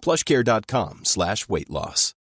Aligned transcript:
plushcare.com 0.00 1.04
slash 1.04 1.48
weight 1.48 1.70
loss. 1.70 2.14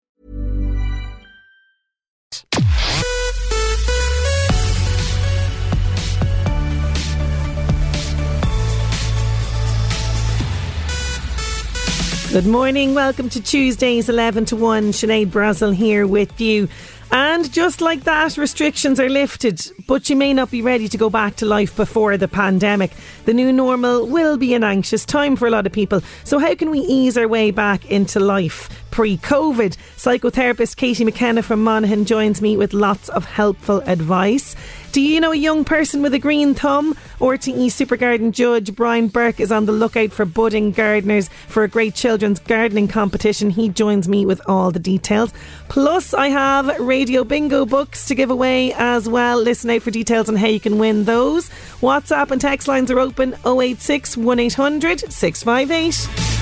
Good 12.37 12.45
morning. 12.45 12.93
Welcome 12.93 13.29
to 13.29 13.41
Tuesdays 13.41 14.09
11 14.09 14.45
to 14.45 14.55
1. 14.57 14.91
Sinead 14.91 15.27
Brazel 15.27 15.73
here 15.73 16.05
with 16.05 16.39
you. 16.41 16.67
And 17.11 17.51
just 17.51 17.81
like 17.81 18.03
that, 18.03 18.37
restrictions 18.37 18.99
are 18.99 19.09
lifted, 19.09 19.61
but 19.87 20.09
you 20.09 20.15
may 20.15 20.33
not 20.33 20.51
be 20.51 20.61
ready 20.61 20.87
to 20.89 20.97
go 20.97 21.09
back 21.09 21.37
to 21.37 21.45
life 21.45 21.75
before 21.75 22.17
the 22.17 22.27
pandemic. 22.27 22.91
The 23.25 23.33
new 23.33 23.53
normal 23.53 24.07
will 24.07 24.37
be 24.37 24.53
an 24.53 24.63
anxious 24.63 25.05
time 25.05 25.35
for 25.35 25.47
a 25.47 25.51
lot 25.51 25.65
of 25.65 25.71
people. 25.71 26.01
So, 26.23 26.39
how 26.39 26.53
can 26.55 26.69
we 26.69 26.79
ease 26.79 27.17
our 27.17 27.27
way 27.27 27.51
back 27.51 27.85
into 27.89 28.19
life 28.19 28.69
pre 28.97 29.15
COVID? 29.15 29.77
Psychotherapist 29.95 30.75
Katie 30.75 31.05
McKenna 31.05 31.43
from 31.43 31.63
Monaghan 31.63 32.03
joins 32.03 32.41
me 32.41 32.57
with 32.57 32.73
lots 32.73 33.09
of 33.09 33.25
helpful 33.25 33.83
advice. 33.85 34.55
Do 34.91 35.03
you 35.03 35.19
know 35.19 35.31
a 35.31 35.35
young 35.35 35.63
person 35.63 36.01
with 36.01 36.15
a 36.15 36.17
green 36.17 36.55
thumb? 36.55 36.95
RTE 37.19 37.71
Super 37.71 37.95
Garden 37.95 38.31
Judge 38.31 38.73
Brian 38.75 39.07
Burke 39.07 39.39
is 39.39 39.51
on 39.51 39.67
the 39.67 39.71
lookout 39.71 40.11
for 40.11 40.25
budding 40.25 40.71
gardeners 40.71 41.29
for 41.47 41.63
a 41.63 41.67
great 41.67 41.93
children's 41.93 42.39
gardening 42.39 42.87
competition. 42.87 43.51
He 43.51 43.69
joins 43.69 44.09
me 44.09 44.25
with 44.25 44.41
all 44.47 44.71
the 44.71 44.79
details. 44.79 45.31
Plus, 45.69 46.15
I 46.15 46.29
have 46.29 46.79
radio 46.79 47.23
bingo 47.23 47.67
books 47.67 48.07
to 48.07 48.15
give 48.15 48.31
away 48.31 48.73
as 48.73 49.07
well. 49.07 49.39
Listen 49.39 49.69
out 49.69 49.83
for 49.83 49.91
details 49.91 50.27
on 50.27 50.35
how 50.35 50.47
you 50.47 50.59
can 50.59 50.79
win 50.79 51.03
those. 51.03 51.49
WhatsApp 51.81 52.31
and 52.31 52.41
text 52.41 52.67
lines 52.67 52.89
are 52.89 52.99
open 52.99 53.35
086 53.45 54.17
1800 54.17 55.13
658. 55.13 56.36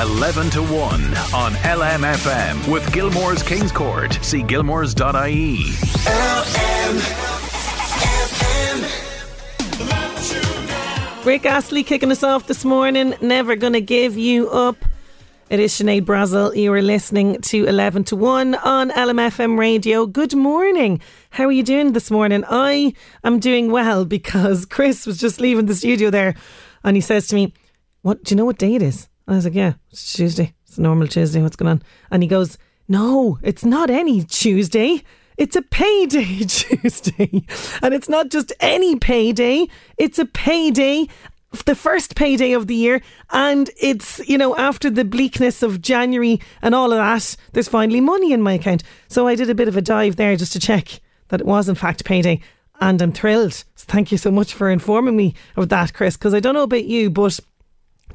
11 0.00 0.50
to 0.50 0.62
1 0.62 0.70
on 0.70 1.52
LMFM 1.54 2.70
with 2.72 2.92
Gilmore's 2.92 3.42
Kings 3.42 3.72
Court. 3.72 4.16
See 4.22 4.44
gilmores.ie. 4.44 5.56
LMFM. 6.04 7.26
Rick 11.26 11.46
Astley 11.46 11.82
kicking 11.82 12.12
us 12.12 12.22
off 12.22 12.46
this 12.46 12.64
morning. 12.64 13.16
Never 13.20 13.56
gonna 13.56 13.80
give 13.80 14.16
you 14.16 14.48
up. 14.50 14.76
It 15.50 15.58
is 15.58 15.72
Sinead 15.72 16.02
Brazel. 16.02 16.54
You 16.54 16.72
are 16.74 16.82
listening 16.82 17.40
to 17.40 17.66
11 17.66 18.04
to 18.04 18.14
1 18.14 18.54
on 18.54 18.90
LMFM 18.90 19.58
radio. 19.58 20.06
Good 20.06 20.32
morning. 20.32 21.00
How 21.30 21.46
are 21.46 21.52
you 21.52 21.64
doing 21.64 21.92
this 21.92 22.08
morning? 22.08 22.44
I 22.48 22.92
am 23.24 23.40
doing 23.40 23.72
well 23.72 24.04
because 24.04 24.64
Chris 24.70 25.06
was 25.06 25.18
just 25.18 25.40
leaving 25.40 25.66
the 25.66 25.74
studio 25.74 26.08
there 26.10 26.36
and 26.84 26.96
he 26.96 27.00
says 27.00 27.26
to 27.28 27.34
me, 27.34 27.52
What 28.02 28.22
do 28.22 28.32
you 28.32 28.36
know 28.36 28.44
what 28.44 28.58
day 28.58 28.76
it 28.76 28.82
is? 28.82 29.08
I 29.28 29.36
was 29.36 29.44
like, 29.44 29.54
Yeah, 29.54 29.74
it's 29.90 30.12
Tuesday. 30.12 30.54
It's 30.66 30.78
a 30.78 30.82
normal 30.82 31.06
Tuesday. 31.06 31.42
What's 31.42 31.56
going 31.56 31.70
on? 31.70 31.82
And 32.10 32.22
he 32.22 32.28
goes, 32.28 32.58
No, 32.88 33.38
it's 33.42 33.64
not 33.64 33.90
any 33.90 34.22
Tuesday. 34.24 35.02
It's 35.36 35.54
a 35.54 35.62
payday 35.62 36.38
Tuesday. 36.48 37.44
And 37.82 37.94
it's 37.94 38.08
not 38.08 38.30
just 38.30 38.52
any 38.58 38.96
payday, 38.96 39.68
it's 39.96 40.18
a 40.18 40.26
payday, 40.26 41.06
the 41.64 41.76
first 41.76 42.16
payday 42.16 42.52
of 42.52 42.66
the 42.66 42.74
year. 42.74 43.00
And 43.30 43.70
it's, 43.80 44.18
you 44.28 44.36
know, 44.36 44.56
after 44.56 44.90
the 44.90 45.04
bleakness 45.04 45.62
of 45.62 45.80
January 45.80 46.40
and 46.60 46.74
all 46.74 46.92
of 46.92 46.98
that, 46.98 47.36
there's 47.52 47.68
finally 47.68 48.00
money 48.00 48.32
in 48.32 48.42
my 48.42 48.54
account. 48.54 48.82
So 49.06 49.28
I 49.28 49.36
did 49.36 49.48
a 49.48 49.54
bit 49.54 49.68
of 49.68 49.76
a 49.76 49.82
dive 49.82 50.16
there 50.16 50.34
just 50.36 50.52
to 50.54 50.60
check 50.60 51.00
that 51.28 51.40
it 51.40 51.46
was, 51.46 51.68
in 51.68 51.74
fact, 51.76 52.04
payday. 52.04 52.40
And 52.80 53.00
I'm 53.00 53.12
thrilled. 53.12 53.52
So 53.52 53.64
thank 53.76 54.10
you 54.10 54.18
so 54.18 54.30
much 54.30 54.52
for 54.52 54.70
informing 54.70 55.16
me 55.16 55.34
of 55.56 55.68
that, 55.68 55.94
Chris, 55.94 56.16
because 56.16 56.34
I 56.34 56.40
don't 56.40 56.54
know 56.54 56.62
about 56.62 56.84
you, 56.84 57.10
but 57.10 57.38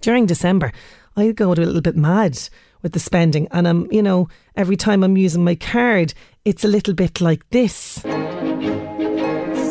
during 0.02 0.26
December, 0.26 0.72
I 1.16 1.32
go 1.32 1.52
a 1.52 1.54
little 1.54 1.82
bit 1.82 1.96
mad 1.96 2.40
with 2.82 2.94
the 2.94 3.00
spending. 3.00 3.48
And 3.52 3.68
I'm, 3.68 3.92
you 3.92 4.02
know, 4.02 4.30
every 4.56 4.76
time 4.76 5.04
I'm 5.04 5.18
using 5.18 5.44
my 5.44 5.56
card, 5.56 6.14
it's 6.46 6.64
a 6.64 6.68
little 6.68 6.94
bit 6.94 7.22
like 7.22 7.48
this. 7.50 8.00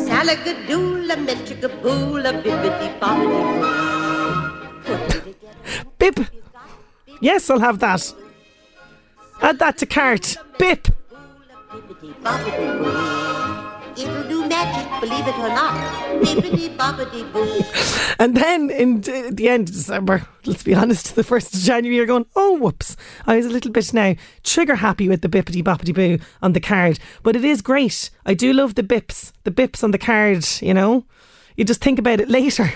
Salagadoola, 0.07 1.15
metricaboola, 1.25 2.41
bibbidi 2.41 2.99
bobbidi 2.99 3.61
boo. 3.61 4.95
Put 4.95 5.25
me 5.25 5.33
together. 5.33 5.57
Bip. 5.97 6.19
Yes, 7.21 7.49
I'll 7.49 7.59
have 7.59 7.79
that. 7.79 8.13
Add 9.41 9.59
that 9.59 9.77
to 9.79 9.85
cart. 9.85 10.37
Bip. 10.57 10.87
Magic, 14.63 15.01
believe 15.01 15.27
it 15.27 15.37
or 15.37 15.49
not. 15.49 15.73
Bibbidi 16.21 16.75
bobbidi 16.77 17.31
boo. 17.33 18.15
And 18.19 18.35
then 18.37 18.69
in 18.69 19.01
d- 19.01 19.29
the 19.31 19.49
end 19.49 19.69
of 19.69 19.75
December, 19.75 20.27
let's 20.45 20.63
be 20.63 20.73
honest, 20.73 21.15
the 21.15 21.23
1st 21.23 21.55
of 21.55 21.59
January, 21.61 21.97
you're 21.97 22.05
going, 22.05 22.25
oh, 22.35 22.57
whoops. 22.57 22.95
I 23.25 23.35
was 23.35 23.45
a 23.45 23.49
little 23.49 23.71
bit 23.71 23.93
now 23.93 24.15
trigger 24.43 24.75
happy 24.75 25.09
with 25.09 25.21
the 25.21 25.29
bippity 25.29 25.63
boppity 25.63 25.93
boo 25.93 26.23
on 26.41 26.53
the 26.53 26.59
card. 26.59 26.99
But 27.23 27.35
it 27.35 27.43
is 27.43 27.61
great. 27.61 28.09
I 28.25 28.33
do 28.33 28.53
love 28.53 28.75
the 28.75 28.83
bips, 28.83 29.31
the 29.43 29.51
bips 29.51 29.83
on 29.83 29.91
the 29.91 29.97
card, 29.97 30.45
you 30.61 30.73
know. 30.73 31.05
You 31.57 31.65
just 31.65 31.81
think 31.81 31.99
about 31.99 32.19
it 32.19 32.29
later. 32.29 32.71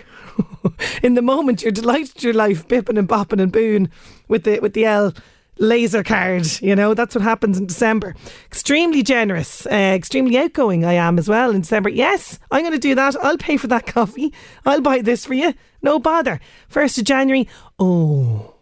in 1.04 1.16
the 1.16 1.22
moment, 1.22 1.64
you're 1.64 1.72
delighted 1.72 2.24
your 2.24 2.34
life, 2.34 2.68
bipping 2.68 3.00
and 3.00 3.10
bopping 3.10 3.42
and 3.42 3.52
booing 3.52 3.90
with 4.28 4.44
the, 4.44 4.60
with 4.60 4.74
the 4.74 4.86
L 4.86 5.14
laser 5.60 6.04
card. 6.04 6.48
You 6.62 6.76
know, 6.76 6.94
that's 6.94 7.16
what 7.16 7.24
happens 7.24 7.58
in 7.58 7.68
December. 7.68 8.16
Extremely 8.46 9.04
generous, 9.04 9.66
uh, 9.68 9.70
extremely 9.74 10.38
outgoing 10.38 10.86
I 10.86 10.94
am 10.94 11.18
as 11.18 11.30
well 11.30 11.52
in 11.52 11.62
December. 11.62 11.90
Yes, 11.90 12.40
I'm 12.52 12.62
going 12.62 12.74
to 12.74 12.80
do 12.80 12.96
that. 12.96 13.16
I'll 13.24 13.38
pay 13.38 13.58
for 13.58 13.68
that 13.68 13.86
coffee. 13.88 14.34
I'll 14.66 14.82
buy 14.82 15.02
this 15.02 15.26
for 15.26 15.34
you. 15.34 15.54
No 15.82 16.00
bother. 16.00 16.40
1st 16.72 17.00
of 17.00 17.04
January. 17.06 17.48
Oh. 17.80 18.54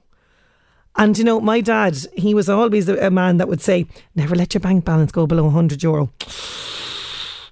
And 0.98 1.18
you 1.18 1.24
know, 1.24 1.42
my 1.42 1.62
dad, 1.62 1.98
he 2.14 2.34
was 2.34 2.50
always 2.50 2.88
a, 2.88 3.12
man 3.12 3.38
that 3.38 3.48
would 3.48 3.62
say, 3.62 3.86
never 4.16 4.36
let 4.36 4.54
your 4.54 4.62
bank 4.62 4.86
balance 4.86 5.12
go 5.12 5.28
below 5.28 5.44
100 5.46 5.84
euro. 5.84 6.12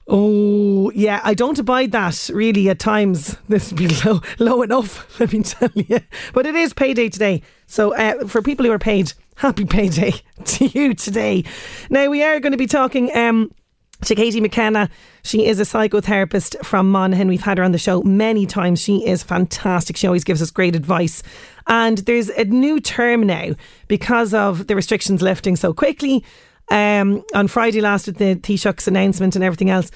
Oh, 0.06 0.92
yeah, 0.94 1.22
I 1.24 1.34
don't 1.34 1.58
abide 1.58 1.94
that 1.94 2.30
really 2.34 2.70
at 2.70 2.78
times. 2.78 3.38
This 3.48 3.72
would 3.72 3.80
be 3.80 3.88
low, 4.06 4.20
low 4.38 4.62
enough, 4.62 5.18
let 5.18 5.32
me 5.32 5.44
tell 5.44 5.70
you. 5.76 6.02
But 6.34 6.46
it 6.46 6.56
is 6.56 6.74
payday 6.74 7.08
today. 7.08 7.42
So 7.74 7.96
uh, 7.96 8.28
for 8.28 8.44
people 8.44 8.68
who 8.68 8.72
are 8.72 8.78
paid, 8.78 9.14
happy 9.36 9.66
payday 9.66 10.14
to 10.46 10.66
you 10.68 10.94
today. 10.94 11.44
Now, 11.90 12.08
we 12.08 12.22
are 12.22 12.40
going 12.40 12.52
to 12.52 12.58
be 12.58 12.68
talking. 12.68 13.16
Um, 13.18 13.52
to 14.06 14.16
Katie 14.16 14.42
McKenna. 14.42 14.90
She 15.24 15.46
is 15.46 15.62
a 15.62 15.64
psychotherapist 15.64 16.62
from 16.66 16.92
Monaghan. 16.92 17.30
We've 17.30 17.42
had 17.42 17.58
her 17.58 17.64
on 17.64 17.72
the 17.72 17.78
show 17.78 18.02
many 18.02 18.46
times. 18.46 18.82
She 18.82 19.08
is 19.08 19.24
fantastic. 19.24 19.96
She 19.96 20.08
always 20.08 20.26
gives 20.26 20.42
us 20.42 20.52
great 20.52 20.76
advice. 20.76 21.24
And 21.68 22.00
there's 22.00 22.28
a 22.28 22.44
new 22.44 22.82
term 22.82 23.26
now 23.26 23.56
because 23.88 24.34
of 24.34 24.68
the 24.68 24.76
restrictions 24.76 25.22
lifting 25.22 25.56
so 25.56 25.74
quickly. 25.74 26.22
Um, 26.70 27.24
on 27.34 27.48
Friday 27.48 27.80
last 27.80 28.08
with 28.08 28.18
the 28.18 28.36
Taoiseach's 28.36 28.90
announcement 28.90 29.38
and 29.38 29.44
everything 29.44 29.70
else, 29.70 29.90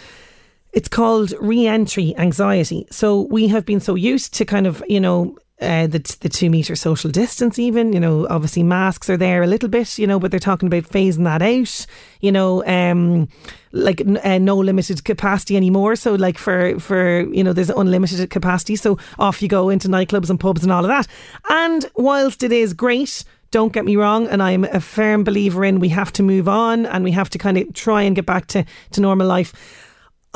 it's 0.71 0.87
called 0.87 1.33
re-entry 1.41 2.15
anxiety. 2.17 2.87
So 2.91 3.23
we 3.23 3.49
have 3.49 3.65
been 3.65 3.81
so 3.81 3.95
used 3.95 4.33
to 4.35 4.45
kind 4.45 4.67
of, 4.67 4.81
you 4.87 5.01
know, 5.01 5.37
uh, 5.59 5.87
the 5.87 6.17
the 6.21 6.29
two 6.29 6.49
meter 6.49 6.75
social 6.75 7.09
distance, 7.09 7.57
even 7.57 7.91
you 7.91 7.99
know, 7.99 8.27
obviously 8.29 8.63
masks 8.63 9.09
are 9.09 9.17
there 9.17 9.41
a 9.41 9.47
little 9.47 9.69
bit, 9.69 9.97
you 9.97 10.05
know, 10.05 10.19
but 10.19 10.29
they're 10.29 10.39
talking 10.39 10.67
about 10.67 10.83
phasing 10.83 11.23
that 11.23 11.41
out, 11.41 11.87
you 12.21 12.31
know, 12.31 12.63
um, 12.65 13.27
like 13.71 14.01
uh, 14.23 14.37
no 14.37 14.55
limited 14.55 15.03
capacity 15.03 15.57
anymore. 15.57 15.95
So 15.95 16.13
like 16.13 16.37
for 16.37 16.79
for 16.79 17.21
you 17.33 17.43
know, 17.43 17.53
there's 17.53 17.71
unlimited 17.71 18.29
capacity. 18.29 18.75
So 18.75 18.99
off 19.17 19.41
you 19.41 19.47
go 19.47 19.69
into 19.69 19.87
nightclubs 19.87 20.29
and 20.29 20.39
pubs 20.39 20.61
and 20.61 20.71
all 20.71 20.85
of 20.85 20.89
that. 20.89 21.07
And 21.49 21.89
whilst 21.95 22.43
it 22.43 22.51
is 22.51 22.73
great 22.73 23.23
Don't 23.51 23.71
get 23.71 23.85
me 23.85 23.95
wrong, 23.95 24.27
and 24.27 24.43
I'm 24.43 24.65
a 24.65 24.81
firm 24.81 25.23
believer 25.23 25.63
in 25.63 25.79
we 25.79 25.89
have 25.89 26.11
to 26.13 26.23
move 26.23 26.49
on 26.49 26.85
and 26.85 27.03
we 27.03 27.11
have 27.11 27.29
to 27.29 27.37
kind 27.37 27.57
of 27.57 27.73
try 27.73 28.01
and 28.01 28.15
get 28.15 28.25
back 28.25 28.47
to, 28.47 28.65
to 28.91 29.01
normal 29.01 29.25
life. 29.25 29.53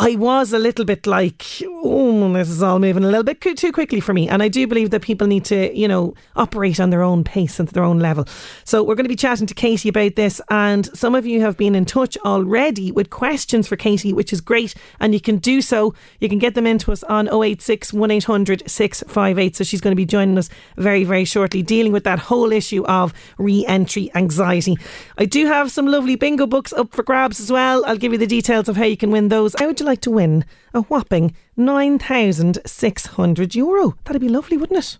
I 0.03 0.15
was 0.15 0.51
a 0.51 0.57
little 0.57 0.83
bit 0.83 1.05
like, 1.05 1.45
oh, 1.63 2.33
this 2.33 2.49
is 2.49 2.63
all 2.63 2.79
moving 2.79 3.03
a 3.03 3.07
little 3.07 3.23
bit 3.23 3.39
too 3.39 3.71
quickly 3.71 3.99
for 3.99 4.13
me. 4.15 4.27
And 4.27 4.41
I 4.41 4.47
do 4.47 4.65
believe 4.65 4.89
that 4.89 5.03
people 5.03 5.27
need 5.27 5.45
to, 5.45 5.77
you 5.77 5.87
know, 5.87 6.15
operate 6.35 6.79
on 6.79 6.89
their 6.89 7.03
own 7.03 7.23
pace 7.23 7.59
and 7.59 7.69
their 7.69 7.83
own 7.83 7.99
level. 7.99 8.25
So 8.63 8.81
we're 8.81 8.95
going 8.95 9.05
to 9.05 9.09
be 9.09 9.15
chatting 9.15 9.45
to 9.45 9.53
Katie 9.53 9.89
about 9.89 10.15
this. 10.15 10.41
And 10.49 10.87
some 10.97 11.13
of 11.13 11.27
you 11.27 11.41
have 11.41 11.55
been 11.55 11.75
in 11.75 11.85
touch 11.85 12.17
already 12.25 12.91
with 12.91 13.11
questions 13.11 13.67
for 13.67 13.75
Katie, 13.75 14.11
which 14.11 14.33
is 14.33 14.41
great. 14.41 14.73
And 14.99 15.13
you 15.13 15.21
can 15.21 15.37
do 15.37 15.61
so. 15.61 15.93
You 16.19 16.29
can 16.29 16.39
get 16.39 16.55
them 16.55 16.65
into 16.65 16.91
us 16.91 17.03
on 17.03 17.27
086 17.27 17.93
1800 17.93 18.63
658. 18.67 19.55
So 19.55 19.63
she's 19.63 19.81
going 19.81 19.91
to 19.91 19.95
be 19.95 20.07
joining 20.07 20.39
us 20.39 20.49
very, 20.77 21.03
very 21.03 21.25
shortly, 21.25 21.61
dealing 21.61 21.91
with 21.91 22.05
that 22.05 22.17
whole 22.17 22.51
issue 22.51 22.83
of 22.85 23.13
re 23.37 23.63
entry 23.67 24.09
anxiety. 24.15 24.79
I 25.19 25.25
do 25.25 25.45
have 25.45 25.69
some 25.69 25.85
lovely 25.85 26.15
bingo 26.15 26.47
books 26.47 26.73
up 26.73 26.91
for 26.91 27.03
grabs 27.03 27.39
as 27.39 27.51
well. 27.51 27.85
I'll 27.85 27.97
give 27.97 28.13
you 28.13 28.17
the 28.17 28.25
details 28.25 28.67
of 28.67 28.77
how 28.77 28.85
you 28.85 28.97
can 28.97 29.11
win 29.11 29.27
those. 29.27 29.53
How 29.59 29.67
would 29.67 29.79
you 29.79 29.85
like 29.85 29.90
to 29.95 30.11
win 30.11 30.45
a 30.73 30.81
whopping 30.81 31.35
9,600 31.57 33.55
euro? 33.55 33.95
That'd 34.05 34.21
be 34.21 34.29
lovely, 34.29 34.57
wouldn't 34.57 34.79
it? 34.79 34.97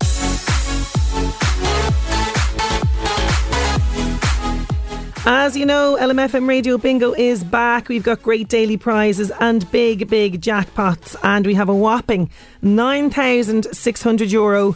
As 5.23 5.55
you 5.55 5.65
know, 5.65 5.97
LMFM 5.99 6.47
Radio 6.47 6.77
Bingo 6.77 7.13
is 7.13 7.43
back. 7.43 7.87
We've 7.87 8.03
got 8.03 8.23
great 8.23 8.47
daily 8.47 8.75
prizes 8.75 9.31
and 9.39 9.69
big, 9.71 10.09
big 10.09 10.41
jackpots. 10.41 11.15
And 11.23 11.45
we 11.45 11.53
have 11.53 11.69
a 11.69 11.75
whopping 11.75 12.31
9,600 12.63 14.31
euro 14.31 14.73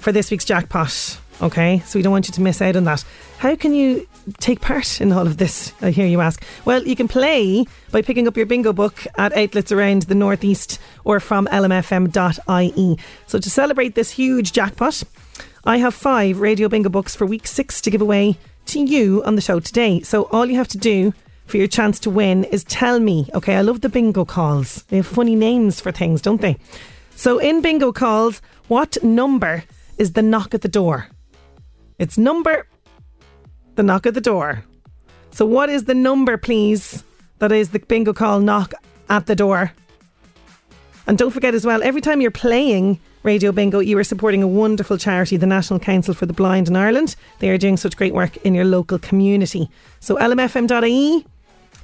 for 0.00 0.12
this 0.12 0.30
week's 0.30 0.44
jackpot. 0.44 1.19
Okay, 1.42 1.78
so 1.86 1.98
we 1.98 2.02
don't 2.02 2.12
want 2.12 2.28
you 2.28 2.34
to 2.34 2.42
miss 2.42 2.60
out 2.60 2.76
on 2.76 2.84
that. 2.84 3.02
How 3.38 3.56
can 3.56 3.72
you 3.72 4.06
take 4.38 4.60
part 4.60 5.00
in 5.00 5.10
all 5.10 5.26
of 5.26 5.38
this? 5.38 5.72
I 5.80 5.90
hear 5.90 6.06
you 6.06 6.20
ask. 6.20 6.44
Well, 6.66 6.86
you 6.86 6.94
can 6.94 7.08
play 7.08 7.64
by 7.90 8.02
picking 8.02 8.28
up 8.28 8.36
your 8.36 8.44
bingo 8.44 8.74
book 8.74 9.06
at 9.16 9.32
outlets 9.32 9.72
around 9.72 10.02
the 10.02 10.14
northeast 10.14 10.78
or 11.04 11.18
from 11.18 11.46
lmfm.ie. 11.46 12.98
So 13.26 13.38
to 13.38 13.50
celebrate 13.50 13.94
this 13.94 14.10
huge 14.10 14.52
jackpot, 14.52 15.02
I 15.64 15.78
have 15.78 15.94
five 15.94 16.40
radio 16.40 16.68
bingo 16.68 16.90
books 16.90 17.16
for 17.16 17.24
week 17.24 17.46
six 17.46 17.80
to 17.82 17.90
give 17.90 18.02
away 18.02 18.36
to 18.66 18.80
you 18.80 19.22
on 19.24 19.34
the 19.34 19.40
show 19.40 19.60
today. 19.60 20.02
So 20.02 20.24
all 20.24 20.44
you 20.44 20.56
have 20.56 20.68
to 20.68 20.78
do 20.78 21.14
for 21.46 21.56
your 21.56 21.68
chance 21.68 21.98
to 22.00 22.10
win 22.10 22.44
is 22.44 22.64
tell 22.64 23.00
me. 23.00 23.30
Okay, 23.34 23.56
I 23.56 23.62
love 23.62 23.80
the 23.80 23.88
bingo 23.88 24.26
calls. 24.26 24.82
They 24.88 24.98
have 24.98 25.06
funny 25.06 25.36
names 25.36 25.80
for 25.80 25.90
things, 25.90 26.20
don't 26.20 26.42
they? 26.42 26.58
So 27.16 27.38
in 27.38 27.62
bingo 27.62 27.92
calls, 27.92 28.42
what 28.68 29.02
number 29.02 29.64
is 29.96 30.12
the 30.12 30.22
knock 30.22 30.52
at 30.52 30.60
the 30.60 30.68
door? 30.68 31.08
It's 32.00 32.16
number 32.16 32.66
the 33.74 33.82
knock 33.82 34.06
at 34.06 34.14
the 34.14 34.22
door. 34.22 34.64
So 35.32 35.44
what 35.44 35.68
is 35.68 35.84
the 35.84 35.94
number, 35.94 36.38
please? 36.38 37.04
That 37.40 37.52
is 37.52 37.68
the 37.70 37.78
bingo 37.78 38.14
call 38.14 38.40
knock 38.40 38.72
at 39.10 39.26
the 39.26 39.36
door. 39.36 39.72
And 41.06 41.18
don't 41.18 41.30
forget 41.30 41.54
as 41.54 41.66
well, 41.66 41.82
every 41.82 42.00
time 42.00 42.22
you're 42.22 42.30
playing 42.30 42.98
Radio 43.22 43.52
Bingo, 43.52 43.80
you 43.80 43.98
are 43.98 44.04
supporting 44.04 44.42
a 44.42 44.48
wonderful 44.48 44.96
charity, 44.96 45.36
the 45.36 45.46
National 45.46 45.78
Council 45.78 46.14
for 46.14 46.24
the 46.24 46.32
Blind 46.32 46.68
in 46.68 46.76
Ireland. 46.76 47.16
They 47.40 47.50
are 47.50 47.58
doing 47.58 47.76
such 47.76 47.98
great 47.98 48.14
work 48.14 48.38
in 48.38 48.54
your 48.54 48.64
local 48.64 48.98
community. 48.98 49.68
So 50.00 50.16
lmfm.ie, 50.16 51.26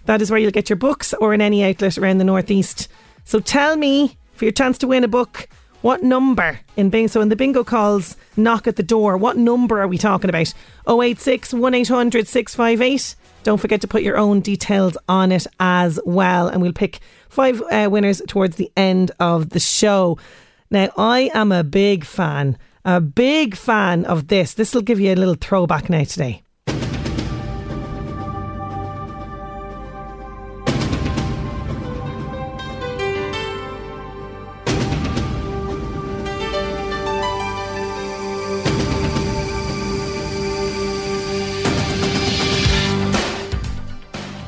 that 0.07 0.23
is 0.23 0.31
where 0.31 0.41
you'll 0.41 0.51
get 0.51 0.71
your 0.71 0.79
books 0.79 1.13
or 1.13 1.35
in 1.35 1.43
any 1.43 1.63
outlet 1.63 1.99
around 1.99 2.19
the 2.19 2.25
northeast. 2.25 2.89
So 3.25 3.39
tell 3.39 3.77
me 3.77 4.17
for 4.33 4.47
your 4.47 4.53
chance 4.53 4.79
to 4.79 4.87
win 4.87 5.05
a 5.05 5.09
book, 5.09 5.47
what 5.87 6.03
number 6.03 6.59
in 6.77 6.91
bingo? 6.91 7.07
So 7.07 7.21
in 7.21 7.29
the 7.29 7.37
bingo 7.37 7.63
calls, 7.63 8.17
knock 8.37 8.67
at 8.67 8.75
the 8.75 8.83
door. 8.83 9.17
What 9.17 9.37
number 9.37 9.81
are 9.81 9.87
we 9.87 9.99
talking 9.99 10.29
about? 10.29 10.53
086 10.89 11.55
1800 11.55 12.27
658. 12.27 13.15
Don't 13.45 13.61
forget 13.61 13.81
to 13.83 13.87
put 13.87 14.03
your 14.03 14.19
own 14.19 14.41
details 14.41 14.99
on 15.09 15.31
it 15.31 15.47
as 15.61 16.01
well. 16.05 16.49
And 16.49 16.61
we'll 16.61 16.73
pick 16.73 16.99
five 17.29 17.63
uh, 17.71 17.89
winners 17.89 18.21
towards 18.27 18.57
the 18.57 18.69
end 18.77 19.13
of 19.21 19.51
the 19.51 19.61
show. 19.61 20.19
Now, 20.73 20.89
I 20.99 21.31
am 21.33 21.53
a 21.53 21.63
big 21.63 22.05
fan, 22.05 22.59
a 22.85 23.01
big 23.01 23.55
fan 23.57 24.07
of 24.07 24.27
this. 24.27 24.55
This 24.55 24.75
will 24.75 24.83
give 24.83 24.99
you 24.99 25.13
a 25.13 25.15
little 25.15 25.37
throwback 25.37 25.89
now 25.89 26.03
today. 26.03 26.43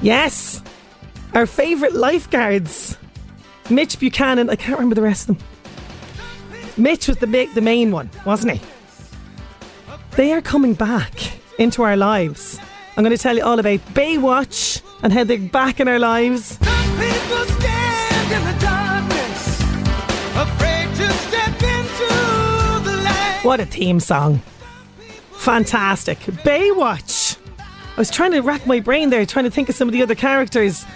Yes, 0.00 0.62
our 1.34 1.46
favourite 1.46 1.92
lifeguards, 1.92 2.96
Mitch 3.68 3.98
Buchanan. 3.98 4.48
I 4.48 4.56
can't 4.56 4.78
remember 4.78 4.94
the 4.94 5.02
rest 5.02 5.28
of 5.28 5.38
them. 5.38 5.46
Mitch 6.76 7.08
was 7.08 7.16
the 7.16 7.26
big, 7.26 7.52
the 7.54 7.60
main 7.60 7.90
one, 7.90 8.08
wasn't 8.24 8.58
he? 8.58 8.60
They 10.12 10.32
are 10.32 10.40
coming 10.40 10.74
back 10.74 11.12
into 11.58 11.82
our 11.82 11.96
lives. 11.96 12.60
I'm 12.96 13.04
going 13.04 13.16
to 13.16 13.22
tell 13.22 13.36
you 13.36 13.42
all 13.42 13.58
about 13.58 13.80
Baywatch 13.94 14.82
and 15.02 15.12
how 15.12 15.24
they're 15.24 15.38
back 15.38 15.80
in 15.80 15.88
our 15.88 15.98
lives. 15.98 16.58
What 23.42 23.60
a 23.60 23.66
theme 23.66 23.98
song! 24.00 24.42
Fantastic. 25.32 26.18
Baywatch. 26.18 27.17
I 27.98 28.00
was 28.00 28.10
trying 28.10 28.30
to 28.30 28.42
rack 28.42 28.64
my 28.64 28.78
brain 28.78 29.10
there, 29.10 29.26
trying 29.26 29.44
to 29.44 29.50
think 29.50 29.68
of 29.68 29.74
some 29.74 29.88
of 29.88 29.92
the 29.92 30.02
other 30.02 30.14
characters. 30.14 30.86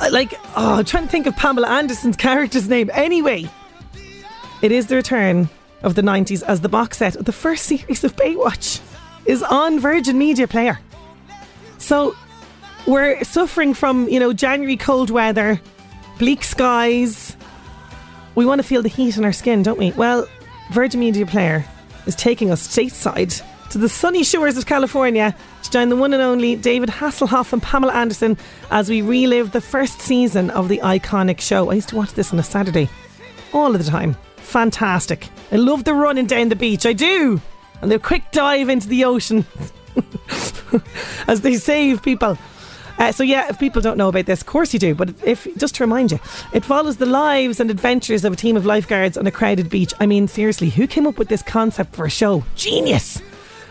Uh, 0.00 0.08
Like, 0.10 0.34
oh, 0.56 0.78
I'm 0.78 0.84
trying 0.84 1.04
to 1.04 1.08
think 1.08 1.28
of 1.28 1.36
Pamela 1.36 1.68
Anderson's 1.68 2.16
character's 2.16 2.68
name. 2.68 2.90
Anyway, 2.92 3.48
it 4.60 4.72
is 4.72 4.88
the 4.88 4.96
return 4.96 5.48
of 5.84 5.94
the 5.94 6.02
90s 6.02 6.42
as 6.42 6.60
the 6.60 6.68
box 6.68 6.96
set 6.96 7.14
of 7.14 7.24
the 7.24 7.32
first 7.32 7.66
series 7.66 8.02
of 8.02 8.16
Baywatch 8.16 8.80
is 9.26 9.44
on 9.44 9.78
Virgin 9.78 10.18
Media 10.18 10.48
Player. 10.48 10.80
So 11.78 12.16
we're 12.84 13.22
suffering 13.22 13.72
from, 13.72 14.08
you 14.08 14.18
know, 14.18 14.32
January 14.32 14.76
cold 14.76 15.10
weather, 15.10 15.60
bleak 16.18 16.42
skies. 16.42 17.36
We 18.34 18.44
want 18.44 18.60
to 18.60 18.66
feel 18.66 18.82
the 18.82 18.88
heat 18.88 19.16
in 19.16 19.24
our 19.24 19.32
skin, 19.32 19.62
don't 19.62 19.78
we? 19.78 19.92
Well, 19.92 20.26
Virgin 20.72 20.98
Media 20.98 21.26
Player 21.26 21.64
is 22.06 22.16
taking 22.16 22.50
us 22.50 22.66
stateside 22.66 23.40
to 23.70 23.78
the 23.78 23.88
sunny 23.88 24.22
shores 24.22 24.56
of 24.56 24.66
California 24.66 25.34
to 25.62 25.70
join 25.70 25.88
the 25.88 25.96
one 25.96 26.12
and 26.12 26.22
only 26.22 26.56
David 26.56 26.88
Hasselhoff 26.88 27.52
and 27.52 27.62
Pamela 27.62 27.92
Anderson 27.92 28.36
as 28.70 28.88
we 28.88 29.02
relive 29.02 29.52
the 29.52 29.60
first 29.60 30.00
season 30.00 30.50
of 30.50 30.68
the 30.68 30.78
iconic 30.78 31.40
show. 31.40 31.70
I 31.70 31.74
used 31.74 31.88
to 31.90 31.96
watch 31.96 32.12
this 32.12 32.32
on 32.32 32.38
a 32.38 32.42
Saturday 32.42 32.88
all 33.52 33.74
of 33.74 33.84
the 33.84 33.90
time. 33.90 34.16
Fantastic. 34.36 35.28
I 35.50 35.56
love 35.56 35.84
the 35.84 35.94
running 35.94 36.26
down 36.26 36.48
the 36.48 36.56
beach. 36.56 36.86
I 36.86 36.92
do. 36.92 37.40
And 37.82 37.90
the 37.90 37.98
quick 37.98 38.30
dive 38.32 38.68
into 38.68 38.88
the 38.88 39.04
ocean 39.04 39.44
as 41.28 41.40
they 41.40 41.54
save 41.54 42.02
people. 42.02 42.38
Uh, 42.98 43.10
so 43.10 43.24
yeah, 43.24 43.48
if 43.48 43.58
people 43.58 43.82
don't 43.82 43.96
know 43.96 44.08
about 44.08 44.26
this, 44.26 44.40
of 44.40 44.46
course 44.46 44.72
you 44.72 44.78
do. 44.78 44.94
But 44.94 45.14
if 45.24 45.48
just 45.56 45.74
to 45.76 45.84
remind 45.84 46.12
you, 46.12 46.20
it 46.52 46.64
follows 46.64 46.98
the 46.98 47.06
lives 47.06 47.58
and 47.60 47.70
adventures 47.70 48.24
of 48.24 48.32
a 48.32 48.36
team 48.36 48.56
of 48.56 48.64
lifeguards 48.66 49.18
on 49.18 49.26
a 49.26 49.32
crowded 49.32 49.68
beach. 49.68 49.92
I 49.98 50.06
mean, 50.06 50.28
seriously, 50.28 50.70
who 50.70 50.86
came 50.86 51.06
up 51.06 51.18
with 51.18 51.28
this 51.28 51.42
concept 51.42 51.94
for 51.94 52.04
a 52.04 52.10
show? 52.10 52.44
Genius! 52.54 53.20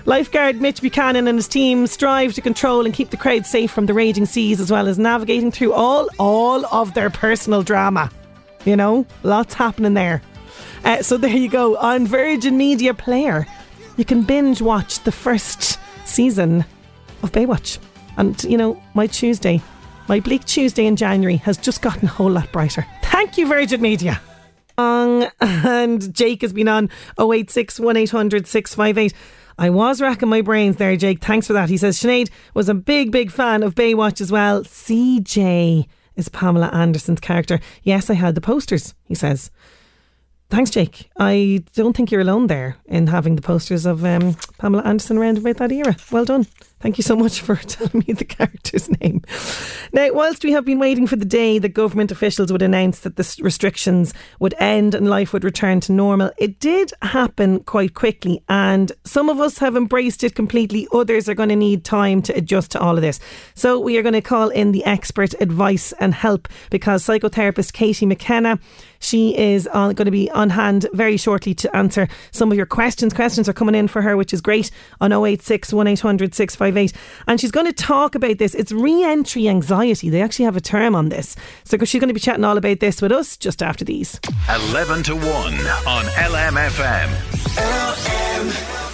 Lifeguard 0.05 0.61
Mitch 0.61 0.81
Buchanan 0.81 1.27
and 1.27 1.37
his 1.37 1.47
team 1.47 1.87
strive 1.87 2.33
to 2.33 2.41
control 2.41 2.85
and 2.85 2.93
keep 2.93 3.09
the 3.09 3.17
crowd 3.17 3.45
safe 3.45 3.71
from 3.71 3.85
the 3.85 3.93
raging 3.93 4.25
seas, 4.25 4.59
as 4.59 4.69
well 4.69 4.87
as 4.87 4.99
navigating 4.99 5.51
through 5.51 5.73
all 5.73 6.09
all 6.19 6.65
of 6.67 6.93
their 6.93 7.09
personal 7.09 7.63
drama. 7.63 8.11
You 8.65 8.75
know, 8.75 9.05
lots 9.23 9.53
happening 9.53 9.93
there. 9.93 10.21
Uh, 10.83 11.01
so 11.01 11.17
there 11.17 11.35
you 11.35 11.49
go 11.49 11.77
on 11.77 12.05
Virgin 12.05 12.57
Media 12.57 12.93
Player. 12.93 13.47
You 13.95 14.03
can 14.03 14.23
binge 14.23 14.61
watch 14.61 14.99
the 14.99 15.11
first 15.11 15.79
season 16.05 16.65
of 17.21 17.31
Baywatch. 17.31 17.79
And, 18.17 18.41
you 18.43 18.57
know, 18.57 18.81
my 18.93 19.07
Tuesday, 19.07 19.61
my 20.07 20.19
bleak 20.19 20.43
Tuesday 20.45 20.85
in 20.85 20.95
January 20.95 21.37
has 21.37 21.57
just 21.57 21.81
gotten 21.81 22.07
a 22.07 22.11
whole 22.11 22.31
lot 22.31 22.51
brighter. 22.51 22.85
Thank 23.03 23.37
you, 23.37 23.47
Virgin 23.47 23.81
Media. 23.81 24.21
And 24.75 26.13
Jake 26.15 26.41
has 26.41 26.51
been 26.51 26.67
on 26.67 26.89
086 27.19 27.79
1800 27.79 28.47
658. 28.47 29.13
I 29.57 29.69
was 29.69 30.01
racking 30.01 30.29
my 30.29 30.41
brains 30.41 30.77
there, 30.77 30.95
Jake. 30.95 31.23
Thanks 31.23 31.47
for 31.47 31.53
that. 31.53 31.69
He 31.69 31.77
says 31.77 31.97
Sinead 31.99 32.29
was 32.53 32.69
a 32.69 32.73
big, 32.73 33.11
big 33.11 33.31
fan 33.31 33.63
of 33.63 33.75
Baywatch 33.75 34.21
as 34.21 34.31
well. 34.31 34.63
CJ 34.63 35.87
is 36.15 36.29
Pamela 36.29 36.67
Anderson's 36.67 37.19
character. 37.19 37.59
Yes, 37.83 38.09
I 38.09 38.13
had 38.13 38.35
the 38.35 38.41
posters, 38.41 38.93
he 39.03 39.15
says. 39.15 39.51
Thanks, 40.53 40.69
Jake. 40.69 41.09
I 41.17 41.63
don't 41.73 41.97
think 41.97 42.11
you're 42.11 42.21
alone 42.21 42.45
there 42.45 42.77
in 42.85 43.07
having 43.07 43.35
the 43.35 43.41
posters 43.41 43.87
of 43.87 44.05
um, 44.05 44.35
Pamela 44.59 44.83
Anderson 44.83 45.17
around 45.17 45.39
about 45.39 45.57
that 45.57 45.71
era. 45.71 45.95
Well 46.11 46.25
done. 46.25 46.45
Thank 46.79 46.97
you 46.97 47.01
so 47.01 47.15
much 47.15 47.39
for 47.39 47.55
telling 47.67 48.03
me 48.05 48.13
the 48.13 48.25
character's 48.25 48.89
name. 49.01 49.23
Now, 49.93 50.11
whilst 50.11 50.43
we 50.43 50.51
have 50.51 50.65
been 50.65 50.79
waiting 50.79 51.07
for 51.07 51.15
the 51.15 51.23
day 51.23 51.57
that 51.57 51.69
government 51.69 52.11
officials 52.11 52.51
would 52.51 52.61
announce 52.61 52.99
that 52.99 53.15
the 53.15 53.39
restrictions 53.41 54.13
would 54.39 54.53
end 54.59 54.93
and 54.93 55.09
life 55.09 55.31
would 55.31 55.45
return 55.45 55.79
to 55.79 55.93
normal, 55.93 56.29
it 56.37 56.59
did 56.59 56.91
happen 57.01 57.61
quite 57.63 57.93
quickly. 57.93 58.43
And 58.49 58.91
some 59.05 59.29
of 59.29 59.39
us 59.39 59.57
have 59.59 59.77
embraced 59.77 60.25
it 60.25 60.35
completely, 60.35 60.87
others 60.91 61.29
are 61.29 61.33
going 61.33 61.49
to 61.49 61.55
need 61.55 61.85
time 61.85 62.21
to 62.23 62.37
adjust 62.37 62.71
to 62.71 62.81
all 62.81 62.95
of 62.95 63.01
this. 63.01 63.19
So, 63.55 63.79
we 63.79 63.97
are 63.97 64.03
going 64.03 64.13
to 64.13 64.21
call 64.21 64.49
in 64.49 64.73
the 64.73 64.83
expert 64.83 65.33
advice 65.41 65.93
and 66.01 66.13
help 66.13 66.49
because 66.69 67.03
psychotherapist 67.05 67.71
Katie 67.71 68.05
McKenna 68.05 68.59
she 69.03 69.37
is 69.37 69.67
uh, 69.67 69.83
on, 69.83 69.93
going 69.95 70.05
to 70.05 70.11
be 70.11 70.31
on 70.31 70.49
hand 70.49 70.87
very 70.93 71.17
shortly 71.17 71.53
to 71.55 71.75
answer 71.75 72.07
some 72.31 72.51
of 72.51 72.57
your 72.57 72.65
questions. 72.65 73.13
Questions 73.13 73.49
are 73.49 73.53
coming 73.53 73.75
in 73.75 73.87
for 73.87 74.01
her, 74.01 74.15
which 74.15 74.33
is 74.33 74.41
great 74.41 74.71
on 75.01 75.11
086 75.11 75.73
1800 75.73 76.33
658. 76.33 76.93
And 77.27 77.39
she's 77.39 77.51
going 77.51 77.65
to 77.65 77.73
talk 77.73 78.15
about 78.15 78.37
this. 78.37 78.55
It's 78.55 78.71
re 78.71 79.03
entry 79.03 79.47
anxiety. 79.47 80.09
They 80.09 80.21
actually 80.21 80.45
have 80.45 80.57
a 80.57 80.61
term 80.61 80.95
on 80.95 81.09
this. 81.09 81.35
So 81.63 81.77
she's 81.79 81.99
going 81.99 82.09
to 82.09 82.13
be 82.13 82.19
chatting 82.19 82.43
all 82.43 82.57
about 82.57 82.79
this 82.79 83.01
with 83.01 83.11
us 83.11 83.37
just 83.37 83.61
after 83.61 83.85
these. 83.85 84.19
11 84.49 85.03
to 85.03 85.15
1 85.15 85.25
on 85.25 86.03
LMFM. 86.05 87.09
LMFM. 87.55 88.92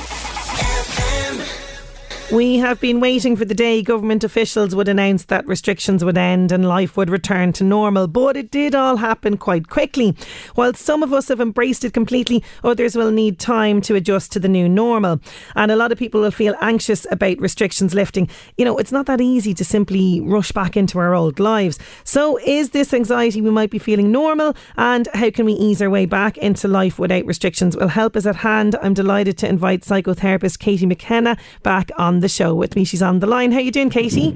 We 2.32 2.58
have 2.58 2.80
been 2.80 3.00
waiting 3.00 3.36
for 3.36 3.44
the 3.44 3.56
day 3.56 3.82
government 3.82 4.24
officials 4.24 4.76
would 4.76 4.88
announce 4.88 5.26
that 5.26 5.48
restrictions 5.48 6.06
would 6.06 6.18
end 6.18 6.52
and 6.52 6.68
life 6.68 6.96
would 6.96 7.10
return 7.10 7.54
to 7.54 7.64
normal, 7.64 8.06
but 8.06 8.38
it 8.38 8.52
did 8.52 8.76
all 8.76 8.98
happen 8.98 9.36
quite 9.36 9.68
quickly. 9.68 10.16
While 10.54 10.76
some 10.76 11.02
of 11.02 11.12
us 11.12 11.30
have 11.30 11.42
embraced 11.42 11.84
it 11.84 11.92
completely, 11.92 12.44
others 12.64 12.96
will 12.96 13.10
need 13.10 13.40
time 13.40 13.82
to 13.82 13.96
adjust 13.96 14.32
to 14.34 14.40
the 14.40 14.48
new 14.48 14.70
normal. 14.70 15.20
And 15.56 15.72
a 15.72 15.76
lot 15.76 15.92
of 15.92 15.98
people 15.98 16.22
will 16.22 16.30
feel 16.30 16.54
anxious 16.62 17.08
about 17.10 17.40
restrictions 17.40 17.96
lifting. 17.96 18.30
You 18.60 18.66
know, 18.66 18.78
it's 18.78 18.92
not 18.92 19.08
that 19.08 19.22
easy 19.22 19.56
to 19.56 19.66
simply 19.66 20.22
rush 20.22 20.52
back 20.52 20.78
into 20.78 21.00
our 21.00 21.16
old 21.16 21.40
lives. 21.40 21.80
So, 22.04 22.38
is 22.46 22.70
this 22.70 22.94
anxiety 22.94 23.42
we 23.42 23.50
might 23.50 23.72
be 23.72 23.80
feeling 23.80 24.12
normal? 24.12 24.56
And 24.78 25.08
how 25.16 25.32
can 25.32 25.48
we 25.48 25.54
ease 25.54 25.82
our 25.82 25.90
way 25.90 26.06
back 26.06 26.38
into 26.38 26.68
life 26.68 27.00
without 27.00 27.26
restrictions? 27.26 27.76
Well, 27.76 27.88
help 27.88 28.16
is 28.16 28.28
at 28.28 28.36
hand. 28.36 28.76
I'm 28.84 28.94
delighted 28.94 29.40
to 29.40 29.50
invite 29.50 29.82
psychotherapist 29.82 30.60
Katie 30.60 30.86
McKenna 30.86 31.36
back 31.64 31.90
on 31.98 32.19
the 32.20 32.30
show 32.30 32.54
with 32.54 32.76
me. 32.76 32.84
She's 32.84 33.02
on 33.02 33.20
the 33.20 33.28
line. 33.28 33.52
How 33.52 33.60
you 33.60 33.72
doing, 33.72 33.90
Katie? 33.90 34.36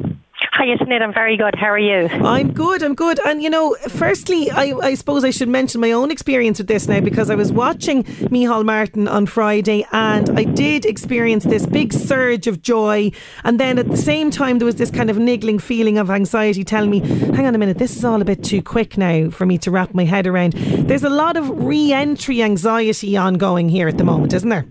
Hi, 0.56 0.66
Sinead. 0.78 1.02
I'm 1.02 1.14
very 1.14 1.36
good. 1.36 1.56
How 1.56 1.68
are 1.68 1.80
you? 1.80 2.08
I'm 2.08 2.54
good. 2.54 2.84
I'm 2.84 2.96
good. 2.96 3.20
And 3.26 3.42
you 3.42 3.50
know, 3.50 3.76
firstly, 3.90 4.52
I, 4.52 4.74
I 4.82 4.94
suppose 4.94 5.24
I 5.24 5.32
should 5.32 5.50
mention 5.50 5.82
my 5.82 5.92
own 5.92 6.12
experience 6.12 6.60
with 6.60 6.68
this 6.68 6.88
now 6.88 7.00
because 7.00 7.30
I 7.30 7.36
was 7.36 7.52
watching 7.52 8.04
Micheál 8.04 8.64
Martin 8.64 9.08
on 9.08 9.26
Friday 9.26 9.86
and 9.92 10.30
I 10.38 10.44
did 10.44 10.86
experience 10.86 11.44
this 11.44 11.66
big 11.66 11.92
surge 11.92 12.46
of 12.46 12.62
joy. 12.62 13.12
And 13.44 13.60
then 13.60 13.80
at 13.80 13.90
the 13.90 13.98
same 13.98 14.32
time, 14.32 14.60
there 14.60 14.66
was 14.66 14.76
this 14.76 14.92
kind 14.92 15.10
of 15.10 15.18
niggling 15.18 15.60
feeling 15.60 15.98
of 15.98 16.12
anxiety 16.12 16.64
telling 16.64 16.92
me, 16.92 17.00
hang 17.00 17.46
on 17.48 17.56
a 17.56 17.58
minute, 17.58 17.80
this 17.80 17.98
is 17.98 18.06
all 18.06 18.22
a 18.22 18.26
bit 18.26 18.44
too 18.44 18.62
quick 18.62 18.96
now 18.98 19.32
for 19.32 19.46
me 19.46 19.58
to 19.58 19.72
wrap 19.72 19.94
my 19.94 20.06
head 20.06 20.28
around. 20.28 20.54
There's 20.54 21.04
a 21.04 21.10
lot 21.10 21.36
of 21.36 21.50
re 21.50 21.92
entry 21.92 22.44
anxiety 22.44 23.18
ongoing 23.18 23.70
here 23.70 23.88
at 23.88 23.98
the 23.98 24.04
moment, 24.04 24.34
isn't 24.34 24.50
there? 24.50 24.66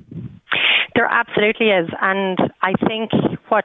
There 0.94 1.06
absolutely 1.06 1.68
is, 1.70 1.88
and 2.00 2.38
I 2.60 2.72
think 2.86 3.10
what 3.48 3.64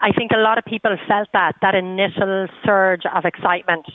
I 0.00 0.12
think 0.12 0.32
a 0.32 0.38
lot 0.38 0.58
of 0.58 0.64
people 0.64 0.96
felt 1.08 1.28
that 1.32 1.54
that 1.62 1.74
initial 1.74 2.48
surge 2.64 3.02
of 3.14 3.24
excitement. 3.24 3.86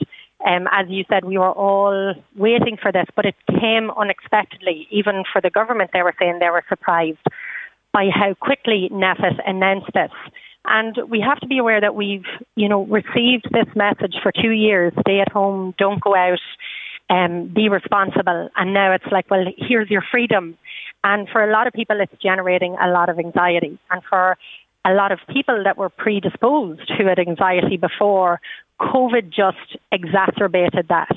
Um, 0.46 0.68
as 0.72 0.88
you 0.88 1.03
said, 1.10 1.25
we 1.25 1.38
were 1.38 1.51
all 1.51 2.15
waiting 2.36 2.77
for 2.82 2.91
this, 2.91 3.06
but 3.15 3.25
it 3.25 3.36
came 3.60 3.91
unexpectedly. 3.91 4.88
Even 4.89 5.24
for 5.32 5.41
the 5.41 5.50
government, 5.50 5.91
they 5.94 6.01
were 6.01 6.15
saying 6.18 6.39
they 6.39 6.50
were 6.50 6.63
surprised 6.70 7.20
by 7.91 8.08
how 8.12 8.34
quickly 8.36 8.89
NPHET 8.91 9.38
announced 9.46 9.91
this. 9.94 10.12
And 10.65 10.98
we 11.10 11.20
have 11.20 11.39
to 11.41 11.48
be 11.48 11.58
aware 11.58 11.82
that 11.82 11.96
we've, 11.96 12.25
you 12.56 12.70
know, 12.70 12.86
received 12.86 13.48
this 13.51 13.68
message 13.75 14.15
for 14.24 14.32
two 14.32 14.51
years: 14.51 14.94
stay 15.01 15.20
at 15.20 15.32
home, 15.32 15.74
don't 15.77 16.01
go 16.01 16.15
out, 16.15 16.39
um, 17.09 17.51
be 17.53 17.69
responsible. 17.69 18.49
And 18.55 18.73
now 18.73 18.93
it's 18.93 19.11
like, 19.11 19.29
well, 19.29 19.45
here's 19.57 19.89
your 19.89 20.03
freedom. 20.11 20.57
And 21.03 21.27
for 21.29 21.43
a 21.43 21.51
lot 21.51 21.67
of 21.67 21.73
people, 21.73 21.99
it's 22.01 22.21
generating 22.21 22.75
a 22.81 22.89
lot 22.89 23.09
of 23.09 23.19
anxiety. 23.19 23.79
And 23.89 24.01
for 24.09 24.37
a 24.85 24.93
lot 24.93 25.11
of 25.11 25.19
people 25.29 25.63
that 25.63 25.77
were 25.77 25.89
predisposed 25.89 26.91
who 26.97 27.07
had 27.07 27.19
anxiety 27.19 27.77
before, 27.77 28.39
COVID 28.79 29.29
just 29.29 29.77
exacerbated 29.91 30.87
that. 30.89 31.15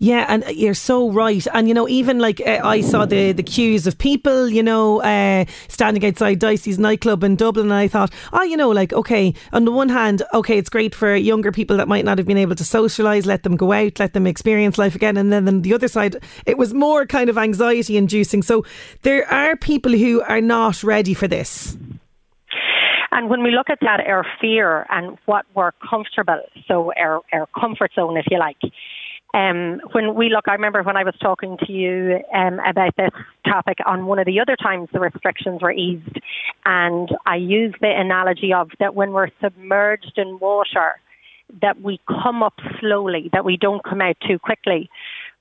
Yeah, 0.00 0.26
and 0.28 0.44
you're 0.56 0.74
so 0.74 1.10
right. 1.10 1.44
And 1.52 1.66
you 1.66 1.74
know, 1.74 1.88
even 1.88 2.20
like 2.20 2.40
uh, 2.46 2.60
I 2.62 2.82
saw 2.82 3.04
the 3.04 3.32
the 3.32 3.42
queues 3.42 3.84
of 3.84 3.98
people, 3.98 4.48
you 4.48 4.62
know, 4.62 5.02
uh, 5.02 5.44
standing 5.66 6.04
outside 6.04 6.38
Dicey's 6.38 6.78
nightclub 6.78 7.24
in 7.24 7.34
Dublin, 7.34 7.66
and 7.66 7.74
I 7.74 7.88
thought, 7.88 8.12
oh, 8.32 8.44
you 8.44 8.56
know, 8.56 8.70
like 8.70 8.92
okay, 8.92 9.34
on 9.52 9.64
the 9.64 9.72
one 9.72 9.88
hand, 9.88 10.22
okay, 10.34 10.56
it's 10.56 10.70
great 10.70 10.94
for 10.94 11.16
younger 11.16 11.50
people 11.50 11.76
that 11.78 11.88
might 11.88 12.04
not 12.04 12.16
have 12.16 12.28
been 12.28 12.38
able 12.38 12.54
to 12.54 12.62
socialise, 12.62 13.26
let 13.26 13.42
them 13.42 13.56
go 13.56 13.72
out, 13.72 13.98
let 13.98 14.12
them 14.12 14.28
experience 14.28 14.78
life 14.78 14.94
again, 14.94 15.16
and 15.16 15.32
then 15.32 15.48
on 15.48 15.62
the 15.62 15.74
other 15.74 15.88
side, 15.88 16.14
it 16.46 16.58
was 16.58 16.72
more 16.72 17.04
kind 17.04 17.28
of 17.28 17.36
anxiety 17.36 17.96
inducing. 17.96 18.44
So 18.44 18.64
there 19.02 19.28
are 19.28 19.56
people 19.56 19.90
who 19.90 20.22
are 20.22 20.40
not 20.40 20.84
ready 20.84 21.12
for 21.12 21.26
this. 21.26 21.76
And 23.10 23.28
when 23.28 23.42
we 23.42 23.50
look 23.50 23.68
at 23.68 23.80
that, 23.80 24.06
our 24.06 24.24
fear 24.40 24.86
and 24.90 25.18
what 25.24 25.44
we're 25.56 25.72
comfortable, 25.90 26.40
so 26.68 26.92
our, 26.96 27.20
our 27.32 27.48
comfort 27.58 27.90
zone, 27.96 28.16
if 28.16 28.26
you 28.30 28.38
like, 28.38 28.58
um, 29.34 29.80
when 29.92 30.14
we 30.14 30.30
look, 30.30 30.48
I 30.48 30.52
remember 30.52 30.82
when 30.82 30.96
I 30.96 31.04
was 31.04 31.14
talking 31.20 31.58
to 31.66 31.72
you 31.72 32.20
um, 32.34 32.60
about 32.60 32.96
this 32.96 33.10
topic 33.46 33.78
on 33.84 34.06
one 34.06 34.18
of 34.18 34.26
the 34.26 34.40
other 34.40 34.56
times 34.56 34.88
the 34.92 35.00
restrictions 35.00 35.60
were 35.60 35.72
eased, 35.72 36.18
and 36.64 37.10
I 37.26 37.36
used 37.36 37.76
the 37.80 37.92
analogy 37.94 38.52
of 38.54 38.70
that 38.80 38.94
when 38.94 39.12
we're 39.12 39.28
submerged 39.42 40.14
in 40.16 40.38
water, 40.38 40.98
that 41.60 41.80
we 41.80 42.00
come 42.06 42.42
up 42.42 42.54
slowly, 42.80 43.28
that 43.32 43.44
we 43.44 43.56
don't 43.56 43.84
come 43.84 44.00
out 44.00 44.16
too 44.26 44.38
quickly. 44.38 44.88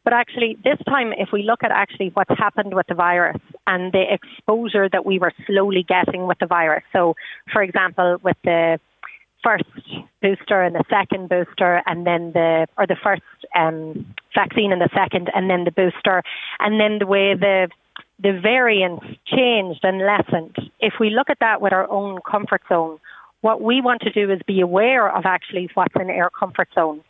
But 0.03 0.13
actually, 0.13 0.57
this 0.63 0.77
time, 0.87 1.11
if 1.17 1.29
we 1.33 1.43
look 1.43 1.63
at 1.63 1.71
actually 1.71 2.11
what's 2.13 2.37
happened 2.37 2.73
with 2.73 2.87
the 2.87 2.95
virus 2.95 3.41
and 3.67 3.91
the 3.91 4.05
exposure 4.09 4.87
that 4.89 5.05
we 5.05 5.19
were 5.19 5.33
slowly 5.45 5.83
getting 5.83 6.27
with 6.27 6.39
the 6.39 6.45
virus. 6.45 6.83
So, 6.93 7.15
for 7.51 7.61
example, 7.61 8.17
with 8.23 8.37
the 8.45 8.79
first 9.43 9.65
booster 10.21 10.61
and 10.61 10.75
the 10.75 10.83
second 10.89 11.29
booster, 11.29 11.81
and 11.85 12.05
then 12.05 12.31
the 12.33 12.67
or 12.77 12.87
the 12.87 12.97
first 13.01 13.21
um, 13.55 14.05
vaccine 14.33 14.71
and 14.71 14.81
the 14.81 14.89
second, 14.93 15.29
and 15.33 15.49
then 15.49 15.63
the 15.63 15.71
booster, 15.71 16.23
and 16.59 16.79
then 16.79 16.99
the 16.99 17.07
way 17.07 17.33
the 17.33 17.69
the 18.19 18.39
variants 18.41 19.05
changed 19.25 19.81
and 19.83 19.99
lessened. 19.99 20.55
If 20.79 20.95
we 20.99 21.11
look 21.11 21.29
at 21.29 21.39
that 21.39 21.61
with 21.61 21.71
our 21.71 21.89
own 21.89 22.19
comfort 22.29 22.61
zone, 22.67 22.99
what 23.41 23.61
we 23.61 23.81
want 23.81 24.01
to 24.01 24.11
do 24.11 24.31
is 24.31 24.41
be 24.47 24.61
aware 24.61 25.15
of 25.15 25.25
actually 25.25 25.69
what's 25.75 25.93
in 25.95 26.09
our 26.09 26.31
comfort 26.31 26.69
zone 26.73 27.03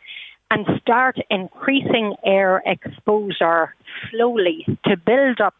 and 0.50 0.66
start 0.80 1.16
increasing 1.30 2.14
air 2.24 2.62
exposure 2.66 3.74
slowly 4.10 4.64
to 4.84 4.96
build 4.96 5.40
up 5.40 5.54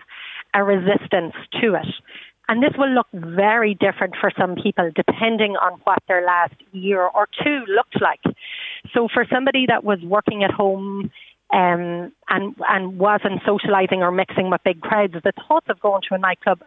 a 0.54 0.64
resistance 0.64 1.34
to 1.60 1.75
it. 1.75 1.87
And 2.48 2.62
this 2.62 2.72
will 2.78 2.90
look 2.90 3.06
very 3.12 3.74
different 3.74 4.14
for 4.18 4.32
some 4.38 4.56
people 4.56 4.90
depending 4.94 5.56
on 5.56 5.80
what 5.84 5.98
their 6.08 6.24
last 6.24 6.54
year 6.72 7.02
or 7.02 7.28
two 7.44 7.64
looked 7.68 8.00
like. 8.00 8.20
So 8.94 9.08
for 9.12 9.26
somebody 9.30 9.66
that 9.66 9.84
was 9.84 10.00
working 10.02 10.44
at 10.44 10.50
home 10.50 11.10
um, 11.52 12.12
and 12.28 12.54
and 12.68 12.98
wasn't 12.98 13.42
socializing 13.44 14.02
or 14.02 14.10
mixing 14.10 14.50
with 14.50 14.62
big 14.64 14.80
crowds, 14.80 15.12
the 15.12 15.32
thoughts 15.46 15.66
of 15.68 15.78
going 15.80 16.02
to 16.08 16.14
a 16.14 16.18
nightclub, 16.18 16.62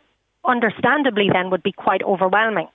understandably, 0.45 1.29
then 1.33 1.49
would 1.49 1.63
be 1.63 1.71
quite 1.71 2.03
overwhelming. 2.03 2.67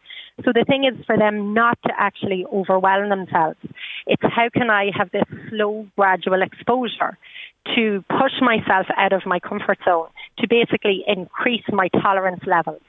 So 0.44 0.52
the 0.52 0.64
thing 0.66 0.84
is 0.84 1.04
for 1.06 1.16
them 1.16 1.54
not 1.54 1.78
to 1.86 1.92
actually 1.96 2.44
overwhelm 2.52 3.08
themselves. 3.08 3.58
It's 4.06 4.22
how 4.22 4.48
can 4.52 4.70
I 4.70 4.90
have 4.96 5.10
this 5.10 5.24
slow, 5.48 5.86
gradual 5.96 6.42
exposure 6.42 7.16
to 7.74 8.04
push 8.10 8.32
myself 8.40 8.86
out 8.96 9.12
of 9.12 9.22
my 9.24 9.40
comfort 9.40 9.78
zone 9.84 10.08
to 10.38 10.46
basically 10.48 11.04
increase 11.06 11.64
my 11.70 11.88
tolerance 11.88 12.42
levels. 12.46 12.82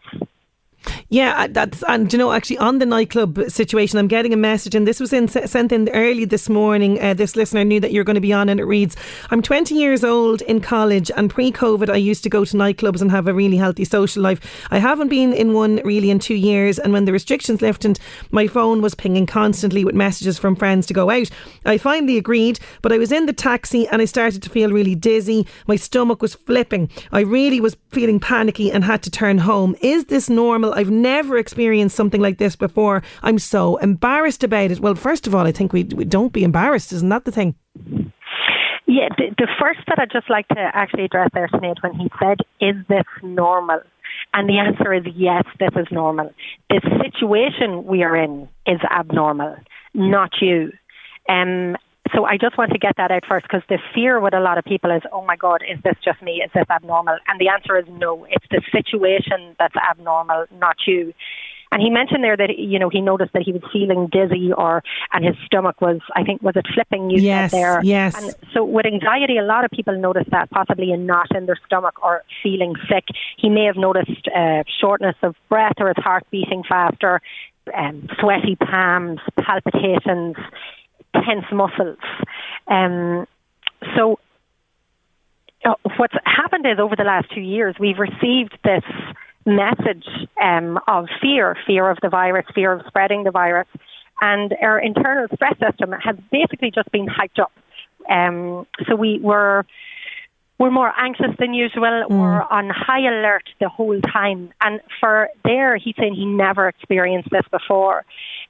Yeah, 1.09 1.47
that's 1.47 1.83
and 1.87 2.11
you 2.11 2.19
know 2.19 2.33
actually 2.33 2.57
on 2.57 2.79
the 2.79 2.85
nightclub 2.85 3.39
situation, 3.47 3.97
I'm 3.97 4.09
getting 4.09 4.33
a 4.33 4.37
message, 4.37 4.75
and 4.75 4.85
this 4.85 4.99
was 4.99 5.13
in, 5.13 5.29
sent 5.29 5.71
in 5.71 5.87
early 5.93 6.25
this 6.25 6.49
morning. 6.49 7.01
Uh, 7.01 7.13
this 7.13 7.37
listener 7.37 7.63
knew 7.63 7.79
that 7.79 7.93
you're 7.93 8.03
going 8.03 8.15
to 8.15 8.21
be 8.21 8.33
on, 8.33 8.49
and 8.49 8.59
it 8.59 8.65
reads: 8.65 8.97
I'm 9.31 9.41
20 9.41 9.73
years 9.73 10.03
old 10.03 10.41
in 10.41 10.59
college, 10.59 11.09
and 11.15 11.29
pre-COVID, 11.29 11.89
I 11.89 11.95
used 11.95 12.23
to 12.23 12.29
go 12.29 12.43
to 12.43 12.57
nightclubs 12.57 13.01
and 13.01 13.09
have 13.09 13.25
a 13.25 13.33
really 13.33 13.55
healthy 13.55 13.85
social 13.85 14.21
life. 14.21 14.41
I 14.69 14.79
haven't 14.79 15.07
been 15.07 15.31
in 15.31 15.53
one 15.53 15.77
really 15.85 16.09
in 16.09 16.19
two 16.19 16.35
years, 16.35 16.77
and 16.77 16.91
when 16.91 17.05
the 17.05 17.13
restrictions 17.13 17.61
lifted, 17.61 17.99
my 18.31 18.45
phone 18.47 18.81
was 18.81 18.93
pinging 18.93 19.27
constantly 19.27 19.85
with 19.85 19.95
messages 19.95 20.37
from 20.37 20.57
friends 20.57 20.87
to 20.87 20.93
go 20.93 21.09
out. 21.09 21.29
I 21.65 21.77
finally 21.77 22.17
agreed, 22.17 22.59
but 22.81 22.91
I 22.91 22.97
was 22.97 23.13
in 23.13 23.27
the 23.27 23.33
taxi 23.33 23.87
and 23.87 24.01
I 24.01 24.05
started 24.05 24.43
to 24.43 24.49
feel 24.49 24.71
really 24.71 24.95
dizzy. 24.95 25.47
My 25.67 25.77
stomach 25.77 26.21
was 26.21 26.35
flipping. 26.35 26.89
I 27.13 27.21
really 27.21 27.61
was 27.61 27.77
feeling 27.91 28.19
panicky 28.19 28.69
and 28.71 28.83
had 28.83 29.03
to 29.03 29.09
turn 29.09 29.37
home. 29.37 29.73
Is 29.81 30.05
this 30.05 30.29
normal? 30.29 30.73
I've 30.73 30.96
never 31.01 31.37
experienced 31.37 31.95
something 31.95 32.21
like 32.21 32.37
this 32.37 32.55
before. 32.55 33.03
I'm 33.23 33.39
so 33.39 33.77
embarrassed 33.77 34.43
about 34.43 34.71
it. 34.71 34.79
Well, 34.79 34.95
first 34.95 35.27
of 35.27 35.35
all, 35.35 35.45
I 35.47 35.51
think 35.51 35.73
we, 35.73 35.83
we 35.83 36.05
don't 36.05 36.33
be 36.33 36.43
embarrassed. 36.43 36.91
Isn't 36.93 37.09
that 37.09 37.25
the 37.25 37.31
thing? 37.31 37.55
Yeah, 38.87 39.09
the, 39.17 39.35
the 39.37 39.47
first 39.59 39.79
that 39.87 39.99
I'd 39.99 40.11
just 40.11 40.29
like 40.29 40.47
to 40.49 40.71
actually 40.73 41.05
address 41.05 41.29
there, 41.33 41.47
Sinead, 41.49 41.81
when 41.81 41.93
he 41.93 42.09
said, 42.19 42.37
is 42.61 42.75
this 42.87 43.05
normal? 43.21 43.81
And 44.33 44.49
the 44.49 44.59
answer 44.59 44.93
is 44.93 45.03
yes, 45.15 45.43
this 45.59 45.69
is 45.75 45.87
normal. 45.91 46.33
The 46.69 46.81
situation 47.03 47.85
we 47.85 48.03
are 48.03 48.15
in 48.15 48.47
is 48.65 48.79
abnormal, 48.89 49.57
not 49.93 50.31
you. 50.41 50.71
Um, 51.29 51.75
so 52.13 52.25
I 52.25 52.37
just 52.37 52.57
want 52.57 52.71
to 52.71 52.79
get 52.79 52.97
that 52.97 53.11
out 53.11 53.23
first 53.27 53.45
because 53.47 53.63
the 53.69 53.79
fear 53.93 54.19
with 54.19 54.33
a 54.33 54.39
lot 54.39 54.57
of 54.57 54.65
people 54.65 54.91
is, 54.91 55.01
oh 55.11 55.23
my 55.25 55.35
God, 55.35 55.61
is 55.69 55.81
this 55.83 55.95
just 56.03 56.21
me? 56.21 56.43
Is 56.43 56.51
this 56.53 56.65
abnormal? 56.69 57.17
And 57.27 57.39
the 57.39 57.49
answer 57.49 57.77
is 57.77 57.85
no. 57.89 58.25
It's 58.29 58.45
the 58.51 58.61
situation 58.71 59.55
that's 59.59 59.75
abnormal, 59.75 60.45
not 60.59 60.77
you. 60.85 61.13
And 61.71 61.81
he 61.81 61.89
mentioned 61.89 62.23
there 62.23 62.37
that 62.37 62.57
you 62.57 62.79
know 62.79 62.87
he 62.87 63.01
noticed 63.01 63.33
that 63.33 63.43
he 63.43 63.51
was 63.51 63.61
feeling 63.73 64.07
dizzy, 64.07 64.53
or 64.53 64.83
and 65.11 65.25
his 65.25 65.35
stomach 65.45 65.81
was, 65.81 65.99
I 66.15 66.23
think, 66.23 66.41
was 66.41 66.55
it 66.55 66.65
flipping? 66.73 67.09
You 67.09 67.21
yes, 67.21 67.51
said 67.51 67.57
there. 67.57 67.83
Yes. 67.83 68.15
And 68.15 68.33
so 68.53 68.63
with 68.63 68.85
anxiety, 68.85 69.37
a 69.37 69.43
lot 69.43 69.65
of 69.65 69.71
people 69.71 69.99
notice 69.99 70.27
that 70.31 70.49
possibly 70.49 70.93
a 70.93 70.97
knot 70.97 71.35
in 71.35 71.45
their 71.45 71.59
stomach 71.65 72.01
or 72.01 72.23
feeling 72.41 72.75
sick. 72.89 73.03
He 73.37 73.49
may 73.49 73.65
have 73.65 73.75
noticed 73.75 74.29
uh, 74.33 74.63
shortness 74.79 75.15
of 75.23 75.35
breath 75.49 75.75
or 75.79 75.89
his 75.89 76.01
heart 76.01 76.25
beating 76.31 76.63
faster, 76.63 77.21
um, 77.75 78.07
sweaty 78.17 78.55
palms, 78.55 79.19
palpitations 79.37 80.37
tense 81.13 81.45
muscles. 81.51 81.97
Um, 82.67 83.27
so 83.95 84.19
uh, 85.65 85.75
what's 85.97 86.13
happened 86.25 86.65
is 86.65 86.79
over 86.79 86.95
the 86.95 87.03
last 87.03 87.27
two 87.33 87.41
years, 87.41 87.75
we've 87.79 87.99
received 87.99 88.57
this 88.63 88.83
message 89.45 90.05
um, 90.41 90.79
of 90.87 91.07
fear, 91.21 91.57
fear 91.65 91.89
of 91.89 91.97
the 92.01 92.09
virus, 92.09 92.45
fear 92.53 92.73
of 92.73 92.81
spreading 92.87 93.23
the 93.23 93.31
virus, 93.31 93.67
and 94.21 94.53
our 94.61 94.79
internal 94.79 95.27
stress 95.33 95.55
system 95.59 95.91
has 95.91 96.15
basically 96.31 96.71
just 96.71 96.91
been 96.91 97.07
hyped 97.07 97.39
up. 97.39 97.51
Um, 98.09 98.65
so 98.87 98.95
we 98.95 99.19
were 99.19 99.65
we're 100.59 100.71
more 100.71 100.91
anxious 100.97 101.35
than 101.39 101.53
usual. 101.53 101.83
Mm. 101.83 102.09
We're 102.09 102.41
on 102.41 102.69
high 102.69 103.01
alert 103.07 103.43
the 103.59 103.69
whole 103.69 103.99
time. 104.01 104.51
And 104.61 104.81
for 104.99 105.29
there, 105.43 105.77
he's 105.77 105.95
saying 105.99 106.15
he 106.15 106.25
never 106.25 106.67
experienced 106.67 107.29
this 107.29 107.45
before. 107.51 108.05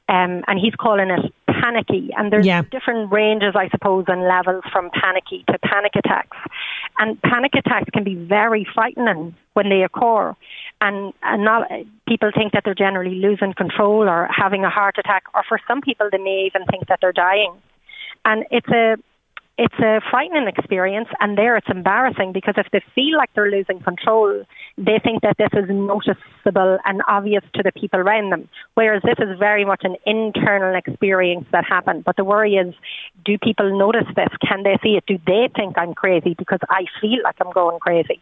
Um, 0.09 0.41
and 0.47 0.57
he's 0.57 0.73
calling 0.75 1.09
it 1.09 1.33
panicky. 1.47 2.11
And 2.17 2.31
there's 2.31 2.45
Yeah. 2.45 2.61
different 2.71 3.11
ranges, 3.11 3.55
I 3.57 3.67
suppose, 3.69 4.05
and 4.07 4.23
levels 4.23 4.63
from 4.71 4.89
panicky 4.91 5.43
to 5.49 5.59
panic 5.59 5.97
attacks. 5.97 6.37
And 6.97 7.21
panic 7.23 7.55
attacks 7.55 7.89
can 7.91 8.05
be 8.05 8.15
very 8.15 8.65
frightening 8.73 9.35
when 9.53 9.67
they 9.67 9.83
occur. 9.83 10.33
And, 10.79 11.13
and 11.23 11.43
not, 11.43 11.69
people 12.07 12.31
think 12.33 12.53
that 12.53 12.63
they're 12.63 12.73
generally 12.73 13.15
losing 13.15 13.53
control 13.53 14.07
or 14.07 14.29
having 14.33 14.63
a 14.63 14.69
heart 14.69 14.97
attack, 14.97 15.23
or 15.33 15.43
for 15.49 15.59
some 15.67 15.81
people, 15.81 16.07
they 16.09 16.19
may 16.19 16.45
even 16.45 16.65
think 16.67 16.87
that 16.87 16.99
they're 17.01 17.11
dying. 17.11 17.51
And 18.23 18.45
it's 18.49 18.69
a 18.69 18.95
it's 19.57 19.79
a 19.79 20.01
frightening 20.11 20.47
experience, 20.47 21.07
and 21.19 21.35
there 21.35 21.57
it's 21.57 21.67
embarrassing 21.69 22.31
because 22.31 22.53
if 22.57 22.67
they 22.71 22.81
feel 22.93 23.17
like 23.17 23.31
they're 23.33 23.49
losing 23.49 23.79
control, 23.79 24.43
they 24.77 24.99
think 25.03 25.23
that 25.23 25.37
this 25.39 25.49
is 25.53 25.67
noticeable 25.67 26.77
and 26.85 27.01
obvious 27.07 27.43
to 27.55 27.63
the 27.63 27.71
people 27.71 27.99
around 27.99 28.31
them. 28.31 28.47
Whereas 28.75 29.01
this 29.01 29.17
is 29.17 29.39
very 29.39 29.65
much 29.65 29.81
an 29.83 29.95
internal 30.05 30.75
experience 30.75 31.45
that 31.51 31.65
happened. 31.65 32.03
But 32.03 32.17
the 32.17 32.23
worry 32.23 32.53
is, 32.53 32.75
do 33.25 33.39
people 33.39 33.77
notice 33.77 34.07
this? 34.15 34.29
Can 34.47 34.61
they 34.61 34.77
see 34.83 34.95
it? 34.95 35.05
Do 35.07 35.17
they 35.25 35.49
think 35.55 35.75
I'm 35.77 35.95
crazy 35.95 36.35
because 36.37 36.59
I 36.69 36.85
feel 37.01 37.23
like 37.23 37.37
I'm 37.41 37.51
going 37.51 37.79
crazy? 37.79 38.21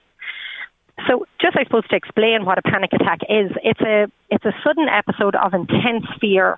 So, 1.10 1.25
just 1.42 1.58
I 1.58 1.65
suppose 1.65 1.86
to 1.89 1.98
explain 1.98 2.46
what 2.46 2.58
a 2.58 2.62
panic 2.62 2.94
attack 2.94 3.20
is, 3.30 3.51
it's 3.62 3.82
a 3.82 4.08
it's 4.30 4.46
a 4.46 4.54
sudden 4.63 4.88
episode 4.88 5.36
of 5.36 5.54
intense 5.54 6.06
fear 6.22 6.58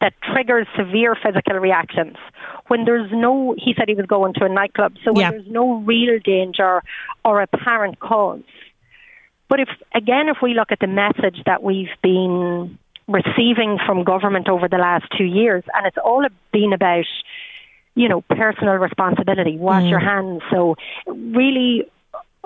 that 0.00 0.14
triggers 0.22 0.66
severe 0.76 1.14
physical 1.14 1.56
reactions. 1.56 2.16
When 2.68 2.84
there's 2.84 3.10
no, 3.12 3.54
he 3.58 3.74
said 3.76 3.88
he 3.88 3.94
was 3.94 4.06
going 4.06 4.34
to 4.34 4.44
a 4.44 4.48
nightclub, 4.48 4.94
so 5.04 5.12
when 5.12 5.20
Yeah. 5.20 5.30
there's 5.32 5.46
no 5.46 5.76
real 5.80 6.18
danger 6.18 6.82
or 7.24 7.42
apparent 7.42 7.98
cause. 8.00 8.42
But 9.48 9.60
if, 9.60 9.68
again, 9.94 10.28
if 10.28 10.38
we 10.42 10.54
look 10.54 10.72
at 10.72 10.80
the 10.80 10.86
message 10.86 11.42
that 11.44 11.62
we've 11.62 11.94
been 12.02 12.78
receiving 13.06 13.78
from 13.84 14.02
government 14.02 14.48
over 14.48 14.66
the 14.68 14.78
last 14.78 15.04
two 15.16 15.24
years, 15.24 15.62
and 15.74 15.86
it's 15.86 15.98
all 15.98 16.26
been 16.52 16.72
about, 16.72 17.04
you 17.94 18.08
know, 18.08 18.22
personal 18.22 18.74
responsibility, 18.74 19.58
wash 19.58 19.84
your 19.84 20.00
mm. 20.00 20.08
hands. 20.08 20.42
So 20.50 20.76
really, 21.06 21.84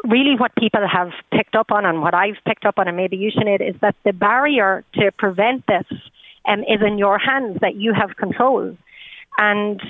really 0.04 0.34
what 0.36 0.52
people 0.56 0.86
have 0.86 1.12
picked 1.30 1.54
up 1.54 1.70
on 1.70 1.84
and 1.84 2.02
what 2.02 2.14
I've 2.14 2.38
picked 2.44 2.64
up 2.64 2.78
on, 2.78 2.88
and 2.88 2.96
maybe 2.96 3.16
you, 3.16 3.30
Sinead, 3.30 3.66
is 3.66 3.76
that 3.82 3.94
the 4.04 4.12
barrier 4.12 4.82
to 4.94 5.12
prevent 5.12 5.64
this 5.66 5.86
um, 6.46 6.60
is 6.60 6.80
in 6.84 6.98
your 6.98 7.18
hands, 7.18 7.58
that 7.60 7.76
you 7.76 7.92
have 7.92 8.16
control. 8.16 8.76
And 9.38 9.80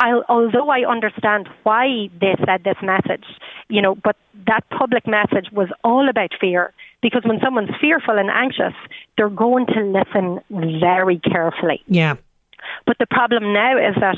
I, 0.00 0.20
although 0.28 0.70
I 0.70 0.88
understand 0.88 1.48
why 1.62 2.08
they 2.20 2.34
said 2.44 2.64
this 2.64 2.76
message, 2.82 3.24
you 3.68 3.80
know, 3.80 3.94
but 3.94 4.16
that 4.46 4.68
public 4.70 5.06
message 5.06 5.50
was 5.52 5.68
all 5.82 6.08
about 6.08 6.30
fear 6.40 6.72
because 7.00 7.22
when 7.24 7.40
someone's 7.40 7.70
fearful 7.80 8.18
and 8.18 8.30
anxious, 8.30 8.74
they're 9.16 9.28
going 9.28 9.66
to 9.66 9.80
listen 9.82 10.40
very 10.50 11.20
carefully. 11.20 11.82
Yeah. 11.86 12.16
But 12.86 12.98
the 12.98 13.06
problem 13.06 13.52
now 13.52 13.76
is 13.76 13.94
that 14.00 14.16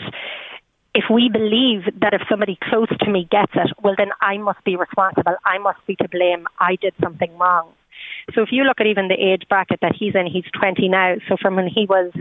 if 0.95 1.05
we 1.11 1.29
believe 1.29 1.85
that 2.01 2.15
if 2.15 2.23
somebody 2.29 2.59
close 2.63 2.89
to 3.01 3.11
me 3.11 3.29
gets 3.31 3.53
it, 3.55 3.71
well, 3.83 3.95
then 3.99 4.11
I 4.23 4.39
must 4.39 4.65
be 4.65 4.77
responsible. 4.77 5.35
I 5.45 5.59
must 5.59 5.85
be 5.87 5.95
to 5.97 6.09
blame. 6.09 6.47
I 6.59 6.77
did 6.77 6.95
something 7.03 7.37
wrong. 7.37 7.69
So 8.35 8.43
if 8.43 8.49
you 8.51 8.65
look 8.65 8.81
at 8.81 8.87
even 8.87 9.09
the 9.09 9.15
age 9.15 9.43
bracket 9.49 9.81
that 9.83 9.95
he's 9.95 10.15
in, 10.15 10.27
he's 10.27 10.45
20 10.59 10.89
now. 10.89 11.17
So 11.29 11.37
from 11.41 11.57
when 11.57 11.69
he 11.69 11.87
was 11.87 12.13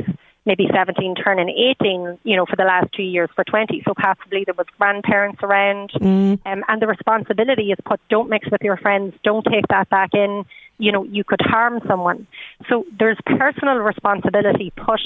maybe 0.46 0.68
17, 0.72 1.16
turning 1.16 1.50
18, 1.50 2.20
you 2.24 2.36
know, 2.36 2.46
for 2.46 2.56
the 2.56 2.64
last 2.64 2.92
two 2.94 3.04
years 3.04 3.30
for 3.36 3.44
20. 3.44 3.82
So 3.86 3.94
possibly 3.96 4.44
there 4.46 4.54
was 4.56 4.68
grandparents 4.78 5.42
around. 5.42 5.92
Um, 6.46 6.64
and 6.68 6.82
the 6.82 6.88
responsibility 6.88 7.72
is 7.72 7.80
put, 7.86 8.00
don't 8.10 8.30
mix 8.30 8.50
with 8.52 8.62
your 8.62 8.78
friends. 8.78 9.16
Don't 9.24 9.46
take 9.46 9.68
that 9.70 9.90
back 9.90 10.12
in. 10.14 10.46
You 10.78 10.92
know, 10.92 11.04
you 11.06 11.24
could 11.24 11.42
harm 11.42 11.82
someone. 11.88 12.28
So 12.70 12.86
there's 13.00 13.18
personal 13.26 13.78
responsibility 13.78 14.72
put 14.76 15.02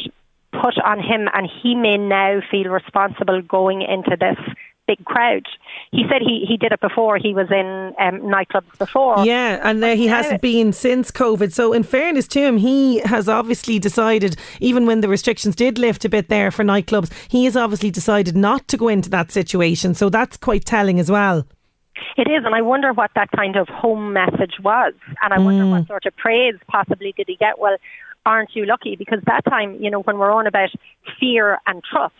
put 0.51 0.77
on 0.83 0.99
him, 0.99 1.29
and 1.33 1.47
he 1.61 1.75
may 1.75 1.95
now 1.95 2.41
feel 2.49 2.71
responsible 2.71 3.41
going 3.43 3.83
into 3.83 4.17
this 4.19 4.37
big 4.89 5.05
crowd. 5.05 5.45
He 5.91 6.03
said 6.09 6.21
he, 6.21 6.45
he 6.47 6.57
did 6.57 6.71
it 6.71 6.81
before. 6.81 7.17
He 7.17 7.33
was 7.33 7.47
in 7.51 7.93
um, 7.99 8.21
nightclubs 8.21 8.75
before. 8.79 9.23
Yeah, 9.23 9.59
and 9.61 9.83
there 9.83 9.95
he 9.95 10.07
hasn't 10.07 10.41
been 10.41 10.73
since 10.73 11.11
COVID. 11.11 11.53
So, 11.53 11.73
in 11.73 11.83
fairness 11.83 12.27
to 12.29 12.39
him, 12.39 12.57
he 12.57 12.99
has 13.01 13.29
obviously 13.29 13.77
decided, 13.77 14.35
even 14.59 14.87
when 14.87 15.01
the 15.01 15.07
restrictions 15.07 15.55
did 15.55 15.77
lift 15.77 16.05
a 16.05 16.09
bit 16.09 16.29
there 16.29 16.49
for 16.49 16.63
nightclubs, 16.63 17.13
he 17.29 17.45
has 17.45 17.55
obviously 17.55 17.91
decided 17.91 18.35
not 18.35 18.67
to 18.69 18.77
go 18.77 18.87
into 18.87 19.09
that 19.11 19.31
situation. 19.31 19.93
So, 19.93 20.09
that's 20.09 20.37
quite 20.37 20.65
telling 20.65 20.99
as 20.99 21.11
well. 21.11 21.45
It 22.17 22.27
is, 22.27 22.43
and 22.45 22.55
I 22.55 22.61
wonder 22.61 22.93
what 22.93 23.11
that 23.15 23.29
kind 23.35 23.55
of 23.55 23.67
home 23.67 24.13
message 24.13 24.55
was, 24.63 24.93
and 25.21 25.33
I 25.33 25.39
wonder 25.39 25.65
what 25.67 25.87
sort 25.87 26.05
of 26.05 26.15
praise 26.15 26.55
possibly 26.67 27.13
did 27.15 27.27
he 27.27 27.35
get. 27.35 27.59
Well, 27.59 27.77
aren't 28.25 28.55
you 28.55 28.65
lucky? 28.65 28.95
Because 28.95 29.19
that 29.25 29.43
time, 29.45 29.77
you 29.79 29.91
know, 29.91 30.01
when 30.01 30.17
we're 30.17 30.31
on 30.31 30.47
about 30.47 30.69
fear 31.19 31.59
and 31.67 31.83
trust, 31.83 32.15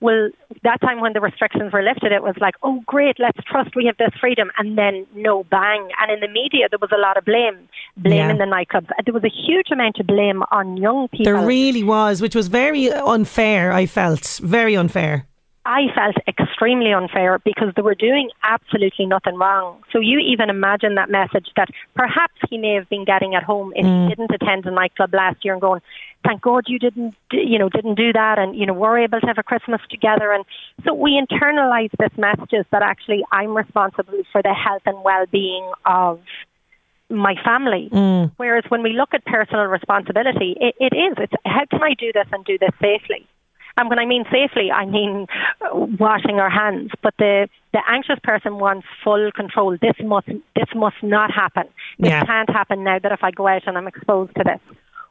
well, 0.00 0.30
that 0.62 0.80
time 0.80 1.00
when 1.00 1.12
the 1.12 1.20
restrictions 1.20 1.72
were 1.72 1.82
lifted, 1.82 2.12
it 2.12 2.22
was 2.22 2.34
like, 2.40 2.54
oh, 2.62 2.82
great, 2.86 3.16
let's 3.18 3.38
trust 3.44 3.76
we 3.76 3.84
have 3.86 3.96
this 3.96 4.10
freedom, 4.20 4.50
and 4.58 4.78
then 4.78 5.06
no 5.14 5.44
bang. 5.44 5.88
And 6.00 6.10
in 6.10 6.20
the 6.20 6.28
media, 6.28 6.68
there 6.70 6.78
was 6.80 6.90
a 6.92 6.98
lot 7.00 7.16
of 7.16 7.24
blame, 7.24 7.68
blaming 7.96 8.36
Yeah. 8.38 8.44
the 8.44 8.50
nightclubs. 8.50 8.88
There 9.04 9.14
was 9.14 9.24
a 9.24 9.28
huge 9.28 9.70
amount 9.70 9.98
of 10.00 10.06
blame 10.06 10.42
on 10.50 10.76
young 10.76 11.08
people. 11.08 11.24
There 11.24 11.46
really 11.46 11.84
was, 11.84 12.20
which 12.22 12.34
was 12.34 12.48
very 12.48 12.90
unfair, 12.90 13.72
I 13.72 13.86
felt. 13.86 14.40
Very 14.42 14.74
unfair. 14.74 15.27
I 15.68 15.92
felt 15.94 16.16
extremely 16.26 16.94
unfair 16.94 17.38
because 17.40 17.74
they 17.76 17.82
were 17.82 17.94
doing 17.94 18.30
absolutely 18.42 19.04
nothing 19.04 19.36
wrong. 19.36 19.82
So 19.92 20.00
you 20.00 20.18
even 20.18 20.48
imagine 20.48 20.94
that 20.94 21.10
message 21.10 21.48
that 21.56 21.68
perhaps 21.94 22.32
he 22.48 22.56
may 22.56 22.72
have 22.72 22.88
been 22.88 23.04
getting 23.04 23.34
at 23.34 23.42
home 23.42 23.74
if 23.76 23.84
he 23.84 23.90
mm. 23.90 24.08
didn't 24.08 24.30
attend 24.30 24.64
a 24.64 24.70
nightclub 24.70 25.12
last 25.12 25.44
year 25.44 25.52
and 25.52 25.60
going, 25.60 25.82
thank 26.24 26.40
God 26.40 26.64
you 26.68 26.78
didn't, 26.78 27.14
you 27.32 27.58
know, 27.58 27.68
didn't 27.68 27.96
do 27.96 28.14
that, 28.14 28.38
and 28.38 28.56
you 28.56 28.64
know 28.64 28.72
we're 28.72 28.98
able 29.00 29.20
to 29.20 29.26
have 29.26 29.36
a 29.36 29.42
Christmas 29.42 29.82
together. 29.90 30.32
And 30.32 30.46
so 30.86 30.94
we 30.94 31.20
internalize 31.20 31.90
this 31.98 32.16
messages 32.16 32.64
that 32.72 32.82
actually 32.82 33.22
I'm 33.30 33.54
responsible 33.54 34.22
for 34.32 34.40
the 34.40 34.54
health 34.54 34.82
and 34.86 35.04
well-being 35.04 35.70
of 35.84 36.18
my 37.10 37.34
family. 37.44 37.90
Mm. 37.92 38.32
Whereas 38.38 38.64
when 38.70 38.82
we 38.82 38.94
look 38.94 39.12
at 39.12 39.22
personal 39.26 39.66
responsibility, 39.66 40.56
it, 40.58 40.76
it 40.80 40.96
is. 40.96 41.14
It's 41.18 41.32
how 41.44 41.66
can 41.66 41.82
I 41.82 41.92
do 41.92 42.10
this 42.14 42.26
and 42.32 42.42
do 42.46 42.56
this 42.56 42.72
safely? 42.80 43.26
And 43.78 43.88
when 43.88 43.98
I 44.00 44.06
mean 44.06 44.24
safely, 44.24 44.70
I 44.72 44.84
mean 44.86 45.26
uh, 45.62 45.68
washing 45.72 46.40
our 46.40 46.50
hands. 46.50 46.90
But 47.02 47.14
the 47.18 47.48
the 47.72 47.80
anxious 47.88 48.18
person 48.24 48.58
wants 48.58 48.86
full 49.04 49.30
control. 49.32 49.76
This 49.80 49.94
must 50.02 50.26
this 50.26 50.68
must 50.74 50.96
not 51.02 51.30
happen. 51.30 51.64
This 51.98 52.10
Yeah. 52.10 52.24
can't 52.24 52.50
happen 52.50 52.82
now 52.82 52.98
that 52.98 53.12
if 53.12 53.22
I 53.22 53.30
go 53.30 53.46
out 53.46 53.62
and 53.66 53.78
I'm 53.78 53.86
exposed 53.86 54.34
to 54.36 54.44
this. 54.44 54.60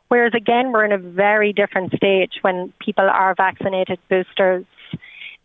Whereas 0.10 0.34
again, 0.36 0.71
we're 0.71 0.86
in 0.86 0.91
a 0.91 0.97
very 0.97 1.53
different 1.53 1.93
stage 1.93 2.34
when 2.41 2.73
people 2.80 3.10
are 3.10 3.34
vaccinated, 3.36 3.99
boosters. 4.10 4.65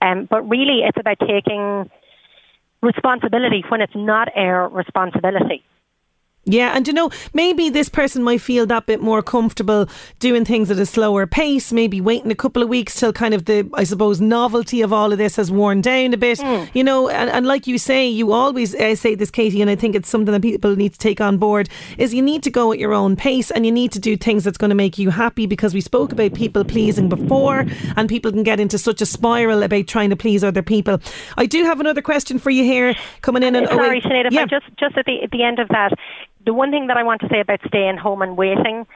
Um, 0.01 0.27
but 0.29 0.49
really, 0.49 0.83
it's 0.83 0.99
about 0.99 1.19
taking 1.21 1.89
responsibility 2.83 3.65
when 3.69 3.81
it's 3.81 3.95
not 3.95 4.29
our 4.37 4.69
responsibility. 4.69 5.63
Yeah, 6.45 6.73
and 6.75 6.89
you 6.89 6.93
know, 6.93 7.11
maybe 7.33 7.71
this 7.71 7.89
person 7.89 8.25
might 8.25 8.41
feel 8.41 8.67
that 8.67 8.87
bit 8.87 9.01
more 9.01 9.23
comfortable 9.23 9.89
doing 10.19 10.45
things 10.45 10.73
at 10.73 10.79
a 10.79 10.87
slower 10.87 11.25
pace, 11.25 11.73
maybe 11.73 12.01
waiting 12.01 12.33
a 12.33 12.35
couple 12.35 12.65
of 12.65 12.69
weeks 12.69 12.99
till 12.99 13.13
kind 13.13 13.33
of 13.33 13.45
the, 13.45 13.71
I 13.75 13.85
suppose, 13.85 14.21
novelty 14.21 14.83
of 14.83 14.93
all 14.93 15.13
of 15.13 15.19
this 15.19 15.37
has 15.37 15.53
worn 15.53 15.81
down 15.83 16.13
a 16.13 16.17
bit. 16.17 16.41
Mm. 16.41 16.69
You 16.75 16.83
know, 16.83 17.09
and, 17.09 17.31
and 17.31 17.47
like 17.47 17.69
you 17.69 17.79
say, 17.79 18.09
you 18.09 18.33
always 18.33 18.75
uh, 18.75 18.97
say 18.97 19.15
this, 19.15 19.31
Katie, 19.31 19.61
and 19.61 19.71
I 19.71 19.77
think 19.77 19.95
it's 19.95 20.09
something 20.09 20.33
that 20.33 20.43
people 20.43 20.75
need 20.75 20.93
to 20.95 20.99
take 20.99 21.21
on 21.21 21.39
board, 21.39 21.69
is 21.97 22.13
you 22.13 22.23
need 22.23 22.43
to 22.43 22.51
go 22.51 22.73
at 22.73 22.79
your 22.81 22.93
own 22.93 23.15
pace 23.15 23.53
and 23.53 23.65
you 23.65 23.71
need 23.71 23.93
to 23.93 24.01
do 24.01 24.17
things 24.17 24.43
that's 24.43 24.59
going 24.59 24.71
to 24.71 24.75
make 24.75 24.99
you 24.99 25.11
happy 25.11 25.47
because 25.47 25.75
we 25.75 25.81
spoke 25.81 26.11
about 26.11 26.35
people 26.35 26.65
pleasing 26.65 27.09
before 27.09 27.67
and 27.97 28.09
people 28.09 28.33
can 28.33 28.43
get 28.43 28.59
into 28.59 28.79
such 28.79 29.01
a 29.01 29.07
spiral 29.07 29.63
about 29.63 29.87
trying 29.87 30.11
to 30.11 30.17
please 30.17 30.43
other 30.43 30.63
people. 30.63 30.99
I 31.37 31.47
do 31.47 31.63
have 31.63 31.79
another 31.79 32.03
question 32.03 32.41
for 32.41 32.51
you 32.51 32.65
here 32.65 32.97
coming 33.21 33.45
in. 33.45 33.55
And, 33.55 33.69
Sorry, 33.69 34.03
oh, 34.05 34.09
Sinead, 34.09 34.33
yeah. 34.33 34.47
just, 34.47 34.67
just 34.77 34.97
at 34.99 35.07
the, 35.07 35.23
at 35.23 35.31
the 35.31 35.45
end 35.45 35.61
of 35.61 35.69
that, 35.69 35.93
the 36.45 36.55
one 36.55 36.71
thing 36.71 36.89
that 36.89 36.97
I 36.97 37.03
want 37.03 37.21
to 37.23 37.29
say 37.29 37.41
about 37.41 37.61
staying 37.67 37.97
home 37.97 38.23
and 38.23 38.37
waiting, 38.37 38.87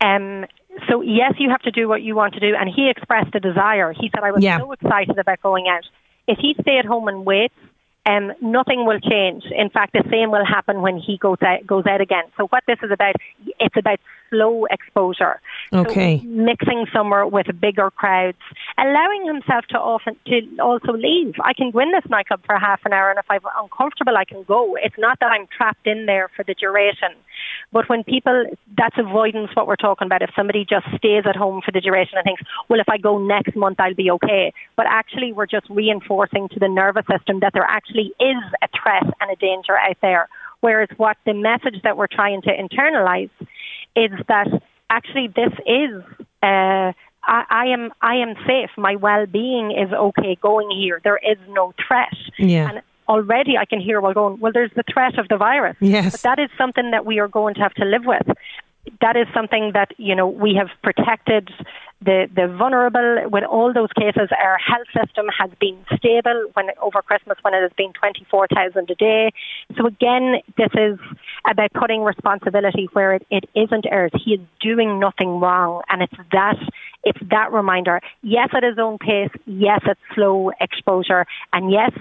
um, 0.00 0.46
so 0.88 1.00
yes, 1.02 1.34
you 1.38 1.50
have 1.50 1.62
to 1.62 1.70
do 1.70 1.88
what 1.88 2.02
you 2.02 2.14
want 2.14 2.34
to 2.34 2.40
do. 2.40 2.54
And 2.58 2.68
he 2.68 2.90
expressed 2.90 3.34
a 3.34 3.40
desire. 3.40 3.92
He 3.92 4.10
said, 4.14 4.24
I 4.24 4.32
was 4.32 4.42
yeah. 4.42 4.58
so 4.58 4.72
excited 4.72 5.18
about 5.18 5.40
going 5.40 5.68
out. 5.68 5.84
If 6.26 6.38
he 6.38 6.56
stay 6.60 6.78
at 6.78 6.84
home 6.84 7.08
and 7.08 7.24
waits, 7.24 7.54
um, 8.06 8.32
nothing 8.40 8.84
will 8.84 9.00
change. 9.00 9.44
In 9.50 9.70
fact, 9.70 9.92
the 9.92 10.04
same 10.10 10.30
will 10.30 10.44
happen 10.44 10.82
when 10.82 10.98
he 10.98 11.16
goes 11.16 11.38
out, 11.42 11.66
goes 11.66 11.86
out 11.86 12.00
again. 12.00 12.24
So 12.36 12.46
what 12.48 12.62
this 12.66 12.78
is 12.82 12.90
about, 12.90 13.16
it's 13.58 13.76
about 13.76 13.98
slow 14.34 14.66
exposure. 14.70 15.40
Okay. 15.72 16.20
So 16.20 16.26
mixing 16.26 16.86
summer 16.92 17.26
with 17.26 17.46
bigger 17.60 17.90
crowds, 17.90 18.38
allowing 18.78 19.26
himself 19.26 19.64
to 19.70 19.78
often 19.78 20.16
to 20.26 20.40
also 20.60 20.92
leave. 20.92 21.34
I 21.42 21.52
can 21.52 21.70
go 21.70 21.80
in 21.80 21.92
this 21.92 22.04
nightclub 22.08 22.40
for 22.44 22.58
half 22.58 22.80
an 22.84 22.92
hour, 22.92 23.10
and 23.10 23.18
if 23.18 23.26
I'm 23.30 23.40
uncomfortable, 23.62 24.16
I 24.16 24.24
can 24.24 24.42
go. 24.42 24.76
It's 24.82 24.98
not 24.98 25.18
that 25.20 25.30
I'm 25.30 25.46
trapped 25.56 25.86
in 25.86 26.06
there 26.06 26.30
for 26.36 26.44
the 26.44 26.54
duration. 26.54 27.12
But 27.72 27.88
when 27.88 28.04
people, 28.04 28.46
that's 28.76 28.96
avoidance. 28.98 29.50
What 29.54 29.66
we're 29.66 29.76
talking 29.76 30.06
about. 30.06 30.22
If 30.22 30.30
somebody 30.36 30.64
just 30.64 30.86
stays 30.96 31.24
at 31.26 31.36
home 31.36 31.60
for 31.64 31.72
the 31.72 31.80
duration 31.80 32.16
and 32.16 32.24
thinks, 32.24 32.42
well, 32.68 32.80
if 32.80 32.88
I 32.88 32.98
go 32.98 33.18
next 33.18 33.56
month, 33.56 33.80
I'll 33.80 33.94
be 33.94 34.10
okay. 34.12 34.52
But 34.76 34.86
actually, 34.88 35.32
we're 35.32 35.46
just 35.46 35.68
reinforcing 35.68 36.48
to 36.50 36.60
the 36.60 36.68
nervous 36.68 37.04
system 37.10 37.40
that 37.40 37.52
there 37.52 37.66
actually 37.68 38.12
is 38.20 38.42
a 38.62 38.68
threat 38.80 39.04
and 39.20 39.30
a 39.30 39.36
danger 39.36 39.76
out 39.76 39.96
there. 40.02 40.28
Whereas 40.60 40.88
what 40.96 41.16
the 41.26 41.34
message 41.34 41.82
that 41.82 41.96
we're 41.98 42.06
trying 42.06 42.40
to 42.42 42.50
internalize 42.50 43.30
is 43.96 44.12
that 44.28 44.48
actually 44.90 45.28
this 45.28 45.52
is 45.66 46.02
uh, 46.42 46.92
I, 47.26 47.44
I, 47.48 47.66
am 47.66 47.90
I 48.00 48.16
am 48.16 48.34
safe. 48.46 48.70
My 48.76 48.96
well 48.96 49.26
being 49.26 49.70
is 49.70 49.92
okay 49.92 50.36
going 50.40 50.70
here. 50.70 51.00
There 51.02 51.18
is 51.18 51.38
no 51.48 51.72
threat. 51.86 52.14
Yeah. 52.38 52.68
And 52.70 52.82
already 53.08 53.56
I 53.56 53.64
can 53.64 53.80
hear 53.80 54.00
well 54.00 54.12
going, 54.12 54.40
well 54.40 54.52
there's 54.52 54.72
the 54.76 54.84
threat 54.92 55.18
of 55.18 55.28
the 55.28 55.36
virus. 55.36 55.76
Yes. 55.80 56.12
But 56.12 56.22
that 56.22 56.38
is 56.38 56.50
something 56.58 56.90
that 56.90 57.06
we 57.06 57.18
are 57.18 57.28
going 57.28 57.54
to 57.54 57.60
have 57.60 57.74
to 57.74 57.84
live 57.84 58.04
with. 58.04 58.26
That 59.00 59.16
is 59.16 59.26
something 59.34 59.72
that, 59.74 59.92
you 59.98 60.14
know, 60.14 60.28
we 60.28 60.54
have 60.54 60.68
protected 60.82 61.50
the, 62.04 62.28
the 62.34 62.48
vulnerable 62.48 63.30
with 63.30 63.44
all 63.44 63.72
those 63.72 63.88
cases. 63.98 64.28
Our 64.30 64.58
health 64.58 64.86
system 64.94 65.26
has 65.38 65.50
been 65.58 65.78
stable 65.96 66.50
when 66.52 66.66
over 66.82 67.00
Christmas 67.02 67.38
when 67.42 67.54
it 67.54 67.62
has 67.62 67.72
been 67.76 67.92
24,000 67.92 68.90
a 68.90 68.94
day. 68.94 69.32
So 69.76 69.86
again, 69.86 70.42
this 70.56 70.68
is 70.74 70.98
about 71.50 71.72
putting 71.72 72.02
responsibility 72.02 72.88
where 72.92 73.14
it, 73.14 73.26
it 73.30 73.44
isn't 73.54 73.86
ours. 73.90 74.12
He 74.22 74.34
is 74.34 74.40
doing 74.60 75.00
nothing 75.00 75.40
wrong. 75.40 75.82
And 75.88 76.02
it's 76.02 76.16
that, 76.32 76.56
it's 77.04 77.20
that 77.30 77.52
reminder. 77.52 78.00
Yes, 78.22 78.50
at 78.54 78.62
his 78.62 78.78
own 78.78 78.98
pace. 78.98 79.30
Yes, 79.46 79.80
it's 79.86 80.00
slow 80.14 80.50
exposure. 80.60 81.26
And 81.52 81.70
yes, 81.70 81.92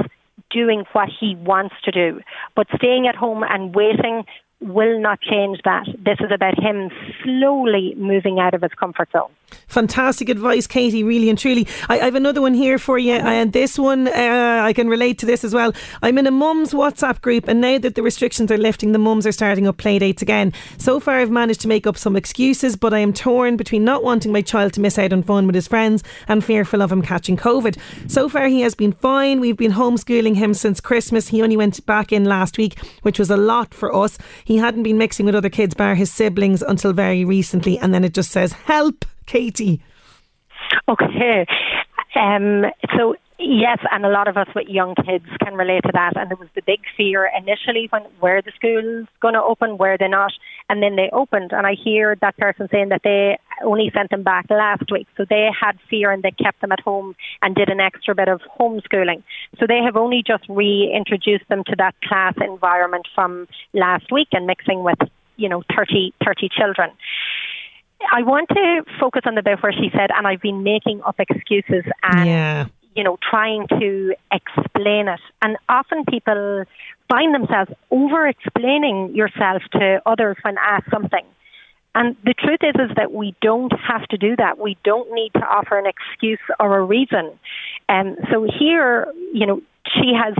doing 0.49 0.83
what 0.93 1.09
he 1.19 1.35
wants 1.35 1.75
to 1.83 1.91
do. 1.91 2.21
But 2.55 2.67
staying 2.75 3.07
at 3.07 3.15
home 3.15 3.43
and 3.47 3.73
waiting 3.73 4.25
will 4.63 4.99
not 4.99 5.21
change 5.21 5.59
that. 5.65 5.85
This 6.03 6.19
is 6.19 6.31
about 6.33 6.57
him 6.61 6.89
slowly 7.23 7.93
moving 7.97 8.39
out 8.39 8.53
of 8.53 8.61
his 8.61 8.71
comfort 8.79 9.09
zone. 9.11 9.31
Fantastic 9.67 10.29
advice, 10.29 10.67
Katie, 10.67 11.03
really 11.03 11.29
and 11.29 11.37
truly. 11.37 11.67
I, 11.89 11.99
I 11.99 12.05
have 12.05 12.15
another 12.15 12.41
one 12.41 12.53
here 12.53 12.77
for 12.77 12.97
you, 12.97 13.13
and 13.13 13.53
this 13.53 13.77
one, 13.77 14.07
uh, 14.07 14.61
I 14.63 14.73
can 14.73 14.87
relate 14.87 15.17
to 15.19 15.25
this 15.25 15.43
as 15.43 15.53
well. 15.53 15.73
I'm 16.01 16.17
in 16.17 16.27
a 16.27 16.31
mum's 16.31 16.73
WhatsApp 16.73 17.21
group, 17.21 17.47
and 17.47 17.61
now 17.61 17.77
that 17.77 17.95
the 17.95 18.03
restrictions 18.03 18.51
are 18.51 18.57
lifting, 18.57 18.91
the 18.91 18.99
mums 18.99 19.25
are 19.25 19.31
starting 19.31 19.67
up 19.67 19.77
play 19.77 19.99
dates 19.99 20.21
again. 20.21 20.53
So 20.77 20.99
far, 20.99 21.19
I've 21.19 21.31
managed 21.31 21.61
to 21.61 21.67
make 21.67 21.87
up 21.87 21.97
some 21.97 22.15
excuses, 22.15 22.75
but 22.75 22.93
I 22.93 22.99
am 22.99 23.13
torn 23.13 23.57
between 23.57 23.83
not 23.83 24.03
wanting 24.03 24.31
my 24.31 24.41
child 24.41 24.73
to 24.73 24.81
miss 24.81 24.97
out 24.97 25.13
on 25.13 25.23
fun 25.23 25.45
with 25.45 25.55
his 25.55 25.67
friends 25.67 26.03
and 26.27 26.43
fearful 26.43 26.81
of 26.81 26.91
him 26.91 27.01
catching 27.01 27.37
COVID. 27.37 27.77
So 28.07 28.29
far, 28.29 28.47
he 28.47 28.61
has 28.61 28.75
been 28.75 28.93
fine. 28.93 29.39
We've 29.39 29.57
been 29.57 29.73
homeschooling 29.73 30.35
him 30.35 30.53
since 30.53 30.79
Christmas. 30.79 31.29
He 31.29 31.41
only 31.41 31.57
went 31.57 31.85
back 31.85 32.11
in 32.11 32.25
last 32.25 32.57
week, 32.57 32.77
which 33.01 33.19
was 33.19 33.29
a 33.29 33.37
lot 33.37 33.73
for 33.73 33.95
us. 33.95 34.17
He 34.43 34.57
hadn't 34.57 34.83
been 34.83 34.97
mixing 34.97 35.25
with 35.25 35.35
other 35.35 35.49
kids, 35.49 35.73
bar 35.73 35.95
his 35.95 36.11
siblings, 36.11 36.61
until 36.61 36.93
very 36.93 37.25
recently, 37.25 37.77
and 37.79 37.93
then 37.93 38.03
it 38.03 38.13
just 38.13 38.31
says, 38.31 38.53
Help! 38.53 39.05
Katie? 39.25 39.81
Okay. 40.87 41.45
Um, 42.15 42.65
so 42.97 43.15
Yes, 43.45 43.79
and 43.91 44.05
a 44.05 44.09
lot 44.09 44.29
of 44.29 44.37
us 44.37 44.47
with 44.55 44.69
young 44.69 44.95
kids 44.95 45.25
can 45.43 45.55
relate 45.55 45.81
to 45.83 45.91
that. 45.93 46.15
And 46.15 46.29
there 46.29 46.37
was 46.37 46.47
the 46.55 46.61
big 46.65 46.79
fear 46.95 47.29
initially 47.37 47.87
when 47.89 48.03
where 48.21 48.41
the 48.41 48.53
school's 48.55 49.07
going 49.21 49.33
to 49.33 49.41
open, 49.41 49.77
where 49.77 49.97
they're 49.97 50.07
not, 50.07 50.31
and 50.69 50.81
then 50.81 50.95
they 50.95 51.09
opened. 51.11 51.51
And 51.51 51.67
I 51.67 51.73
hear 51.73 52.15
that 52.21 52.37
person 52.37 52.69
saying 52.71 52.89
that 52.89 53.01
they 53.03 53.37
only 53.61 53.91
sent 53.93 54.11
them 54.11 54.23
back 54.23 54.45
last 54.49 54.89
week, 54.91 55.07
so 55.17 55.25
they 55.29 55.49
had 55.59 55.77
fear 55.89 56.11
and 56.11 56.23
they 56.23 56.31
kept 56.31 56.61
them 56.61 56.71
at 56.71 56.79
home 56.79 57.15
and 57.41 57.53
did 57.53 57.67
an 57.67 57.81
extra 57.81 58.15
bit 58.15 58.29
of 58.29 58.39
homeschooling. 58.59 59.23
So 59.59 59.65
they 59.67 59.79
have 59.83 59.97
only 59.97 60.23
just 60.25 60.47
reintroduced 60.47 61.47
them 61.49 61.63
to 61.65 61.75
that 61.79 61.95
class 62.07 62.35
environment 62.39 63.07
from 63.13 63.49
last 63.73 64.09
week 64.09 64.29
and 64.31 64.47
mixing 64.47 64.83
with 64.83 64.99
you 65.35 65.49
know 65.49 65.63
30, 65.75 66.13
30 66.23 66.49
children. 66.49 66.91
I 68.11 68.23
want 68.23 68.49
to 68.49 68.83
focus 68.99 69.21
on 69.25 69.35
the 69.35 69.43
bit 69.43 69.61
where 69.61 69.71
she 69.71 69.89
said, 69.91 70.09
and 70.15 70.27
I've 70.27 70.41
been 70.41 70.63
making 70.63 71.01
up 71.03 71.19
excuses 71.19 71.83
and, 72.03 72.27
yeah. 72.27 72.65
you 72.95 73.03
know, 73.03 73.17
trying 73.29 73.67
to 73.67 74.15
explain 74.31 75.07
it. 75.07 75.19
And 75.41 75.57
often 75.69 76.05
people 76.05 76.65
find 77.09 77.33
themselves 77.33 77.71
over 77.91 78.27
explaining 78.27 79.15
yourself 79.15 79.61
to 79.73 80.01
others 80.05 80.37
when 80.41 80.55
asked 80.57 80.89
something. 80.91 81.25
And 81.95 82.15
the 82.23 82.33
truth 82.33 82.59
is, 82.63 82.75
is 82.89 82.95
that 82.95 83.11
we 83.13 83.35
don't 83.41 83.73
have 83.79 84.07
to 84.07 84.17
do 84.17 84.35
that. 84.37 84.57
We 84.57 84.77
don't 84.83 85.11
need 85.13 85.31
to 85.33 85.45
offer 85.45 85.77
an 85.77 85.85
excuse 85.85 86.39
or 86.59 86.77
a 86.77 86.83
reason. 86.83 87.31
And 87.87 88.17
um, 88.17 88.25
so 88.31 88.47
here, 88.59 89.11
you 89.31 89.45
know, 89.45 89.61
she 89.85 90.13
has, 90.15 90.33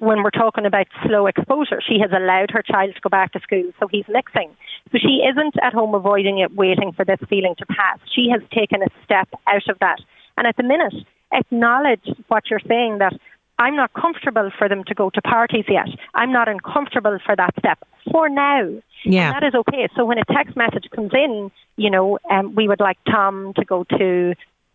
when 0.00 0.22
we're 0.22 0.30
talking 0.30 0.66
about 0.66 0.86
slow 1.06 1.26
exposure, 1.26 1.80
she 1.86 1.98
has 2.00 2.10
allowed 2.10 2.50
her 2.50 2.62
child 2.62 2.94
to 2.94 3.00
go 3.00 3.08
back 3.08 3.32
to 3.32 3.40
school, 3.40 3.70
so 3.78 3.86
he's 3.86 4.06
mixing. 4.08 4.50
So 4.90 4.98
she 4.98 5.22
isn't 5.30 5.54
at 5.62 5.72
home 5.72 5.94
avoiding 5.94 6.38
it, 6.38 6.54
waiting 6.54 6.92
for 6.92 7.04
this 7.04 7.20
feeling 7.28 7.54
to 7.58 7.66
pass. 7.66 7.98
She 8.12 8.28
has 8.32 8.40
taken 8.52 8.82
a 8.82 8.88
step 9.04 9.28
out 9.46 9.68
of 9.68 9.78
that. 9.80 9.98
And 10.36 10.46
at 10.46 10.56
the 10.56 10.62
minute, 10.62 10.94
acknowledge 11.32 12.08
what 12.28 12.44
you're 12.50 12.60
saying 12.66 12.98
that 12.98 13.12
I'm 13.58 13.76
not 13.76 13.92
comfortable 13.94 14.50
for 14.58 14.68
them 14.68 14.84
to 14.84 14.94
go 14.94 15.10
to 15.10 15.22
parties 15.22 15.64
yet. 15.68 15.88
I'm 16.14 16.32
not 16.32 16.48
uncomfortable 16.48 17.18
for 17.24 17.34
that 17.36 17.54
step 17.58 17.78
for 18.10 18.28
now. 18.28 18.68
Yeah. 19.04 19.32
And 19.32 19.34
that 19.34 19.46
is 19.46 19.54
okay. 19.54 19.88
So 19.96 20.04
when 20.04 20.18
a 20.18 20.24
text 20.24 20.56
message 20.56 20.86
comes 20.94 21.12
in, 21.14 21.50
you 21.76 21.90
know, 21.90 22.18
um, 22.30 22.54
we 22.54 22.68
would 22.68 22.80
like 22.80 22.98
Tom 23.06 23.52
to 23.56 23.64
go 23.64 23.84
to 23.84 24.34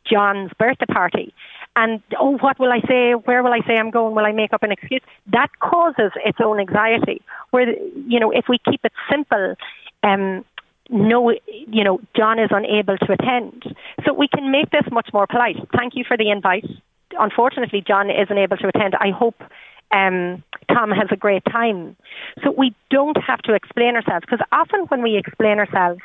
John's 0.10 0.52
birthday 0.58 0.86
party. 0.86 1.34
And 1.76 2.02
oh, 2.20 2.38
what 2.40 2.60
will 2.60 2.72
I 2.72 2.82
say? 2.88 3.14
Where 3.14 3.44
will 3.44 3.54
I 3.54 3.60
say 3.68 3.78
I'm 3.78 3.92
going? 3.92 4.16
Will 4.16 4.26
I 4.26 4.32
make 4.32 4.52
up 4.52 4.64
an 4.64 4.72
excuse? 4.72 5.02
That 5.32 5.48
causes 5.60 6.12
its 6.26 6.40
own 6.44 6.60
anxiety. 6.60 7.22
Where 7.52 7.70
you 7.70 8.20
know, 8.20 8.32
if 8.32 8.46
we 8.50 8.58
keep 8.70 8.82
it 8.84 8.92
simple, 9.10 9.56
um, 10.04 10.44
no, 10.90 11.32
you 11.48 11.84
know, 11.84 12.02
John 12.16 12.40
is 12.40 12.50
unable 12.52 12.98
to 12.98 13.14
attend. 13.14 13.76
So 14.06 14.14
we 14.14 14.28
can 14.28 14.52
make 14.52 14.72
this 14.72 14.84
much 14.92 15.10
more 15.14 15.28
polite. 15.28 15.56
Thank 15.76 15.96
you 15.96 16.04
for 16.06 16.18
the 16.18 16.30
invite. 16.30 16.66
Unfortunately, 17.20 17.84
John 17.86 18.10
isn't 18.10 18.38
able 18.38 18.58
to 18.58 18.68
attend. 18.68 18.96
I 18.96 19.10
hope 19.10 19.42
um, 19.92 20.44
Tom 20.70 20.92
has 20.92 21.08
a 21.12 21.16
great 21.16 21.44
time. 21.46 21.96
So 22.44 22.52
we 22.52 22.74
don't 22.90 23.18
have 23.22 23.40
to 23.44 23.54
explain 23.54 23.96
ourselves 23.96 24.26
because 24.30 24.46
often 24.52 24.82
when 24.88 25.02
we 25.02 25.18
explain 25.18 25.60
ourselves, 25.60 26.02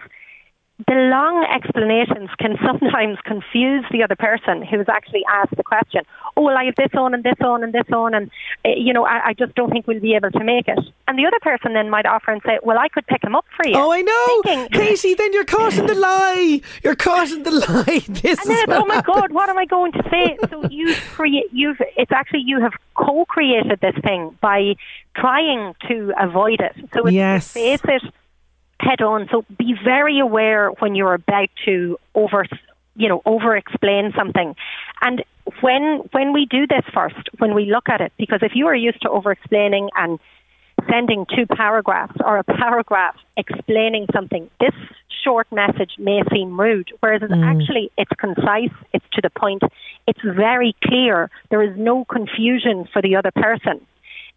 the 0.87 0.95
long 0.95 1.43
explanations 1.45 2.29
can 2.39 2.59
sometimes 2.63 3.17
confuse 3.25 3.85
the 3.91 4.03
other 4.03 4.15
person 4.15 4.61
who's 4.61 4.87
actually 4.91 5.25
asked 5.31 5.57
the 5.57 5.65
question. 5.65 6.03
Oh, 6.37 6.43
well, 6.43 6.57
I 6.59 6.65
have 6.65 6.75
this 6.77 6.91
on 6.93 7.15
and 7.15 7.25
this 7.25 7.41
on 7.41 7.65
and 7.65 7.73
this 7.73 7.91
on, 7.91 8.13
and 8.13 8.31
uh, 8.63 8.71
you 8.77 8.93
know, 8.93 9.07
I, 9.07 9.29
I, 9.29 9.33
just 9.33 9.55
don't 9.55 9.71
think 9.71 9.87
we'll 9.87 10.01
be 10.01 10.15
able 10.15 10.31
to 10.33 10.45
make 10.45 10.69
it. 10.69 10.79
And 11.09 11.19
the 11.19 11.25
other 11.25 11.39
person 11.41 11.73
then 11.73 11.89
might 11.89 12.05
offer 12.05 12.31
and 12.31 12.43
say, 12.45 12.59
"Well, 12.63 12.79
I 12.79 12.89
could 12.89 13.07
pick 13.07 13.25
him 13.25 13.35
up 13.35 13.47
for 13.57 13.67
you." 13.67 13.75
Oh, 13.75 13.91
I 13.91 14.03
know, 14.03 14.43
thinking, 14.45 14.79
Casey. 14.79 15.15
Then 15.15 15.33
you're 15.33 15.47
causing 15.47 15.87
the 15.87 15.95
lie. 16.11 16.61
You're 16.85 16.95
causing 16.95 17.43
the 17.43 17.53
lie. 17.53 18.03
This 18.27 18.39
and 18.41 18.51
then, 18.51 18.73
oh 18.73 18.85
my 18.85 18.97
happens. 18.97 19.15
God, 19.15 19.33
what 19.33 19.49
am 19.49 19.57
I 19.57 19.65
going 19.65 19.93
to 19.93 20.03
say? 20.11 20.37
so 20.51 20.63
you've 20.71 20.99
create, 21.13 21.47
you've 21.53 21.81
it's 21.97 22.13
actually 22.13 22.43
you 22.45 22.61
have 22.61 22.73
co-created 22.95 23.81
this 23.81 23.95
thing 24.05 24.37
by 24.43 24.75
trying 25.15 25.75
to 25.89 26.13
avoid 26.21 26.61
it. 26.61 26.75
So 26.93 27.07
it's 27.07 27.15
yes. 27.15 27.53
face 27.53 27.81
it 27.85 28.03
head 28.81 29.01
on. 29.01 29.29
So 29.31 29.45
be 29.59 29.75
very 29.83 30.21
aware 30.21 30.71
when 30.79 30.95
you're 30.95 31.15
about 31.15 31.49
to 31.65 31.99
over, 32.15 32.47
you 32.95 33.09
know, 33.09 33.23
over 33.25 33.57
explain 33.57 34.13
something. 34.17 34.55
And 35.03 35.25
when 35.61 36.01
when 36.13 36.33
we 36.33 36.47
do 36.47 36.67
this 36.67 36.85
first, 36.93 37.29
when 37.39 37.55
we 37.55 37.67
look 37.67 37.89
at 37.89 38.01
it, 38.01 38.13
because 38.19 38.41
if 38.43 38.53
you 38.55 38.67
are 38.67 38.75
used 38.75 39.03
to 39.03 39.11
over 39.11 39.33
explaining 39.33 39.89
and 39.97 40.19
sending 40.91 41.27
two 41.35 41.47
paragraphs 41.47 42.17
or 42.25 42.39
a 42.39 42.45
paragraph 42.45 43.17
explaining 43.37 44.07
something, 44.13 44.51
this 44.61 44.75
short 45.25 45.51
message 45.51 45.93
may 45.99 46.23
seem 46.33 46.59
rude, 46.61 46.91
whereas 47.01 47.23
mm. 47.23 47.45
actually 47.45 47.91
it's 47.97 48.11
concise, 48.19 48.75
it's 48.93 49.05
to 49.13 49.21
the 49.23 49.31
point, 49.31 49.63
it's 50.07 50.21
very 50.23 50.77
clear. 50.85 51.31
There 51.51 51.63
is 51.63 51.77
no 51.77 52.05
confusion 52.05 52.87
for 52.93 53.03
the 53.03 53.17
other 53.17 53.33
person. 53.33 53.85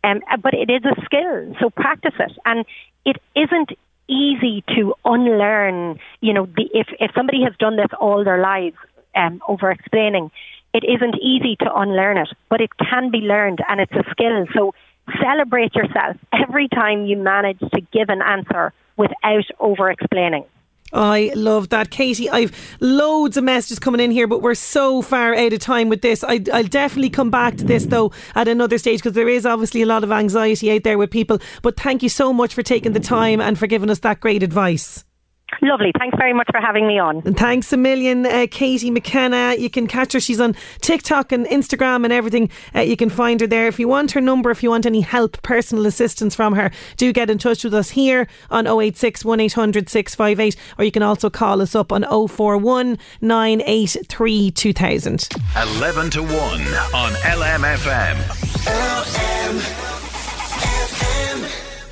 Um, 0.02 0.21
but 0.41 0.54
it 0.54 0.69
is 0.69 0.84
a 0.86 0.95
skill, 1.04 1.54
so 1.60 1.69
practice 1.69 2.13
it. 2.19 2.32
And 2.45 2.65
it 3.06 3.17
isn't 3.36 3.71
easy 4.10 4.63
to 4.76 4.93
unlearn. 5.06 6.00
You 6.22 6.34
know, 6.34 6.45
the, 6.45 6.69
if 6.74 6.88
if 7.00 7.12
somebody 7.15 7.43
has 7.43 7.54
done 7.60 7.78
this 7.78 7.91
all 8.00 8.24
their 8.24 8.41
lives, 8.41 8.78
um, 9.15 9.41
over 9.48 9.72
explaining, 9.72 10.32
it 10.74 10.84
isn't 10.84 11.15
easy 11.22 11.56
to 11.58 11.74
unlearn 11.74 12.17
it, 12.17 12.30
but 12.50 12.62
it 12.62 12.72
can 12.78 13.12
be 13.12 13.19
learned, 13.19 13.60
and 13.67 13.80
it's 13.80 13.93
a 13.93 14.04
skill. 14.12 14.45
So 14.54 14.74
celebrate 15.22 15.76
yourself 15.76 16.17
every 16.34 16.67
time 16.67 17.06
you 17.06 17.17
manage 17.17 17.60
to 17.60 17.82
give 17.93 18.10
an 18.10 18.22
answer 18.22 18.74
without 18.98 19.45
over 19.60 19.89
explaining. 19.89 20.45
I 20.91 21.32
love 21.36 21.69
that, 21.69 21.91
Katie. 21.91 22.30
I've 22.30 22.52
loads 22.80 23.38
of 23.38 23.43
messages 23.43 23.80
coming 23.80 24.02
in 24.02 24.12
here, 24.12 24.28
but 24.28 24.41
we're 24.41 24.56
so 24.56 25.02
far 25.02 25.36
out 25.36 25.54
of 25.54 25.60
time 25.60 25.89
with 25.89 26.02
this. 26.02 26.23
I, 26.23 26.38
will 26.38 26.63
definitely 26.63 27.10
come 27.10 27.30
back 27.30 27.58
to 27.58 27.63
this 27.63 27.86
though 27.86 28.12
at 28.36 28.47
another 28.47 28.78
stage 28.78 28.99
because 28.99 29.13
there 29.13 29.30
is 29.30 29.45
obviously 29.45 29.82
a 29.82 29.86
lot 29.86 30.04
of 30.04 30.12
anxiety 30.12 30.71
out 30.71 30.84
there 30.84 30.97
with 30.97 31.12
people. 31.12 31.39
But 31.62 31.80
thank 31.80 32.04
you 32.04 32.10
so 32.10 32.34
much 32.34 32.54
for 32.54 32.63
taking 32.63 32.93
the 32.93 32.99
time 32.99 33.41
and 33.41 33.58
for 33.58 33.67
giving 33.67 33.89
us 33.89 33.99
that 33.99 34.19
great 34.19 34.43
advice. 34.43 35.04
Lovely. 35.62 35.91
Thanks 35.97 36.17
very 36.17 36.33
much 36.33 36.47
for 36.51 36.62
having 36.62 36.88
me 36.88 36.99
on. 36.99 37.21
And 37.25 37.38
thanks 37.38 37.73
a 37.73 37.77
million, 37.77 38.25
uh, 38.25 38.47
Katie 38.49 38.91
McKenna. 38.91 39.55
You 39.57 39.69
can 39.69 39.88
catch 39.88 40.13
her. 40.13 40.19
She's 40.19 40.39
on 40.39 40.55
TikTok 40.81 41.31
and 41.31 41.45
Instagram 41.47 42.03
and 42.03 42.13
everything. 42.13 42.49
Uh, 42.73 42.81
you 42.81 42.95
can 42.95 43.09
find 43.09 43.41
her 43.41 43.47
there. 43.47 43.67
If 43.67 43.79
you 43.79 43.88
want 43.88 44.12
her 44.12 44.21
number, 44.21 44.51
if 44.51 44.63
you 44.63 44.69
want 44.69 44.85
any 44.85 45.01
help, 45.01 45.41
personal 45.43 45.85
assistance 45.85 46.33
from 46.35 46.55
her, 46.55 46.71
do 46.97 47.12
get 47.12 47.29
in 47.29 47.38
touch 47.38 47.63
with 47.63 47.73
us 47.73 47.89
here 47.89 48.27
on 48.49 48.67
086 48.67 49.25
1800 49.25 49.89
658 49.89 50.55
or 50.77 50.85
you 50.85 50.91
can 50.91 51.03
also 51.03 51.29
call 51.29 51.62
us 51.62 51.75
up 51.75 51.91
on 51.91 52.03
041 52.03 52.97
983 53.21 54.51
2000. 54.51 55.29
11 55.79 56.09
to 56.12 56.21
1 56.21 56.31
on 56.31 57.12
LMFM. 57.12 58.17
LM. 58.67 59.98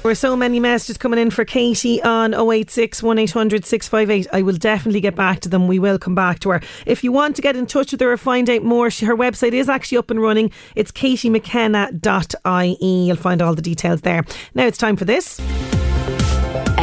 There 0.08 0.12
were 0.12 0.16
so 0.16 0.38
many 0.38 0.62
messages 0.62 0.98
coming 0.98 1.20
in 1.20 1.32
for 1.32 1.44
Katie 1.44 2.02
on 2.02 2.34
086 2.34 3.04
1800 3.04 3.66
658. 3.66 4.28
I 4.32 4.42
will 4.42 4.56
definitely 4.56 5.02
get 5.02 5.18
back 5.18 5.42
to 5.42 5.50
them. 5.50 5.68
We 5.68 5.80
will 5.80 6.00
come 6.00 6.16
back 6.16 6.40
to 6.40 6.52
her. 6.52 6.62
If 6.86 7.04
you 7.04 7.12
want 7.12 7.36
to 7.36 7.42
get 7.42 7.58
in 7.58 7.66
touch 7.66 7.92
with 7.92 8.00
her 8.00 8.14
or 8.14 8.16
find 8.16 8.50
out 8.50 8.64
more, 8.64 8.86
her 8.86 9.18
website 9.18 9.52
is 9.52 9.68
actually 9.68 9.98
up 9.98 10.10
and 10.10 10.22
running. 10.22 10.50
It's 10.76 10.94
katiemckenna.ie. 10.94 13.06
You'll 13.06 13.18
find 13.18 13.42
all 13.42 13.54
the 13.54 13.62
details 13.62 14.00
there. 14.00 14.24
Now 14.56 14.66
it's 14.66 14.78
time 14.78 14.96
for 14.96 15.04
this. 15.04 15.42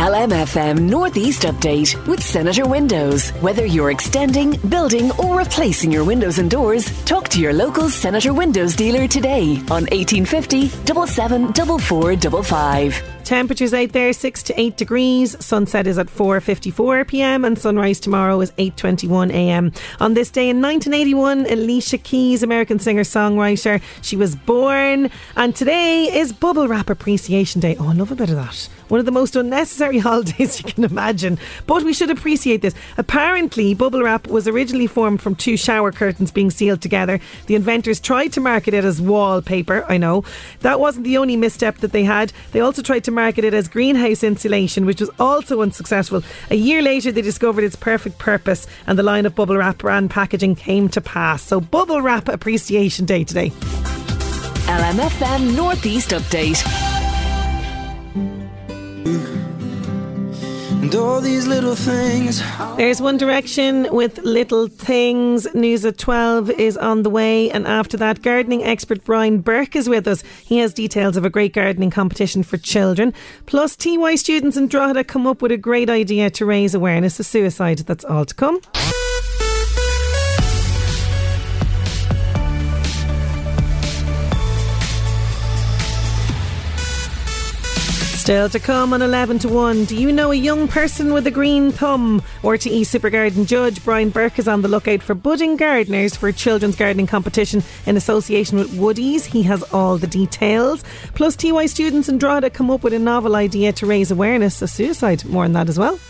LMFM 0.04 0.82
Northeast 0.82 1.44
Update 1.44 1.96
with 2.06 2.22
Senator 2.22 2.68
Windows. 2.68 3.30
Whether 3.40 3.64
you're 3.64 3.90
extending, 3.90 4.58
building, 4.68 5.10
or 5.12 5.38
replacing 5.38 5.90
your 5.90 6.04
windows 6.04 6.38
and 6.38 6.50
doors, 6.50 6.84
talk 7.06 7.30
to 7.30 7.40
your 7.40 7.54
local 7.54 7.88
Senator 7.88 8.34
Windows 8.34 8.76
dealer 8.76 9.08
today 9.08 9.56
on 9.70 9.88
1850 9.88 10.68
774455. 10.68 13.02
Temperatures 13.24 13.72
out 13.72 13.92
there 13.92 14.12
6 14.12 14.42
to 14.42 14.60
8 14.60 14.76
degrees. 14.76 15.42
Sunset 15.42 15.86
is 15.86 15.96
at 15.96 16.08
4:54 16.08 17.08
p.m. 17.08 17.46
and 17.46 17.58
sunrise 17.58 17.98
tomorrow 17.98 18.38
is 18.42 18.52
8:21 18.52 19.32
a.m. 19.32 19.72
On 19.98 20.12
this 20.12 20.30
day 20.30 20.50
in 20.50 20.60
1981, 20.60 21.46
Alicia 21.46 21.96
Keys, 21.96 22.42
American 22.42 22.78
singer-songwriter, 22.78 23.80
she 24.02 24.16
was 24.16 24.36
born 24.36 25.10
and 25.36 25.56
today 25.56 26.14
is 26.14 26.34
Bubble 26.34 26.68
Wrap 26.68 26.90
Appreciation 26.90 27.62
Day. 27.62 27.76
Oh, 27.80 27.88
I 27.88 27.94
love 27.94 28.12
a 28.12 28.14
bit 28.14 28.28
of 28.28 28.36
that. 28.36 28.68
One 28.94 29.00
of 29.00 29.06
the 29.06 29.10
most 29.10 29.34
unnecessary 29.34 29.98
holidays 30.08 30.62
you 30.62 30.72
can 30.72 30.84
imagine. 30.84 31.36
But 31.66 31.82
we 31.82 31.92
should 31.92 32.10
appreciate 32.10 32.62
this. 32.62 32.76
Apparently, 32.96 33.74
bubble 33.74 34.00
wrap 34.00 34.28
was 34.28 34.46
originally 34.46 34.86
formed 34.86 35.20
from 35.20 35.34
two 35.34 35.56
shower 35.56 35.90
curtains 35.90 36.30
being 36.30 36.48
sealed 36.48 36.80
together. 36.80 37.18
The 37.46 37.56
inventors 37.56 37.98
tried 37.98 38.32
to 38.34 38.40
market 38.40 38.72
it 38.72 38.84
as 38.84 39.00
wallpaper, 39.00 39.84
I 39.88 39.96
know. 39.96 40.22
That 40.60 40.78
wasn't 40.78 41.06
the 41.06 41.18
only 41.18 41.34
misstep 41.36 41.78
that 41.78 41.90
they 41.90 42.04
had. 42.04 42.32
They 42.52 42.60
also 42.60 42.82
tried 42.82 43.02
to 43.02 43.10
market 43.10 43.44
it 43.44 43.52
as 43.52 43.66
greenhouse 43.66 44.22
insulation, 44.22 44.86
which 44.86 45.00
was 45.00 45.10
also 45.18 45.60
unsuccessful. 45.60 46.22
A 46.52 46.54
year 46.54 46.80
later, 46.80 47.10
they 47.10 47.20
discovered 47.20 47.64
its 47.64 47.74
perfect 47.74 48.20
purpose, 48.20 48.68
and 48.86 48.96
the 48.96 49.02
line 49.02 49.26
of 49.26 49.34
bubble 49.34 49.56
wrap 49.56 49.78
brand 49.78 50.12
packaging 50.12 50.54
came 50.54 50.88
to 50.90 51.00
pass. 51.00 51.42
So, 51.42 51.60
Bubble 51.60 52.00
Wrap 52.00 52.28
Appreciation 52.28 53.06
Day 53.06 53.24
today. 53.24 53.50
LMFM 54.68 55.56
Northeast 55.56 56.10
Update. 56.10 57.03
There's 62.76 63.00
One 63.00 63.16
Direction 63.16 63.88
with 63.90 64.18
Little 64.18 64.68
Things. 64.68 65.52
News 65.54 65.84
at 65.84 65.98
12 65.98 66.50
is 66.50 66.76
on 66.76 67.02
the 67.02 67.10
way. 67.10 67.50
And 67.50 67.66
after 67.66 67.96
that, 67.96 68.22
gardening 68.22 68.62
expert 68.62 69.02
Brian 69.04 69.40
Burke 69.40 69.76
is 69.76 69.88
with 69.88 70.06
us. 70.06 70.22
He 70.44 70.58
has 70.58 70.72
details 70.72 71.16
of 71.16 71.24
a 71.24 71.30
great 71.30 71.52
gardening 71.52 71.90
competition 71.90 72.42
for 72.42 72.58
children. 72.58 73.12
Plus, 73.46 73.76
TY 73.76 74.14
students 74.14 74.56
in 74.56 74.68
Drogheda 74.68 75.04
come 75.04 75.26
up 75.26 75.42
with 75.42 75.52
a 75.52 75.56
great 75.56 75.90
idea 75.90 76.30
to 76.30 76.46
raise 76.46 76.74
awareness 76.74 77.18
of 77.18 77.26
suicide. 77.26 77.78
That's 77.78 78.04
all 78.04 78.24
to 78.24 78.34
come. 78.34 78.60
Still 88.24 88.48
to 88.48 88.58
come 88.58 88.94
on 88.94 89.02
11 89.02 89.40
to 89.40 89.50
1. 89.50 89.84
Do 89.84 89.94
you 89.94 90.10
know 90.10 90.30
a 90.30 90.34
young 90.34 90.66
person 90.66 91.12
with 91.12 91.26
a 91.26 91.30
green 91.30 91.70
thumb? 91.70 92.22
RTE 92.40 92.86
Super 92.86 93.10
Garden 93.10 93.44
Judge 93.44 93.84
Brian 93.84 94.08
Burke 94.08 94.38
is 94.38 94.48
on 94.48 94.62
the 94.62 94.68
lookout 94.68 95.02
for 95.02 95.14
budding 95.14 95.58
gardeners 95.58 96.16
for 96.16 96.30
a 96.30 96.32
children's 96.32 96.74
gardening 96.74 97.06
competition 97.06 97.62
in 97.84 97.98
association 97.98 98.56
with 98.56 98.70
Woodies. 98.70 99.26
He 99.26 99.42
has 99.42 99.62
all 99.74 99.98
the 99.98 100.06
details. 100.06 100.82
Plus, 101.12 101.36
TY 101.36 101.66
students 101.66 102.08
in 102.08 102.16
Drogheda 102.16 102.48
come 102.48 102.70
up 102.70 102.82
with 102.82 102.94
a 102.94 102.98
novel 102.98 103.36
idea 103.36 103.74
to 103.74 103.84
raise 103.84 104.10
awareness 104.10 104.62
of 104.62 104.70
suicide. 104.70 105.22
More 105.26 105.44
on 105.44 105.52
that 105.52 105.68
as 105.68 105.78
well. 105.78 106.00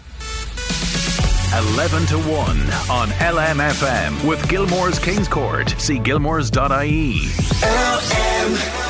11 1.75 2.07
to 2.07 2.19
1 2.19 2.29
on 2.29 3.09
LMFM 3.09 4.25
with 4.25 4.49
Gilmore's 4.49 5.01
Kings 5.01 5.27
Court. 5.27 5.75
See 5.79 5.99
gilmores.ie. 5.99 7.29
LM. 7.65 8.85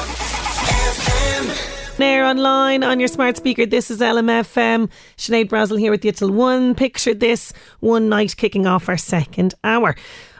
There 1.96 2.24
online 2.24 2.82
on 2.82 2.98
your 2.98 3.06
smart 3.06 3.36
speaker. 3.36 3.66
This 3.66 3.88
is 3.88 4.00
LMFM. 4.00 4.90
Sinead 5.16 5.48
Brazel 5.48 5.78
here 5.78 5.92
with 5.92 6.04
you 6.04 6.10
till 6.10 6.32
one. 6.32 6.74
Picture 6.74 7.14
this 7.14 7.52
one 7.78 8.08
night 8.08 8.36
kicking 8.36 8.66
off 8.66 8.88
our 8.88 8.96
second 8.96 9.54
hour. 9.62 9.94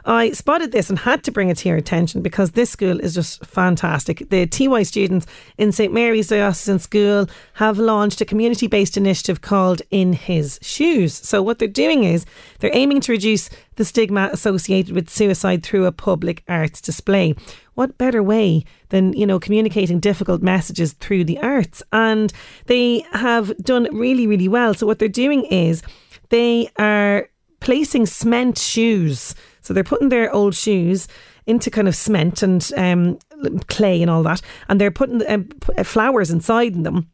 I 0.05 0.31
spotted 0.31 0.71
this 0.71 0.89
and 0.89 0.99
had 0.99 1.23
to 1.23 1.31
bring 1.31 1.49
it 1.49 1.57
to 1.57 1.69
your 1.69 1.77
attention 1.77 2.21
because 2.21 2.51
this 2.51 2.69
school 2.69 2.99
is 2.99 3.15
just 3.15 3.43
fantastic. 3.43 4.29
The 4.29 4.45
TY 4.45 4.83
students 4.83 5.25
in 5.57 5.71
St 5.71 5.91
Mary's 5.91 6.27
Diocesan 6.27 6.77
School 6.77 7.27
have 7.53 7.79
launched 7.79 8.21
a 8.21 8.25
community 8.25 8.67
based 8.67 8.97
initiative 8.97 9.41
called 9.41 9.81
In 9.89 10.13
His 10.13 10.59
Shoes. 10.61 11.15
So, 11.15 11.41
what 11.41 11.57
they're 11.57 11.67
doing 11.67 12.03
is 12.03 12.25
they're 12.59 12.69
aiming 12.73 13.01
to 13.01 13.13
reduce 13.13 13.49
the 13.77 13.85
stigma 13.85 14.29
associated 14.31 14.93
with 14.93 15.09
suicide 15.09 15.63
through 15.63 15.85
a 15.85 15.91
public 15.91 16.43
arts 16.47 16.81
display. 16.81 17.33
What 17.73 17.97
better 17.97 18.21
way 18.21 18.63
than, 18.89 19.13
you 19.13 19.25
know, 19.25 19.39
communicating 19.39 19.99
difficult 19.99 20.43
messages 20.43 20.93
through 20.93 21.23
the 21.23 21.39
arts? 21.39 21.81
And 21.91 22.31
they 22.67 23.05
have 23.11 23.57
done 23.57 23.87
really, 23.91 24.27
really 24.27 24.47
well. 24.47 24.75
So, 24.75 24.85
what 24.85 24.99
they're 24.99 25.09
doing 25.09 25.45
is 25.45 25.81
they 26.29 26.69
are 26.77 27.27
placing 27.59 28.05
cement 28.05 28.59
shoes 28.59 29.33
so 29.65 29.73
they're 29.73 29.83
putting 29.83 30.09
their 30.09 30.31
old 30.31 30.55
shoes 30.55 31.07
into 31.47 31.71
kind 31.71 31.87
of 31.87 31.95
cement 31.95 32.43
and 32.43 32.71
um, 32.77 33.17
clay 33.67 34.01
and 34.01 34.11
all 34.11 34.23
that, 34.23 34.41
and 34.69 34.79
they're 34.79 34.91
putting 34.91 35.27
um, 35.27 35.49
flowers 35.83 36.29
inside 36.31 36.83
them 36.83 37.09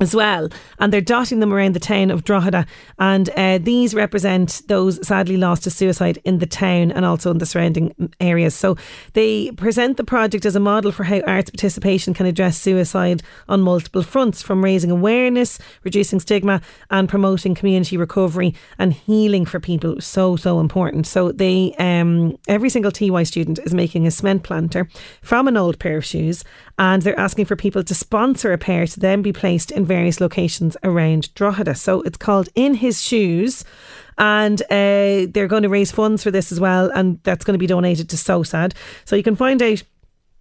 as 0.00 0.14
well, 0.14 0.48
and 0.78 0.92
they're 0.92 1.00
dotting 1.00 1.40
them 1.40 1.52
around 1.52 1.74
the 1.74 1.80
town 1.80 2.10
of 2.10 2.24
Drogheda. 2.24 2.66
And 2.98 3.28
uh, 3.30 3.58
these 3.58 3.94
represent 3.94 4.62
those 4.66 5.06
sadly 5.06 5.36
lost 5.36 5.64
to 5.64 5.70
suicide 5.70 6.18
in 6.24 6.38
the 6.38 6.46
town 6.46 6.90
and 6.90 7.04
also 7.04 7.30
in 7.30 7.38
the 7.38 7.46
surrounding 7.46 7.94
areas. 8.18 8.54
So 8.54 8.76
they 9.12 9.50
present 9.52 9.96
the 9.96 10.04
project 10.04 10.46
as 10.46 10.56
a 10.56 10.60
model 10.60 10.90
for 10.90 11.04
how 11.04 11.20
arts 11.20 11.50
participation 11.50 12.14
can 12.14 12.26
address 12.26 12.58
suicide 12.58 13.22
on 13.48 13.60
multiple 13.60 14.02
fronts, 14.02 14.42
from 14.42 14.64
raising 14.64 14.90
awareness, 14.90 15.58
reducing 15.84 16.20
stigma, 16.20 16.60
and 16.90 17.08
promoting 17.08 17.54
community 17.54 17.96
recovery 17.96 18.54
and 18.78 18.92
healing 18.92 19.44
for 19.44 19.60
people. 19.60 20.00
So 20.00 20.36
so 20.36 20.60
important. 20.60 21.06
So 21.06 21.32
they 21.32 21.74
um, 21.78 22.38
every 22.48 22.70
single 22.70 22.90
TY 22.90 23.22
student 23.24 23.58
is 23.64 23.74
making 23.74 24.06
a 24.06 24.10
cement 24.10 24.42
planter 24.44 24.88
from 25.22 25.46
an 25.46 25.56
old 25.56 25.78
pair 25.78 25.98
of 25.98 26.04
shoes, 26.04 26.44
and 26.78 27.02
they're 27.02 27.18
asking 27.18 27.44
for 27.44 27.56
people 27.56 27.82
to 27.82 27.94
sponsor 27.94 28.52
a 28.52 28.58
pair 28.58 28.86
to 28.86 29.00
then 29.00 29.22
be 29.22 29.32
placed 29.32 29.70
in 29.70 29.84
various 29.84 30.20
locations 30.20 30.76
around 30.82 31.32
Drogheda. 31.34 31.74
So 31.74 32.00
it's 32.02 32.16
called 32.16 32.48
In 32.54 32.74
His 32.74 33.02
Shoes 33.02 33.64
and 34.20 34.60
uh, 34.64 35.26
they're 35.30 35.48
going 35.48 35.62
to 35.62 35.68
raise 35.68 35.90
funds 35.90 36.22
for 36.22 36.30
this 36.30 36.52
as 36.52 36.60
well, 36.60 36.90
and 36.90 37.18
that's 37.22 37.42
going 37.42 37.54
to 37.54 37.58
be 37.58 37.66
donated 37.66 38.10
to 38.10 38.16
SOSAD. 38.16 38.74
So 39.06 39.16
you 39.16 39.22
can 39.22 39.34
find 39.34 39.62
out 39.62 39.82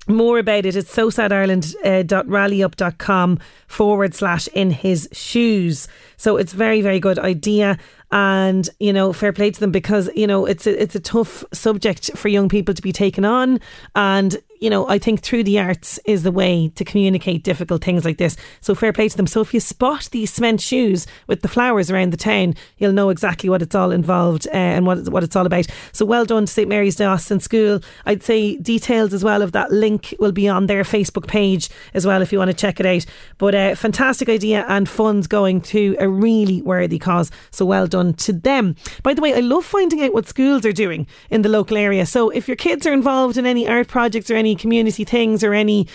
more 0.10 0.40
about 0.40 0.66
it, 0.66 0.76
it's 0.76 0.94
sosadireland.rallyup.com 0.94 3.40
forward 3.68 4.14
slash 4.16 4.48
in 4.50 4.72
his 4.72 5.08
shoes. 5.12 5.88
So 6.18 6.36
it's 6.38 6.52
very, 6.52 6.82
very 6.82 7.00
good 7.00 7.20
idea. 7.20 7.78
And, 8.12 8.68
you 8.80 8.92
know, 8.92 9.14
fair 9.14 9.32
play 9.32 9.52
to 9.52 9.60
them 9.60 9.72
because, 9.72 10.10
you 10.16 10.26
know, 10.26 10.48
it's 10.48 10.66
a, 10.66 10.82
it's 10.82 10.96
a 10.96 11.00
tough 11.00 11.44
subject 11.54 12.10
for 12.18 12.28
young 12.28 12.50
people 12.50 12.74
to 12.74 12.82
be 12.82 12.92
taken 12.92 13.24
on. 13.24 13.60
And, 13.96 14.36
you 14.60 14.70
know, 14.70 14.88
I 14.90 15.00
think 15.00 15.22
through 15.22 15.44
the 15.46 15.60
arts 15.60 16.00
is 16.06 16.24
the 16.24 16.32
way 16.32 16.70
to 16.76 16.84
communicate 16.84 17.44
difficult 17.44 17.84
things 17.84 18.04
like 18.04 18.18
this. 18.18 18.36
So 18.60 18.76
fair 18.76 18.92
play 18.92 19.08
to 19.08 19.16
them. 19.16 19.28
So 19.28 19.40
if 19.42 19.54
you 19.54 19.60
spot 19.60 20.10
these 20.12 20.34
cement 20.34 20.60
shoes 20.60 21.08
with 21.28 21.42
the 21.42 21.48
flowers 21.48 21.90
around 21.90 22.12
the 22.12 22.18
town, 22.18 22.56
you'll 22.78 22.92
know 22.92 23.10
exactly 23.10 23.50
what 23.50 23.62
it's 23.62 23.76
all 23.76 23.92
involved 23.92 24.48
uh, 24.48 24.52
and 24.52 24.86
what, 24.86 25.08
what 25.10 25.24
it's 25.24 25.36
all 25.36 25.46
about. 25.46 25.68
So 25.94 26.06
well 26.06 26.26
done 26.26 26.46
to 26.46 26.52
St 26.52 26.68
Mary's 26.68 26.98
Diocesan 26.98 27.40
School. 27.40 27.80
I'd 28.06 28.24
say 28.24 28.58
details 28.58 29.14
as 29.14 29.24
well 29.24 29.42
of 29.42 29.54
that 29.54 29.72
link 29.72 30.14
will 30.20 30.34
be 30.34 30.50
on 30.50 30.68
their 30.68 30.84
Facebook 30.84 31.28
page 31.28 31.70
as 31.94 32.06
well 32.06 32.22
if 32.22 32.34
you 32.34 32.38
want 32.38 32.52
to 32.52 32.58
check 32.58 32.82
it 32.82 32.86
out. 32.86 33.06
But 33.38 33.56
uh, 33.56 33.76
fantastic 33.76 34.28
idea 34.28 34.66
and 34.68 34.90
funds 34.90 35.28
going 35.28 35.62
to 35.62 35.96
a 36.00 36.10
really 36.10 36.62
worthy 36.62 37.00
cause. 37.00 37.32
So 37.52 37.66
well 37.66 37.88
done 37.88 38.14
to 38.16 38.34
them. 38.34 38.76
By 39.04 39.14
the 39.14 39.22
way, 39.22 39.34
I 39.34 39.40
love 39.40 39.64
finding 39.64 40.02
out 40.04 40.14
what 40.14 40.28
schools 40.28 40.66
are 40.66 40.74
doing 40.74 41.08
in 41.30 41.44
the 41.44 41.50
local 41.50 41.78
area. 41.78 42.06
So 42.06 42.30
if 42.30 42.50
your 42.50 42.58
kids 42.58 42.86
are 42.86 42.94
involved 42.94 43.38
in 43.38 43.46
any 43.46 43.66
art 43.66 43.88
projects 43.88 44.30
or 44.30 44.36
any 44.36 44.49
community 44.56 45.04
things 45.04 45.44
or 45.44 45.54
any 45.54 45.88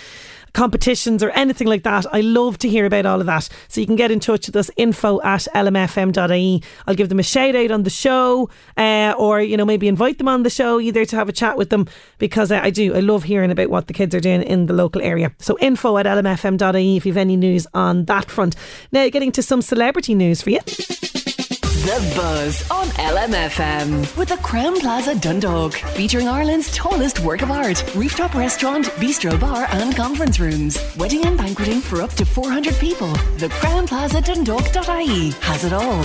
competitions 0.55 1.23
or 1.23 1.31
anything 1.31 1.67
like 1.67 1.83
that. 1.83 2.07
I 2.13 2.23
love 2.23 2.59
to 2.59 2.69
hear 2.69 2.87
about 2.87 3.05
all 3.05 3.21
of 3.21 3.27
that. 3.27 3.49
So 3.69 3.81
you 3.81 3.87
can 3.87 3.97
get 3.97 4.11
in 4.11 4.21
touch 4.21 4.47
with 4.47 4.57
us, 4.57 4.71
info 4.77 5.21
at 5.23 5.47
lmfm.ie. 5.55 6.63
I'll 6.87 6.95
give 6.95 7.11
them 7.11 7.19
a 7.19 7.25
shout 7.25 7.55
out 7.55 7.71
on 7.71 7.83
the 7.83 7.91
show 7.91 8.49
uh, 8.77 9.15
or, 9.19 9.43
you 9.43 9.57
know, 9.57 9.65
maybe 9.65 9.89
invite 9.89 10.19
them 10.19 10.29
on 10.29 10.45
the 10.45 10.51
show 10.51 10.81
either 10.81 11.05
to 11.05 11.17
have 11.17 11.29
a 11.29 11.33
chat 11.33 11.59
with 11.59 11.71
them 11.71 11.87
because 12.19 12.51
uh, 12.51 12.61
I 12.63 12.71
do. 12.71 12.95
I 12.95 13.01
love 13.01 13.25
hearing 13.25 13.51
about 13.51 13.69
what 13.69 13.89
the 13.89 13.93
kids 13.93 14.15
are 14.15 14.21
doing 14.21 14.43
in 14.43 14.67
the 14.67 14.73
local 14.73 15.03
area. 15.03 15.33
So 15.39 15.59
info 15.61 15.99
at 15.99 16.07
lmfm.ie 16.07 16.97
if 16.97 17.05
you 17.05 17.13
have 17.13 17.19
any 17.19 17.37
news 17.37 17.67
on 17.75 18.05
that 18.07 18.31
front. 18.31 18.57
Now, 18.93 19.09
getting 19.09 19.33
to 19.33 19.43
some 19.43 19.61
celebrity 19.61 20.15
news 20.15 20.41
for 20.41 20.51
you. 20.51 20.61
The 21.85 22.15
Buzz 22.17 22.71
on 22.71 22.87
LMFM 22.97 24.17
with 24.17 24.31
the 24.31 24.37
Crowne 24.37 24.81
Plaza 24.81 25.15
Dundalk, 25.17 25.75
featuring 25.75 26.27
Ireland's 26.27 26.75
tallest 26.75 27.21
work 27.21 27.43
of 27.43 27.51
art, 27.51 27.85
rooftop 27.95 28.35
restaurant, 28.35 28.87
bistro 28.97 29.39
bar, 29.39 29.67
and 29.71 29.95
conference 29.95 30.41
rooms. 30.41 30.79
Wedding 30.97 31.27
and 31.27 31.37
banqueting 31.37 31.83
for 31.83 32.01
up 32.01 32.15
to 32.15 32.25
400 32.25 32.75
people. 32.77 33.13
The 33.37 33.49
Crowne 33.61 33.87
Plaza 33.87 34.23
Dundalk.ie 34.23 35.33
has 35.43 35.65
it 35.65 35.75
all. 35.75 36.03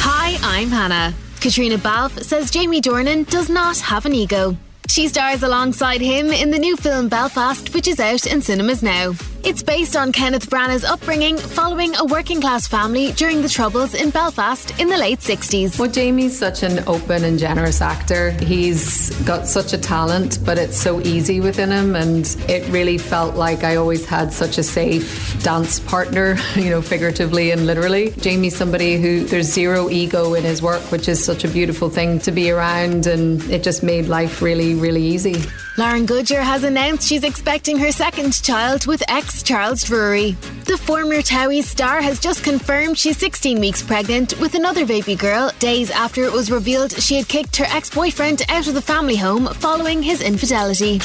Hi, 0.00 0.36
I'm 0.42 0.70
Hannah. 0.70 1.14
Caitríona 1.36 1.80
Balfe 1.80 2.20
says 2.24 2.50
Jamie 2.50 2.80
Dornan 2.80 3.30
does 3.30 3.48
not 3.48 3.78
have 3.78 4.06
an 4.06 4.12
ego. 4.12 4.56
She 4.88 5.06
stars 5.06 5.44
alongside 5.44 6.00
him 6.00 6.32
in 6.32 6.50
the 6.50 6.58
new 6.58 6.76
film 6.76 7.08
Belfast, 7.08 7.72
which 7.74 7.86
is 7.86 8.00
out 8.00 8.26
in 8.26 8.42
cinemas 8.42 8.82
now. 8.82 9.12
It's 9.48 9.62
based 9.62 9.96
on 9.96 10.12
Kenneth 10.12 10.50
Branagh's 10.50 10.84
upbringing 10.84 11.38
following 11.38 11.96
a 11.96 12.04
working 12.04 12.38
class 12.38 12.68
family 12.68 13.12
during 13.12 13.40
the 13.40 13.48
Troubles 13.48 13.94
in 13.94 14.10
Belfast 14.10 14.78
in 14.78 14.88
the 14.88 14.98
late 14.98 15.20
60s. 15.20 15.78
Well, 15.78 15.90
Jamie's 15.90 16.38
such 16.38 16.62
an 16.62 16.86
open 16.86 17.24
and 17.24 17.38
generous 17.38 17.80
actor. 17.80 18.32
He's 18.32 19.08
got 19.24 19.46
such 19.46 19.72
a 19.72 19.78
talent, 19.78 20.40
but 20.44 20.58
it's 20.58 20.76
so 20.76 21.00
easy 21.00 21.40
within 21.40 21.70
him. 21.70 21.96
And 21.96 22.26
it 22.46 22.68
really 22.68 22.98
felt 22.98 23.36
like 23.36 23.64
I 23.64 23.76
always 23.76 24.04
had 24.04 24.34
such 24.34 24.58
a 24.58 24.62
safe 24.62 25.42
dance 25.42 25.80
partner, 25.80 26.36
you 26.54 26.68
know, 26.68 26.82
figuratively 26.82 27.50
and 27.50 27.64
literally. 27.64 28.10
Jamie's 28.18 28.54
somebody 28.54 29.00
who 29.00 29.24
there's 29.24 29.46
zero 29.46 29.88
ego 29.88 30.34
in 30.34 30.44
his 30.44 30.60
work, 30.60 30.82
which 30.92 31.08
is 31.08 31.24
such 31.24 31.44
a 31.44 31.48
beautiful 31.48 31.88
thing 31.88 32.18
to 32.18 32.30
be 32.30 32.50
around. 32.50 33.06
And 33.06 33.42
it 33.44 33.62
just 33.62 33.82
made 33.82 34.08
life 34.08 34.42
really, 34.42 34.74
really 34.74 35.02
easy. 35.02 35.42
Lauren 35.78 36.06
Goodger 36.06 36.42
has 36.42 36.64
announced 36.64 37.08
she's 37.08 37.22
expecting 37.22 37.78
her 37.78 37.92
second 37.92 38.42
child 38.42 38.88
with 38.88 39.00
ex 39.06 39.44
Charles 39.44 39.84
Drury. 39.84 40.32
The 40.64 40.76
former 40.76 41.18
Towie 41.18 41.62
star 41.62 42.02
has 42.02 42.18
just 42.18 42.42
confirmed 42.42 42.98
she's 42.98 43.16
16 43.18 43.60
weeks 43.60 43.80
pregnant 43.80 44.36
with 44.40 44.56
another 44.56 44.84
baby 44.84 45.14
girl 45.14 45.52
days 45.60 45.92
after 45.92 46.24
it 46.24 46.32
was 46.32 46.50
revealed 46.50 47.00
she 47.00 47.14
had 47.14 47.28
kicked 47.28 47.54
her 47.58 47.66
ex 47.66 47.90
boyfriend 47.90 48.42
out 48.48 48.66
of 48.66 48.74
the 48.74 48.82
family 48.82 49.14
home 49.14 49.46
following 49.46 50.02
his 50.02 50.20
infidelity. 50.20 50.98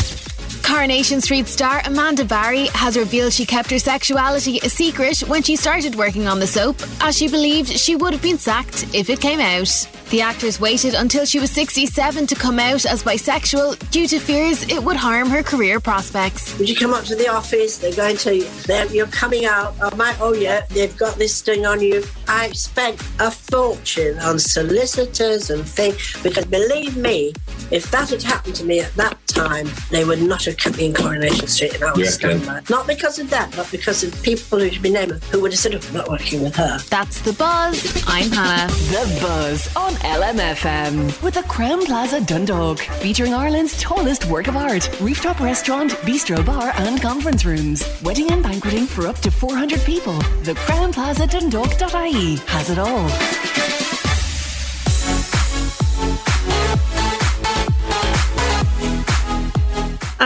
Coronation 0.64 1.22
Street 1.22 1.48
star 1.48 1.82
Amanda 1.86 2.26
Barrie 2.26 2.68
has 2.68 2.98
revealed 2.98 3.34
she 3.34 3.46
kept 3.46 3.70
her 3.70 3.78
sexuality 3.78 4.60
a 4.64 4.70
secret 4.70 5.20
when 5.28 5.44
she 5.44 5.56
started 5.56 5.96
working 5.96 6.28
on 6.28 6.40
the 6.40 6.48
soap, 6.48 6.82
as 7.02 7.18
she 7.18 7.28
believed 7.28 7.70
she 7.70 7.96
would 7.96 8.14
have 8.14 8.22
been 8.22 8.38
sacked 8.38 8.88
if 8.96 9.10
it 9.10 9.20
came 9.20 9.40
out. 9.40 9.70
The 10.10 10.22
actress 10.22 10.60
waited 10.60 10.94
until 10.94 11.26
she 11.26 11.40
was 11.40 11.50
67 11.52 12.28
to 12.28 12.36
come 12.36 12.60
out 12.60 12.86
as 12.86 13.04
bisexual 13.04 13.90
due 13.90 14.08
to 14.08 14.20
fears 14.20 14.62
it 14.64 14.84
would 14.84 14.96
harm 14.96 15.30
her 15.30 15.42
career 15.42 15.80
prospects. 15.80 16.58
Would 16.60 16.70
you 16.70 16.76
come 16.76 16.94
up 16.94 17.04
to 17.06 17.16
the 17.16 17.30
office? 17.30 17.80
They're 17.80 17.96
going 17.96 18.18
to, 18.18 18.44
they're, 18.68 18.86
you're 18.94 19.08
coming 19.08 19.46
out. 19.46 19.76
Oh, 19.82 19.96
my, 19.96 20.16
oh, 20.20 20.34
yeah, 20.34 20.66
they've 20.70 20.96
got 20.98 21.16
this 21.16 21.42
thing 21.42 21.66
on 21.66 21.82
you. 21.82 22.04
I 22.28 22.52
spent 22.52 23.02
a 23.20 23.32
fortune 23.32 24.20
on 24.20 24.38
solicitors 24.38 25.50
and 25.50 25.66
things 25.68 26.22
because 26.22 26.46
believe 26.46 26.96
me, 26.96 27.34
if 27.72 27.90
that 27.90 28.12
had 28.12 28.22
happened 28.22 28.56
to 28.56 28.66
me 28.66 28.82
at 28.82 28.94
that 28.96 29.18
time, 29.26 29.68
they 29.90 30.06
would 30.06 30.22
not 30.22 30.46
have 30.46 30.53
kept 30.58 30.78
me 30.78 30.88
in 30.88 30.94
Coronation 30.94 31.48
Street 31.48 31.76
and 31.76 31.84
I 31.84 31.94
would 31.94 32.06
stand 32.08 32.46
by. 32.46 32.62
Not 32.70 32.88
because 32.88 33.20
of 33.20 33.30
that, 33.30 33.54
but 33.56 33.70
because 33.72 34.04
of 34.04 34.22
people 34.24 34.60
who 34.60 34.70
should 34.70 34.82
be 34.82 34.92
named 34.92 35.12
who 35.32 35.42
would 35.42 35.52
have 35.52 35.60
said, 35.60 35.76
oh, 35.76 35.94
not 35.94 36.10
working 36.10 36.42
with 36.44 36.56
her. 36.56 36.78
That's 36.90 37.22
The 37.22 37.34
Buzz. 37.34 38.04
I'm 38.08 38.32
Hannah. 38.32 38.72
The 38.74 39.20
Buzz 39.22 39.76
on 39.76 39.94
LMFM 39.94 41.22
with 41.22 41.36
the 41.36 41.42
Crowne 41.42 41.86
Plaza 41.86 42.22
Dundalk, 42.22 42.80
featuring 42.80 43.34
Ireland's 43.34 43.80
tallest 43.82 44.26
work 44.26 44.48
of 44.48 44.56
art, 44.56 44.90
rooftop 45.02 45.40
restaurant, 45.40 45.92
bistro 46.04 46.46
bar, 46.46 46.72
and 46.76 47.02
conference 47.02 47.46
rooms. 47.46 47.84
Wedding 48.04 48.32
and 48.32 48.44
banqueting 48.44 48.86
for 48.86 49.08
up 49.08 49.18
to 49.20 49.32
400 49.32 49.82
people. 49.82 50.18
The 50.44 50.54
Crowne 50.66 50.94
Plaza 50.94 51.28
Dundalk.ie 51.28 52.36
has 52.48 52.70
it 52.70 52.80
all. 52.80 53.83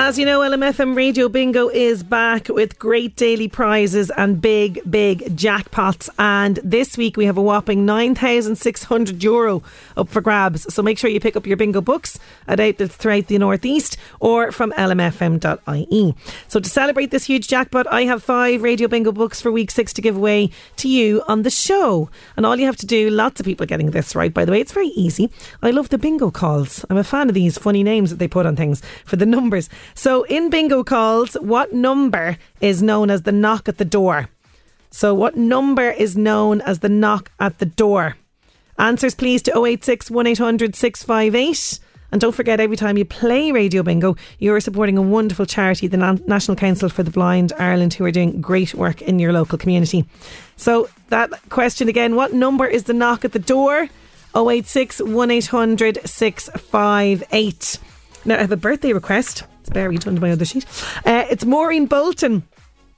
As 0.07 0.17
you 0.17 0.25
know, 0.25 0.39
LMFM 0.39 0.95
Radio 0.95 1.27
Bingo 1.27 1.67
is 1.67 2.01
back 2.01 2.47
with 2.47 2.79
great 2.79 3.17
daily 3.17 3.49
prizes 3.49 4.09
and 4.09 4.41
big, 4.41 4.79
big 4.89 5.35
jackpots. 5.35 6.09
And 6.17 6.61
this 6.63 6.97
week 6.97 7.17
we 7.17 7.25
have 7.25 7.35
a 7.35 7.41
whopping 7.41 7.85
9,600 7.85 9.21
euro 9.21 9.63
up 9.97 10.07
for 10.07 10.21
grabs. 10.21 10.73
So 10.73 10.81
make 10.81 10.97
sure 10.97 11.09
you 11.09 11.19
pick 11.19 11.35
up 11.35 11.45
your 11.45 11.57
bingo 11.57 11.81
books 11.81 12.19
at 12.47 12.61
outlets 12.61 12.95
throughout 12.95 13.27
the 13.27 13.37
Northeast 13.37 13.97
or 14.21 14.53
from 14.53 14.71
lmfm.ie. 14.71 16.15
So 16.47 16.61
to 16.61 16.69
celebrate 16.69 17.11
this 17.11 17.25
huge 17.25 17.49
jackpot, 17.49 17.85
I 17.87 18.03
have 18.03 18.23
five 18.23 18.61
Radio 18.61 18.87
Bingo 18.87 19.11
books 19.11 19.41
for 19.41 19.51
week 19.51 19.71
six 19.71 19.91
to 19.91 20.01
give 20.01 20.15
away 20.15 20.51
to 20.77 20.87
you 20.87 21.21
on 21.27 21.43
the 21.43 21.49
show. 21.49 22.09
And 22.37 22.45
all 22.45 22.55
you 22.55 22.65
have 22.65 22.77
to 22.77 22.85
do, 22.85 23.09
lots 23.09 23.41
of 23.41 23.45
people 23.45 23.65
getting 23.65 23.91
this 23.91 24.15
right, 24.15 24.33
by 24.33 24.45
the 24.45 24.53
way, 24.53 24.61
it's 24.61 24.71
very 24.71 24.87
easy. 24.87 25.29
I 25.61 25.71
love 25.71 25.89
the 25.89 25.97
bingo 25.97 26.31
calls. 26.31 26.85
I'm 26.89 26.95
a 26.95 27.03
fan 27.03 27.27
of 27.27 27.35
these 27.35 27.57
funny 27.57 27.83
names 27.83 28.09
that 28.09 28.19
they 28.19 28.29
put 28.29 28.45
on 28.45 28.55
things 28.55 28.81
for 29.03 29.17
the 29.17 29.25
numbers. 29.25 29.67
So 29.97 30.23
in 30.25 30.51
bingo 30.51 30.83
calls, 30.83 31.33
what 31.41 31.73
number 31.73 32.37
is 32.61 32.83
known 32.83 33.09
as 33.09 33.23
the 33.23 33.31
knock 33.31 33.67
at 33.67 33.79
the 33.79 33.83
door? 33.83 34.29
So 34.91 35.15
what 35.15 35.35
number 35.35 35.89
is 35.89 36.15
known 36.15 36.61
as 36.61 36.79
the 36.79 36.87
knock 36.87 37.31
at 37.39 37.57
the 37.57 37.65
door? 37.65 38.15
Answers 38.77 39.15
please 39.15 39.41
to 39.41 39.59
086 39.59 40.11
1800 40.11 40.75
658. 40.75 41.79
And 42.11 42.21
don't 42.21 42.35
forget, 42.35 42.59
every 42.59 42.77
time 42.77 42.95
you 42.95 43.05
play 43.05 43.51
Radio 43.51 43.81
Bingo, 43.81 44.15
you're 44.37 44.59
supporting 44.59 44.99
a 44.99 45.01
wonderful 45.01 45.47
charity, 45.47 45.87
the 45.87 45.97
National 46.27 46.55
Council 46.55 46.89
for 46.89 47.01
the 47.01 47.09
Blind 47.09 47.51
Ireland, 47.57 47.95
who 47.95 48.05
are 48.05 48.11
doing 48.11 48.39
great 48.39 48.75
work 48.75 49.01
in 49.01 49.17
your 49.17 49.33
local 49.33 49.57
community. 49.57 50.05
So, 50.57 50.89
that 51.09 51.31
question 51.49 51.89
again 51.89 52.15
what 52.15 52.33
number 52.33 52.67
is 52.67 52.83
the 52.83 52.93
knock 52.93 53.25
at 53.25 53.31
the 53.31 53.39
door? 53.39 53.89
086 54.35 55.01
1800 55.01 56.07
658. 56.07 57.79
Now, 58.25 58.35
I 58.35 58.41
have 58.41 58.51
a 58.51 58.57
birthday 58.57 58.93
request. 58.93 59.43
It's 59.67 59.73
buried 59.73 60.07
under 60.07 60.21
my 60.21 60.31
other 60.31 60.45
sheet. 60.45 60.65
Uh, 61.05 61.25
it's 61.29 61.43
Maureen 61.43 61.87
Bolton 61.87 62.47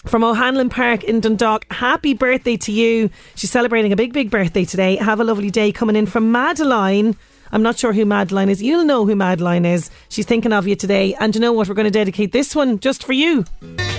from 0.06 0.24
O'Hanlon 0.24 0.70
Park 0.70 1.04
in 1.04 1.20
Dundalk. 1.20 1.66
Happy 1.72 2.14
birthday 2.14 2.58
to 2.58 2.72
you. 2.72 3.10
She's 3.34 3.50
celebrating 3.50 3.92
a 3.92 3.96
big, 3.96 4.14
big 4.14 4.30
birthday 4.30 4.66
today. 4.66 4.96
Have 4.98 5.20
a 5.20 5.24
lovely 5.24 5.50
day 5.50 5.72
coming 5.72 5.96
in 5.96 6.06
from 6.06 6.32
Madeline. 6.32 7.16
I'm 7.52 7.64
not 7.64 7.80
sure 7.80 7.92
who 7.92 8.06
Madeline 8.06 8.50
is. 8.50 8.62
You'll 8.62 8.86
know 8.86 9.08
who 9.08 9.16
Madeline 9.16 9.66
is. 9.66 9.90
She's 10.10 10.28
thinking 10.28 10.54
of 10.54 10.68
you 10.68 10.76
today. 10.76 11.16
And 11.16 11.34
you 11.34 11.42
know 11.42 11.54
what? 11.54 11.68
We're 11.68 11.74
going 11.74 11.86
to 11.86 11.92
dedicate 11.92 12.34
this 12.34 12.56
one 12.56 12.80
just 12.80 13.04
for 13.04 13.14
you. 13.14 13.46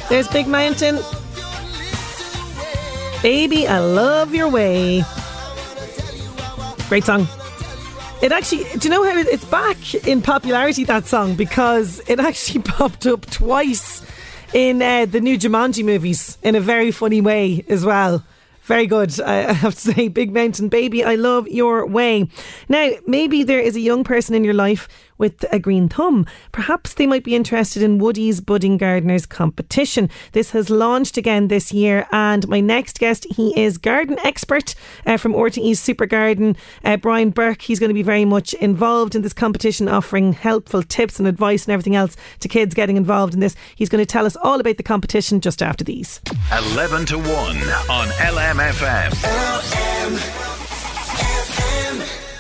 There's 0.09 0.29
Big 0.29 0.47
Mountain. 0.47 1.01
Baby, 3.21 3.67
I 3.67 3.81
love 3.81 4.33
your 4.33 4.49
way. 4.49 5.03
Great 6.89 7.03
song. 7.03 7.27
It 8.23 8.33
actually, 8.33 8.65
do 8.79 8.87
you 8.87 8.91
know 8.91 9.03
how 9.03 9.19
it's 9.19 9.47
back 9.47 9.95
in 10.07 10.21
popularity, 10.21 10.85
that 10.85 11.07
song? 11.07 11.37
Because 11.37 12.03
it 12.07 12.21
actually 12.29 12.61
popped 12.63 13.07
up 13.07 13.25
twice 13.31 14.05
in 14.53 14.83
uh, 14.83 15.07
the 15.07 15.23
new 15.23 15.39
Jumanji 15.39 15.83
movies 15.83 16.37
in 16.43 16.55
a 16.55 16.61
very 16.61 16.91
funny 16.91 17.23
way 17.23 17.65
as 17.67 17.83
well. 17.83 18.23
Very 18.65 18.87
good. 18.87 19.19
I 19.23 19.55
have 19.55 19.75
to 19.75 19.81
say, 19.95 20.09
Big 20.09 20.35
Mountain 20.35 20.69
Baby, 20.69 21.03
I 21.03 21.15
love 21.15 21.49
your 21.49 21.87
way. 21.87 22.29
Now, 22.69 22.91
maybe 23.07 23.43
there 23.43 23.59
is 23.59 23.75
a 23.75 23.81
young 23.81 24.05
person 24.05 24.35
in 24.35 24.45
your 24.45 24.55
life 24.55 24.87
with 25.21 25.45
a 25.53 25.61
green 25.61 25.89
thumb. 25.89 26.27
Perhaps 26.51 26.95
they 26.95 27.07
might 27.07 27.23
be 27.23 27.37
interested 27.37 27.83
in 27.83 27.99
Woodie's 27.99 28.41
Budding 28.41 28.79
Gardeners 28.79 29.27
competition. 29.27 30.11
This 30.33 30.51
has 30.51 30.71
launched 30.71 31.17
again 31.17 31.47
this 31.49 31.73
year, 31.73 32.09
and 32.11 32.49
my 32.49 32.59
next 32.61 32.99
guest, 32.99 33.27
he 33.31 33.57
is 33.61 33.79
garden 33.79 34.19
expert 34.25 34.75
uh, 35.07 35.19
from 35.19 35.35
RTE's 35.35 35.79
Super 35.79 36.07
Garden, 36.07 36.57
uh, 36.85 36.97
Brian 36.97 37.31
Burke. 37.31 37.63
He's 37.63 37.79
going 37.79 37.91
to 37.91 37.95
be 37.95 38.03
very 38.03 38.25
much 38.25 38.55
involved 38.55 39.15
in 39.15 39.23
this 39.23 39.35
competition, 39.35 39.87
offering 39.87 40.33
helpful 40.33 40.83
tips 40.83 41.19
and 41.19 41.29
advice 41.29 41.67
and 41.67 41.73
everything 41.73 41.95
else 41.95 42.17
to 42.41 42.49
kids 42.49 42.75
getting 42.75 42.97
involved 42.97 43.35
in 43.35 43.41
this. 43.41 43.55
He's 43.77 43.91
going 43.91 44.03
to 44.03 44.11
tell 44.11 44.25
us 44.27 44.37
all 44.37 44.59
about 44.59 44.79
the 44.79 44.83
competition 44.83 45.41
just 45.41 45.63
after 45.63 45.85
these. 45.85 46.21
11 46.73 47.05
to 47.07 47.19
1 47.19 47.29
on 47.29 48.09
LMFM. 48.09 49.11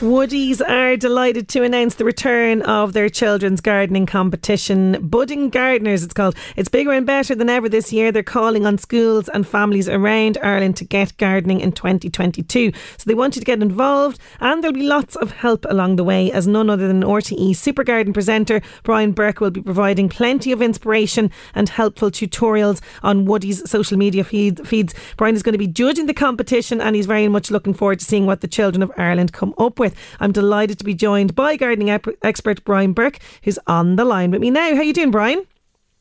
Woodies 0.00 0.66
are 0.66 0.96
delighted 0.96 1.46
to 1.48 1.62
announce 1.62 1.96
the 1.96 2.06
return 2.06 2.62
of 2.62 2.94
their 2.94 3.10
children's 3.10 3.60
gardening 3.60 4.06
competition, 4.06 4.96
Budding 5.06 5.50
Gardeners, 5.50 6.02
it's 6.02 6.14
called. 6.14 6.36
It's 6.56 6.70
bigger 6.70 6.92
and 6.92 7.04
better 7.04 7.34
than 7.34 7.50
ever 7.50 7.68
this 7.68 7.92
year. 7.92 8.10
They're 8.10 8.22
calling 8.22 8.64
on 8.64 8.78
schools 8.78 9.28
and 9.28 9.46
families 9.46 9.90
around 9.90 10.38
Ireland 10.42 10.78
to 10.78 10.86
get 10.86 11.14
gardening 11.18 11.60
in 11.60 11.72
2022. 11.72 12.72
So 12.96 13.04
they 13.04 13.12
want 13.12 13.36
you 13.36 13.40
to 13.40 13.44
get 13.44 13.60
involved, 13.60 14.18
and 14.40 14.62
there'll 14.62 14.72
be 14.72 14.84
lots 14.84 15.16
of 15.16 15.32
help 15.32 15.66
along 15.68 15.96
the 15.96 16.04
way, 16.04 16.32
as 16.32 16.46
none 16.46 16.70
other 16.70 16.88
than 16.88 17.02
RTE 17.02 17.54
Super 17.54 17.84
Garden 17.84 18.14
presenter 18.14 18.62
Brian 18.84 19.12
Burke 19.12 19.40
will 19.40 19.50
be 19.50 19.60
providing 19.60 20.08
plenty 20.08 20.50
of 20.50 20.62
inspiration 20.62 21.30
and 21.54 21.68
helpful 21.68 22.10
tutorials 22.10 22.80
on 23.02 23.26
Woodie's 23.26 23.68
social 23.70 23.98
media 23.98 24.24
feed, 24.24 24.66
feeds. 24.66 24.94
Brian 25.18 25.34
is 25.34 25.42
going 25.42 25.52
to 25.52 25.58
be 25.58 25.66
judging 25.66 26.06
the 26.06 26.14
competition, 26.14 26.80
and 26.80 26.96
he's 26.96 27.04
very 27.04 27.28
much 27.28 27.50
looking 27.50 27.74
forward 27.74 27.98
to 27.98 28.04
seeing 28.06 28.24
what 28.24 28.40
the 28.40 28.48
children 28.48 28.82
of 28.82 28.90
Ireland 28.96 29.34
come 29.34 29.52
up 29.58 29.78
with. 29.78 29.89
I'm 30.20 30.32
delighted 30.32 30.78
to 30.78 30.84
be 30.84 30.94
joined 30.94 31.34
by 31.34 31.56
gardening 31.56 31.90
ep- 31.90 32.06
expert 32.22 32.64
Brian 32.64 32.92
Burke, 32.92 33.18
who's 33.42 33.58
on 33.66 33.96
the 33.96 34.04
line 34.04 34.30
with 34.30 34.40
me 34.40 34.50
now. 34.50 34.74
How 34.74 34.80
are 34.80 34.84
you 34.84 34.92
doing, 34.92 35.10
Brian? 35.10 35.46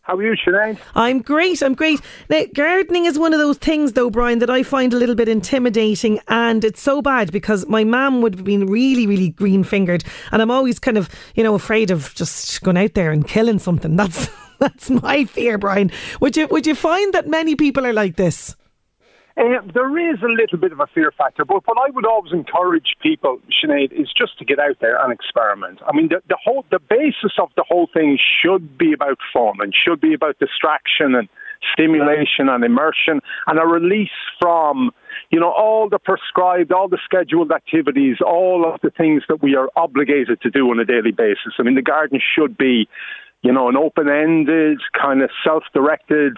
How 0.09 0.15
are 0.15 0.23
you, 0.23 0.35
Sinead? 0.43 0.79
I'm 0.95 1.21
great. 1.21 1.61
I'm 1.61 1.75
great. 1.75 2.01
Now, 2.31 2.41
gardening 2.55 3.05
is 3.05 3.19
one 3.19 3.31
of 3.31 3.39
those 3.39 3.59
things, 3.59 3.93
though, 3.93 4.09
Brian, 4.09 4.39
that 4.39 4.49
I 4.49 4.63
find 4.63 4.91
a 4.91 4.97
little 4.97 5.13
bit 5.13 5.29
intimidating, 5.29 6.19
and 6.27 6.65
it's 6.65 6.81
so 6.81 6.99
bad 6.99 7.31
because 7.31 7.67
my 7.67 7.83
mum 7.83 8.23
would 8.23 8.33
have 8.33 8.43
been 8.43 8.65
really, 8.65 9.05
really 9.05 9.29
green 9.29 9.63
fingered, 9.63 10.03
and 10.31 10.41
I'm 10.41 10.49
always 10.49 10.79
kind 10.79 10.97
of, 10.97 11.09
you 11.35 11.43
know, 11.43 11.53
afraid 11.53 11.91
of 11.91 12.15
just 12.15 12.63
going 12.63 12.77
out 12.77 12.95
there 12.95 13.11
and 13.11 13.27
killing 13.27 13.59
something. 13.59 13.95
That's 13.99 14.29
that's 14.57 14.89
my 14.89 15.25
fear, 15.25 15.57
Brian. 15.57 15.91
Would 16.19 16.35
you 16.35 16.47
would 16.47 16.65
you 16.65 16.75
find 16.75 17.13
that 17.13 17.27
many 17.27 17.55
people 17.55 17.85
are 17.85 17.93
like 17.93 18.15
this? 18.15 18.55
Uh, 19.39 19.61
there 19.73 19.97
is 19.97 20.21
a 20.21 20.27
little 20.27 20.57
bit 20.57 20.73
of 20.73 20.81
a 20.81 20.87
fear 20.87 21.13
factor, 21.17 21.45
but 21.45 21.65
what 21.65 21.77
I 21.77 21.89
would 21.91 22.05
always 22.05 22.33
encourage 22.33 22.97
people, 23.01 23.39
Sinead, 23.63 23.93
is 23.93 24.11
just 24.11 24.37
to 24.39 24.45
get 24.45 24.59
out 24.59 24.77
there 24.81 25.01
and 25.01 25.13
experiment. 25.13 25.79
I 25.87 25.95
mean, 25.95 26.09
the, 26.09 26.21
the 26.27 26.37
whole 26.43 26.65
the 26.71 26.79
basis 26.79 27.33
of 27.39 27.49
the 27.55 27.63
whole 27.65 27.87
thing 27.93 28.19
should 28.41 28.77
be 28.77 28.91
about 28.91 29.17
fun 29.31 29.53
and 29.59 29.73
should 29.73 30.01
be 30.01 30.13
about 30.13 30.39
distraction 30.39 31.15
and 31.15 31.29
stimulation 31.71 32.49
and 32.49 32.63
immersion 32.63 33.21
and 33.47 33.59
a 33.59 33.65
release 33.65 34.09
from 34.41 34.91
you 35.29 35.39
know 35.39 35.51
all 35.51 35.89
the 35.89 35.99
prescribed 35.99 36.71
all 36.71 36.87
the 36.87 36.99
scheduled 37.03 37.51
activities 37.51 38.17
all 38.25 38.65
of 38.65 38.79
the 38.81 38.89
things 38.89 39.23
that 39.27 39.43
we 39.43 39.55
are 39.55 39.69
obligated 39.75 40.39
to 40.41 40.49
do 40.49 40.69
on 40.69 40.79
a 40.79 40.85
daily 40.85 41.11
basis 41.11 41.53
i 41.59 41.63
mean 41.63 41.75
the 41.75 41.81
garden 41.81 42.17
should 42.33 42.57
be 42.57 42.87
you 43.41 43.53
know, 43.53 43.69
an 43.69 43.77
open-ended, 43.77 44.79
kind 44.99 45.21
of 45.21 45.29
self-directed, 45.43 46.37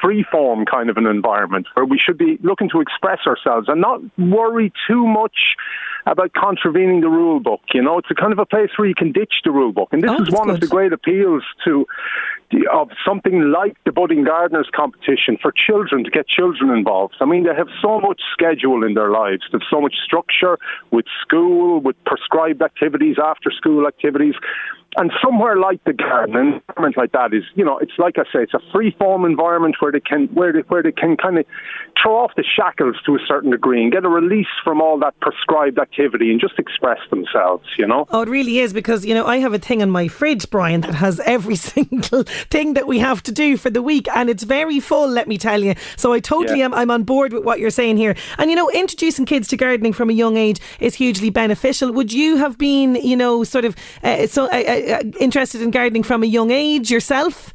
free-form 0.00 0.64
kind 0.66 0.90
of 0.90 0.96
an 0.96 1.06
environment 1.06 1.66
where 1.74 1.86
we 1.86 2.00
should 2.04 2.18
be 2.18 2.38
looking 2.42 2.68
to 2.70 2.80
express 2.80 3.20
ourselves 3.26 3.68
and 3.68 3.80
not 3.80 4.00
worry 4.18 4.72
too 4.88 5.06
much 5.06 5.54
about 6.06 6.32
contravening 6.32 7.00
the 7.00 7.08
rule 7.08 7.38
book. 7.38 7.60
You 7.72 7.82
know, 7.82 7.98
it's 7.98 8.10
a 8.10 8.14
kind 8.14 8.32
of 8.32 8.40
a 8.40 8.46
place 8.46 8.70
where 8.76 8.88
you 8.88 8.94
can 8.94 9.12
ditch 9.12 9.34
the 9.44 9.52
rule 9.52 9.72
book, 9.72 9.90
and 9.92 10.02
this 10.02 10.10
Oh, 10.10 10.22
is 10.22 10.30
one 10.30 10.50
of 10.50 10.58
the 10.58 10.66
great 10.66 10.92
appeals 10.92 11.44
to 11.64 11.86
the, 12.50 12.68
of 12.72 12.90
something 13.06 13.52
like 13.52 13.76
the 13.84 13.92
budding 13.92 14.24
gardeners 14.24 14.68
competition 14.74 15.38
for 15.40 15.52
children 15.52 16.02
to 16.02 16.10
get 16.10 16.26
children 16.26 16.70
involved. 16.70 17.14
I 17.20 17.24
mean, 17.24 17.44
they 17.44 17.54
have 17.54 17.68
so 17.80 18.00
much 18.00 18.20
schedule 18.32 18.84
in 18.84 18.94
their 18.94 19.10
lives. 19.10 19.42
They 19.52 19.58
have 19.58 19.68
so 19.70 19.80
much 19.80 19.94
structure 20.04 20.58
with 20.90 21.06
school, 21.22 21.80
with 21.80 21.94
prescribed 22.04 22.62
activities, 22.62 23.16
after 23.22 23.52
school 23.52 23.86
activities. 23.86 24.34
And 24.96 25.10
somewhere 25.24 25.56
like 25.56 25.82
the 25.84 25.94
garden, 25.94 26.36
an 26.36 26.46
environment 26.68 26.96
like 26.98 27.12
that 27.12 27.32
is, 27.32 27.44
you 27.54 27.64
know, 27.64 27.78
it's 27.78 27.92
like 27.98 28.18
I 28.18 28.24
say, 28.24 28.42
it's 28.42 28.52
a 28.54 28.60
free 28.72 28.94
form 28.98 29.24
environment 29.24 29.76
where 29.80 29.90
they 29.90 30.00
can, 30.00 30.26
where 30.34 30.52
they, 30.52 30.58
where 30.68 30.82
they 30.82 30.92
can 30.92 31.16
kind 31.16 31.38
of 31.38 31.46
throw 32.02 32.16
off 32.16 32.32
the 32.36 32.44
shackles 32.44 32.96
to 33.06 33.14
a 33.14 33.18
certain 33.26 33.50
degree 33.50 33.82
and 33.82 33.90
get 33.92 34.04
a 34.04 34.08
release 34.08 34.46
from 34.62 34.82
all 34.82 34.98
that 34.98 35.18
prescribed 35.20 35.78
activity 35.78 36.30
and 36.30 36.40
just 36.40 36.58
express 36.58 36.98
themselves, 37.10 37.66
you 37.78 37.86
know. 37.86 38.06
Oh, 38.10 38.22
it 38.22 38.28
really 38.28 38.58
is 38.58 38.72
because 38.74 39.06
you 39.06 39.14
know 39.14 39.24
I 39.26 39.38
have 39.38 39.54
a 39.54 39.58
thing 39.58 39.80
in 39.80 39.90
my 39.90 40.08
fridge, 40.08 40.50
Brian, 40.50 40.82
that 40.82 40.94
has 40.94 41.20
every 41.20 41.56
single 41.74 42.24
thing 42.24 42.74
that 42.74 42.86
we 42.86 42.98
have 42.98 43.22
to 43.24 43.32
do 43.32 43.56
for 43.56 43.70
the 43.70 43.82
week, 43.82 44.08
and 44.14 44.28
it's 44.28 44.42
very 44.42 44.78
full. 44.80 45.08
Let 45.08 45.26
me 45.26 45.38
tell 45.38 45.62
you. 45.62 45.74
So 45.96 46.12
I 46.12 46.20
totally 46.20 46.58
Yeah. 46.58 46.66
am. 46.66 46.74
I'm 46.74 46.90
on 46.90 47.04
board 47.04 47.32
with 47.32 47.44
what 47.44 47.60
you're 47.60 47.70
saying 47.70 47.96
here. 47.96 48.14
And 48.38 48.50
you 48.50 48.56
know, 48.56 48.68
introducing 48.70 49.24
kids 49.24 49.48
to 49.48 49.56
gardening 49.56 49.92
from 49.94 50.10
a 50.10 50.12
young 50.12 50.36
age 50.36 50.60
is 50.80 50.94
hugely 50.96 51.30
beneficial. 51.30 51.92
Would 51.92 52.12
you 52.12 52.36
have 52.36 52.58
been, 52.58 52.96
you 52.96 53.16
know, 53.16 53.42
sort 53.44 53.64
of 53.64 53.74
uh, 54.02 54.26
so 54.26 54.44
uh, 54.46 54.48
uh, 54.48 54.80
interested 55.18 55.62
in 55.62 55.70
gardening 55.70 56.02
from 56.02 56.22
a 56.22 56.26
young 56.26 56.50
age 56.50 56.90
yourself? 56.90 57.54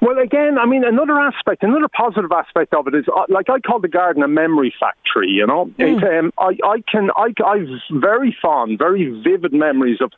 Well, 0.00 0.18
again, 0.18 0.58
I 0.58 0.66
mean, 0.66 0.84
another 0.84 1.18
aspect, 1.18 1.62
another 1.62 1.88
positive 1.88 2.30
aspect 2.30 2.74
of 2.74 2.86
it 2.86 2.94
is, 2.94 3.06
uh, 3.08 3.22
like 3.28 3.48
I 3.48 3.58
call 3.60 3.80
the 3.80 3.88
garden 3.88 4.22
a 4.22 4.28
memory 4.28 4.74
factory. 4.78 5.28
You 5.28 5.46
know, 5.46 5.70
it, 5.78 6.02
um, 6.04 6.30
I, 6.38 6.58
I 6.64 6.82
can, 6.90 7.10
I, 7.16 7.32
I've 7.44 7.68
very 7.90 8.36
fond, 8.40 8.78
very 8.78 9.08
vivid 9.22 9.52
memories 9.52 9.98
of 10.00 10.12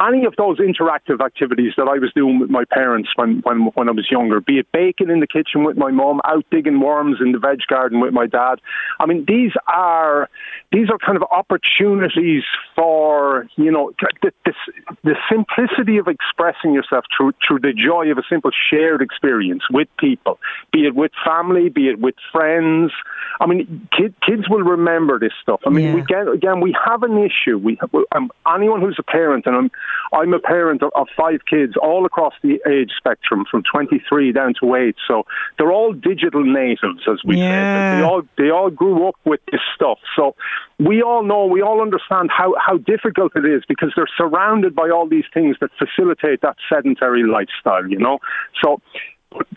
any 0.00 0.26
of 0.26 0.34
those 0.36 0.58
interactive 0.58 1.24
activities 1.24 1.72
that 1.78 1.88
I 1.88 1.98
was 1.98 2.12
doing 2.14 2.38
with 2.38 2.50
my 2.50 2.64
parents 2.70 3.08
when, 3.16 3.40
when, 3.44 3.70
when 3.74 3.88
I 3.88 3.92
was 3.92 4.06
younger, 4.10 4.40
be 4.40 4.58
it 4.58 4.70
baking 4.70 5.08
in 5.08 5.20
the 5.20 5.26
kitchen 5.26 5.64
with 5.64 5.78
my 5.78 5.90
mom, 5.90 6.20
out 6.26 6.44
digging 6.50 6.80
worms 6.80 7.16
in 7.20 7.32
the 7.32 7.38
veg 7.38 7.60
garden 7.66 8.00
with 8.00 8.12
my 8.12 8.26
dad. 8.26 8.60
I 9.00 9.06
mean, 9.06 9.24
these 9.26 9.52
are 9.68 10.28
these 10.70 10.90
are 10.90 10.98
kind 10.98 11.16
of 11.16 11.22
opportunities 11.30 12.42
for 12.74 13.48
you 13.56 13.70
know 13.70 13.92
the, 14.22 14.32
the, 14.44 14.52
the 15.02 15.14
simplicity 15.30 15.96
of 15.96 16.08
expressing 16.08 16.74
yourself 16.74 17.04
through 17.16 17.32
through 17.46 17.60
the 17.60 17.72
joy 17.72 18.10
of 18.10 18.18
a 18.18 18.22
simple 18.28 18.50
shared 18.70 19.00
experience 19.00 19.62
with 19.70 19.88
people, 19.98 20.38
be 20.72 20.86
it 20.86 20.94
with 20.94 21.12
family, 21.24 21.70
be 21.70 21.88
it 21.88 22.00
with 22.00 22.16
friends. 22.32 22.92
I 23.40 23.46
mean, 23.46 23.88
kid, 23.96 24.14
kids 24.26 24.48
will 24.48 24.62
remember 24.62 25.18
this 25.18 25.32
stuff. 25.42 25.60
I 25.66 25.70
mean, 25.70 25.94
we 25.94 26.02
get 26.02 26.28
again, 26.28 26.60
we 26.60 26.76
have 26.84 27.02
an 27.02 27.16
issue. 27.18 27.56
We 27.56 27.78
um, 28.14 28.30
anyone 28.46 28.82
who's 28.82 28.96
a 28.98 29.02
parent, 29.02 29.46
and 29.46 29.56
I'm 29.56 29.70
I'm 30.12 30.32
a 30.34 30.38
parent 30.38 30.82
of, 30.82 30.90
of 30.94 31.08
five 31.16 31.40
kids 31.48 31.74
all 31.80 32.06
across 32.06 32.34
the 32.42 32.60
age 32.68 32.90
spectrum, 32.96 33.44
from 33.50 33.62
23 33.70 34.32
down 34.32 34.54
to 34.60 34.74
eight. 34.74 34.96
So 35.06 35.24
they're 35.58 35.72
all 35.72 35.92
digital 35.92 36.44
natives, 36.44 37.02
as 37.10 37.22
we 37.24 37.36
Yeah. 37.38 37.64
say. 37.74 37.96
They 37.96 38.02
all 38.02 38.22
they 38.36 38.50
all 38.50 38.70
grew 38.70 39.08
up 39.08 39.16
with 39.24 39.40
this 39.50 39.60
stuff. 39.74 39.98
So 40.16 40.34
we 40.78 41.02
all 41.02 41.22
know, 41.22 41.46
we 41.46 41.62
all 41.62 41.80
understand 41.80 42.30
how 42.30 42.54
how 42.58 42.78
difficult 42.78 43.32
it 43.36 43.44
is 43.44 43.64
because 43.68 43.92
they're 43.96 44.06
surrounded 44.16 44.74
by 44.74 44.90
all 44.90 45.06
these 45.08 45.26
things 45.32 45.56
that 45.60 45.70
facilitate 45.78 46.40
that 46.42 46.56
sedentary 46.68 47.24
lifestyle. 47.24 47.86
You 47.88 47.98
know, 47.98 48.18
so 48.62 48.80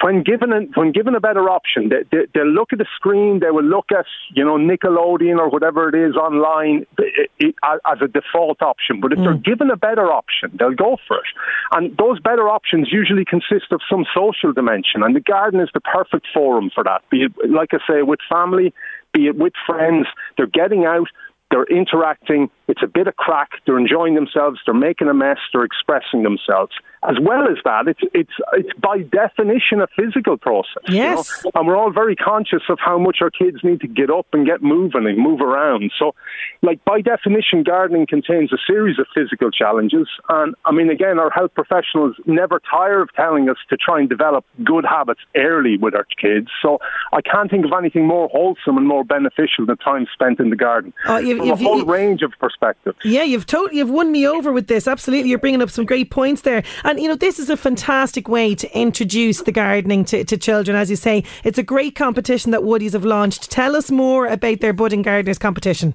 when 0.01 0.23
given 0.23 0.53
a, 0.53 0.61
when 0.79 0.91
given 0.91 1.15
a 1.15 1.19
better 1.19 1.49
option, 1.49 1.89
they, 1.89 2.03
they, 2.11 2.25
they'll 2.33 2.51
look 2.51 2.71
at 2.71 2.79
the 2.79 2.87
screen, 2.95 3.39
they 3.39 3.51
will 3.51 3.63
look 3.63 3.87
at 3.91 4.05
you 4.33 4.43
know 4.43 4.57
Nickelodeon 4.57 5.37
or 5.37 5.49
whatever 5.49 5.89
it 5.89 5.95
is 5.95 6.15
online 6.15 6.85
it, 6.97 7.29
it, 7.39 7.55
as 7.63 7.97
a 8.01 8.07
default 8.07 8.61
option. 8.61 8.99
But 9.01 9.13
if 9.13 9.19
they're 9.19 9.35
mm. 9.35 9.43
given 9.43 9.69
a 9.69 9.77
better 9.77 10.11
option, 10.11 10.51
they'll 10.57 10.75
go 10.75 10.97
for 11.07 11.17
it. 11.17 11.29
And 11.71 11.95
those 11.97 12.19
better 12.19 12.49
options 12.49 12.89
usually 12.91 13.25
consist 13.25 13.71
of 13.71 13.81
some 13.89 14.05
social 14.15 14.53
dimension, 14.53 15.03
and 15.03 15.15
the 15.15 15.21
garden 15.21 15.59
is 15.59 15.69
the 15.73 15.81
perfect 15.81 16.27
forum 16.33 16.69
for 16.73 16.83
that. 16.83 17.01
Be 17.09 17.23
it, 17.23 17.49
like 17.49 17.69
I 17.73 17.79
say, 17.87 18.01
with 18.01 18.19
family, 18.29 18.73
be 19.13 19.27
it 19.27 19.37
with 19.37 19.53
friends, 19.65 20.07
they're 20.37 20.47
getting 20.47 20.85
out. 20.85 21.07
They're 21.51 21.65
interacting. 21.65 22.49
It's 22.67 22.83
a 22.83 22.87
bit 22.87 23.07
of 23.07 23.15
crack. 23.15 23.49
They're 23.65 23.79
enjoying 23.79 24.13
themselves. 24.13 24.59
They're 24.65 24.75
making 24.75 25.07
a 25.07 25.15
mess. 25.15 25.39
They're 25.51 25.63
expressing 25.63 26.21
themselves. 26.21 26.73
As 27.07 27.15
well 27.21 27.47
as 27.47 27.57
that, 27.63 27.87
it's 27.87 28.01
it's 28.13 28.33
it's 28.53 28.73
by 28.79 28.99
definition 29.03 29.81
a 29.81 29.87
physical 29.95 30.37
process. 30.37 30.83
you 30.87 30.97
know? 30.97 31.15
Yes. 31.15 31.45
and 31.55 31.65
we're 31.67 31.77
all 31.77 31.91
very 31.91 32.15
conscious 32.15 32.63
of 32.69 32.77
how 32.79 32.97
much 32.97 33.19
our 33.21 33.29
kids 33.29 33.57
need 33.63 33.79
to 33.81 33.87
get 33.87 34.09
up 34.09 34.27
and 34.33 34.45
get 34.45 34.61
moving 34.61 35.05
and 35.07 35.17
move 35.17 35.39
around. 35.39 35.91
So, 35.97 36.13
like 36.61 36.83
by 36.83 36.99
definition, 37.01 37.63
gardening 37.63 38.05
contains 38.05 38.51
a 38.51 38.57
series 38.67 38.99
of 38.99 39.07
physical 39.15 39.49
challenges. 39.49 40.07
And 40.27 40.55
I 40.65 40.71
mean, 40.73 40.89
again, 40.89 41.19
our 41.19 41.29
health 41.29 41.53
professionals 41.53 42.15
never 42.25 42.61
tire 42.69 43.01
of 43.01 43.13
telling 43.15 43.49
us 43.49 43.57
to 43.69 43.77
try 43.77 43.99
and 43.99 44.09
develop 44.09 44.45
good 44.65 44.85
habits 44.85 45.21
early 45.35 45.77
with 45.77 45.95
our 45.95 46.05
kids. 46.21 46.47
So, 46.61 46.79
I 47.13 47.21
can't 47.21 47.49
think 47.49 47.65
of 47.65 47.71
anything 47.77 48.05
more 48.07 48.27
wholesome 48.27 48.77
and 48.77 48.85
more 48.87 49.05
beneficial 49.05 49.65
than 49.65 49.77
time 49.77 50.05
spent 50.13 50.39
in 50.39 50.49
the 50.49 50.55
garden. 50.57 50.93
Oh, 51.05 51.17
you've, 51.17 51.37
from 51.37 51.51
a 51.51 51.55
whole 51.55 51.85
range 51.85 52.21
of 52.23 52.33
perspectives. 52.39 52.97
Yeah, 53.05 53.23
you've 53.23 53.45
totally 53.45 53.77
you've 53.77 53.89
won 53.89 54.11
me 54.11 54.27
over 54.27 54.51
with 54.51 54.67
this. 54.67 54.87
Absolutely, 54.87 55.29
you're 55.29 55.39
bringing 55.39 55.61
up 55.61 55.69
some 55.69 55.85
great 55.85 56.11
points 56.11 56.41
there. 56.41 56.63
And 56.89 56.99
you 56.99 57.07
know, 57.07 57.15
this 57.15 57.37
is 57.37 57.51
a 57.51 57.55
fantastic 57.55 58.27
way 58.27 58.55
to 58.55 58.67
introduce 58.75 59.43
the 59.43 59.51
gardening 59.51 60.03
to, 60.05 60.23
to 60.23 60.35
children. 60.35 60.75
As 60.75 60.89
you 60.89 60.95
say, 60.95 61.23
it's 61.43 61.59
a 61.59 61.63
great 61.63 61.93
competition 61.93 62.49
that 62.49 62.61
Woodies 62.61 62.93
have 62.93 63.05
launched. 63.05 63.51
Tell 63.51 63.75
us 63.75 63.91
more 63.91 64.25
about 64.25 64.59
their 64.59 64.73
budding 64.73 65.03
gardeners 65.03 65.37
competition. 65.37 65.93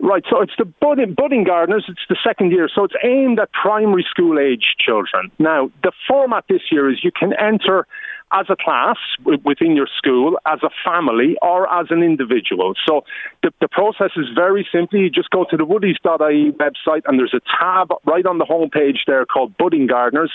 Right, 0.00 0.24
so 0.28 0.40
it's 0.40 0.54
the 0.58 0.64
budding, 0.64 1.14
budding 1.14 1.44
gardeners, 1.44 1.84
it's 1.88 2.00
the 2.08 2.16
second 2.26 2.50
year, 2.50 2.68
so 2.68 2.82
it's 2.82 2.96
aimed 3.04 3.38
at 3.38 3.52
primary 3.52 4.04
school 4.10 4.40
age 4.40 4.74
children. 4.76 5.30
Now, 5.38 5.70
the 5.84 5.92
format 6.08 6.46
this 6.48 6.62
year 6.72 6.90
is 6.90 7.04
you 7.04 7.12
can 7.12 7.32
enter 7.34 7.86
as 8.34 8.46
a 8.50 8.56
class 8.56 8.96
within 9.44 9.76
your 9.76 9.88
school, 9.96 10.38
as 10.46 10.58
a 10.62 10.70
family, 10.84 11.36
or 11.40 11.72
as 11.72 11.86
an 11.90 12.02
individual. 12.02 12.74
So 12.86 13.04
the, 13.42 13.52
the 13.60 13.68
process 13.68 14.10
is 14.16 14.26
very 14.34 14.66
simply 14.72 15.00
you 15.00 15.10
just 15.10 15.30
go 15.30 15.46
to 15.48 15.56
the 15.56 15.64
woodies.ie 15.64 16.52
website 16.52 17.02
and 17.06 17.18
there's 17.18 17.34
a 17.34 17.40
tab 17.58 17.92
right 18.04 18.26
on 18.26 18.38
the 18.38 18.44
homepage 18.44 19.06
there 19.06 19.24
called 19.24 19.56
Budding 19.56 19.86
Gardeners. 19.86 20.32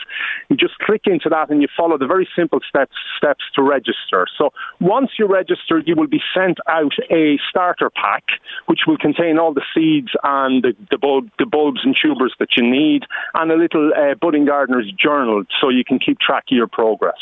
You 0.50 0.56
just 0.56 0.78
click 0.80 1.02
into 1.06 1.28
that 1.30 1.50
and 1.50 1.62
you 1.62 1.68
follow 1.76 1.98
the 1.98 2.08
very 2.08 2.28
simple 2.36 2.60
steps 2.68 2.96
steps 3.18 3.44
to 3.56 3.62
register. 3.62 4.26
So 4.38 4.52
once 4.80 5.12
you're 5.20 5.28
registered, 5.28 5.88
you 5.88 5.96
will 5.96 6.08
be 6.08 6.22
sent 6.34 6.58
out 6.68 6.94
a 7.12 7.38
starter 7.50 7.90
pack 7.90 8.24
which 8.68 8.82
will 8.88 8.98
contain 8.98 9.38
all 9.38 9.54
the 9.54 9.66
seeds 9.76 10.10
and 10.24 10.64
the, 10.64 10.74
the, 10.90 10.98
bulb, 10.98 11.30
the 11.38 11.46
bulbs 11.46 11.82
and 11.84 11.96
tubers 12.00 12.34
that 12.40 12.50
you 12.56 12.64
need 12.64 13.04
and 13.34 13.52
a 13.52 13.56
little 13.56 13.92
uh, 13.94 14.16
Budding 14.16 14.46
Gardener's 14.46 14.92
journal 14.92 15.44
so 15.60 15.70
you 15.70 15.84
can 15.84 16.00
keep 16.00 16.20
track 16.20 16.46
of 16.50 16.56
your 16.56 16.68
progress. 16.68 17.20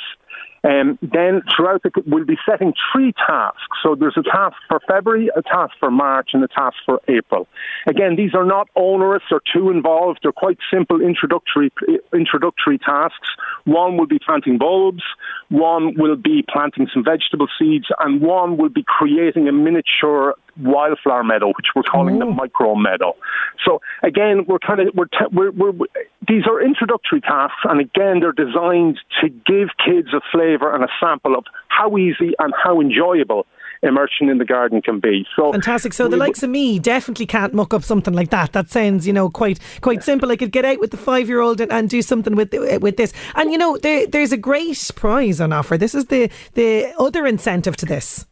Um, 0.64 0.98
then 1.02 1.42
throughout 1.56 1.84
the, 1.84 1.92
we'll 2.06 2.26
be 2.26 2.38
setting 2.50 2.74
three 2.92 3.14
tasks. 3.14 3.78
So 3.84 3.96
there's 3.96 4.18
a 4.18 4.24
task 4.24 4.56
for 4.68 4.80
February, 4.88 5.30
a 5.36 5.42
task 5.42 5.74
for 5.80 5.92
March, 5.92 6.32
and 6.34 6.44
a 6.44 6.48
task 6.48 6.76
for 6.86 7.00
April. 7.08 7.48
Again, 7.86 8.16
these 8.16 8.34
are 8.34 8.46
not 8.46 8.70
onerous 8.76 9.24
or 9.32 9.42
too 9.54 9.70
involved. 9.70 10.20
They're 10.24 10.32
quite 10.32 10.58
simple 10.72 11.02
introductory 11.02 11.72
introductory 12.14 12.80
tasks. 12.80 13.30
One 13.66 13.98
will 13.98 14.08
be 14.08 14.20
planting 14.20 14.58
bulbs, 14.58 15.04
one 15.50 15.96
will 15.98 16.16
be 16.16 16.44
planting 16.52 16.88
some 16.94 17.04
vegetable 17.04 17.48
seeds, 17.60 17.86
and 18.00 18.22
one 18.22 18.58
will 18.58 18.70
be 18.70 18.84
creating 18.86 19.48
a 19.48 19.52
miniature 19.52 20.36
wildflower 20.60 21.24
meadow, 21.24 21.48
which 21.48 21.68
we're 21.76 21.84
calling 21.84 22.16
Ooh. 22.16 22.20
the 22.20 22.26
micro 22.26 22.76
meadow. 22.76 23.16
So 23.66 23.82
again, 24.04 24.46
we're 24.48 24.60
kind 24.60 24.80
of 24.82 24.96
we're, 24.96 25.52
we're, 25.52 25.72
we're, 25.72 25.88
these 26.28 26.44
are 26.48 26.62
introductory 26.62 27.22
tasks, 27.22 27.62
and 27.64 27.80
again, 27.80 28.20
they're 28.20 28.32
designed 28.32 29.00
to 29.22 29.30
give 29.30 29.70
kids 29.84 30.10
a 30.14 30.22
flavour 30.32 30.74
and 30.74 30.84
a 30.84 30.90
sample 31.00 31.36
of 31.36 31.46
how 31.68 31.98
easy 31.98 32.34
and 32.40 32.54
how 32.64 32.82
enjoyable 32.82 33.46
immersion 33.84 34.30
in 34.30 34.38
the 34.38 34.46
garden 34.46 34.82
can 34.82 35.00
be. 35.00 35.26
So 35.36 35.52
fantastic. 35.52 35.94
So 35.94 36.08
the 36.08 36.18
likes 36.18 36.44
of 36.44 36.50
me 36.50 36.80
definitely 36.80 37.26
can't 37.26 37.54
muck 37.54 37.74
up 37.74 37.84
something 37.84 38.14
like 38.14 38.30
that. 38.32 38.54
That 38.54 38.70
sounds, 38.70 39.06
you 39.06 39.14
know, 39.14 39.30
quite 39.30 39.60
quite 39.82 40.04
simple. 40.04 40.32
I 40.32 40.36
could 40.36 40.52
get 40.52 40.66
out 40.66 40.80
with 40.80 40.92
the 40.92 40.98
five 40.98 41.28
year 41.28 41.42
old 41.42 41.62
and, 41.62 41.72
and, 41.72 41.88
do 41.90 42.02
something 42.02 42.36
with 42.36 42.54
with 42.82 42.98
this. 42.98 43.14
And 43.36 43.52
you 43.52 43.58
know, 43.58 43.78
there, 43.78 44.08
there's 44.08 44.32
a 44.32 44.38
great 44.38 44.92
prize 44.96 45.40
on 45.40 45.54
offer. 45.54 45.78
This 45.78 45.96
is 45.96 46.06
the 46.06 46.30
the 46.54 46.94
other 46.98 47.26
incentive 47.26 47.78
to 47.78 47.86
this. 47.86 48.26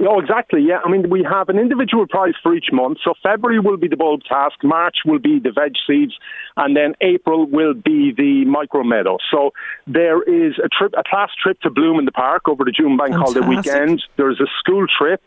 Oh, 0.00 0.18
exactly. 0.18 0.60
Yeah. 0.60 0.80
I 0.84 0.90
mean, 0.90 1.08
we 1.08 1.22
have 1.22 1.48
an 1.48 1.58
individual 1.58 2.06
prize 2.08 2.34
for 2.42 2.52
each 2.52 2.70
month. 2.72 2.98
So 3.04 3.14
February 3.22 3.60
will 3.60 3.76
be 3.76 3.86
the 3.86 3.96
bulb 3.96 4.22
task, 4.28 4.56
March 4.64 4.98
will 5.04 5.20
be 5.20 5.38
the 5.38 5.52
veg 5.52 5.74
seeds, 5.86 6.14
and 6.56 6.76
then 6.76 6.94
April 7.00 7.46
will 7.46 7.74
be 7.74 8.12
the 8.12 8.44
micro 8.44 8.82
meadow. 8.82 9.18
So 9.30 9.52
there 9.86 10.20
is 10.22 10.54
a 10.58 10.68
trip, 10.68 10.94
a 10.98 11.04
class 11.08 11.30
trip 11.40 11.60
to 11.60 11.70
Bloom 11.70 12.00
in 12.00 12.06
the 12.06 12.12
Park 12.12 12.48
over 12.48 12.64
the 12.64 12.72
June 12.72 12.96
Bank 12.96 13.14
Holiday 13.14 13.46
weekend. 13.46 14.02
There's 14.16 14.40
a 14.40 14.46
school 14.58 14.86
trip. 14.98 15.22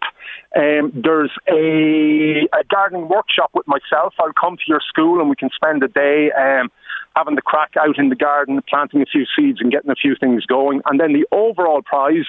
Um, 0.53 0.91
there's 0.93 1.31
a, 1.49 2.47
a, 2.53 2.63
gardening 2.69 3.07
workshop 3.07 3.51
with 3.53 3.67
myself. 3.67 4.15
I'll 4.19 4.33
come 4.33 4.57
to 4.57 4.63
your 4.67 4.81
school 4.81 5.21
and 5.21 5.29
we 5.29 5.35
can 5.37 5.49
spend 5.55 5.81
a 5.83 5.87
day. 5.87 6.31
Um, 6.31 6.69
having 7.15 7.35
the 7.35 7.41
crack 7.41 7.71
out 7.79 7.97
in 7.97 8.09
the 8.09 8.15
garden, 8.15 8.61
planting 8.69 9.01
a 9.01 9.05
few 9.05 9.25
seeds 9.35 9.59
and 9.59 9.71
getting 9.71 9.89
a 9.89 9.95
few 9.95 10.15
things 10.19 10.45
going. 10.45 10.81
And 10.85 10.99
then 10.99 11.13
the 11.13 11.25
overall 11.31 11.81
prize 11.81 12.27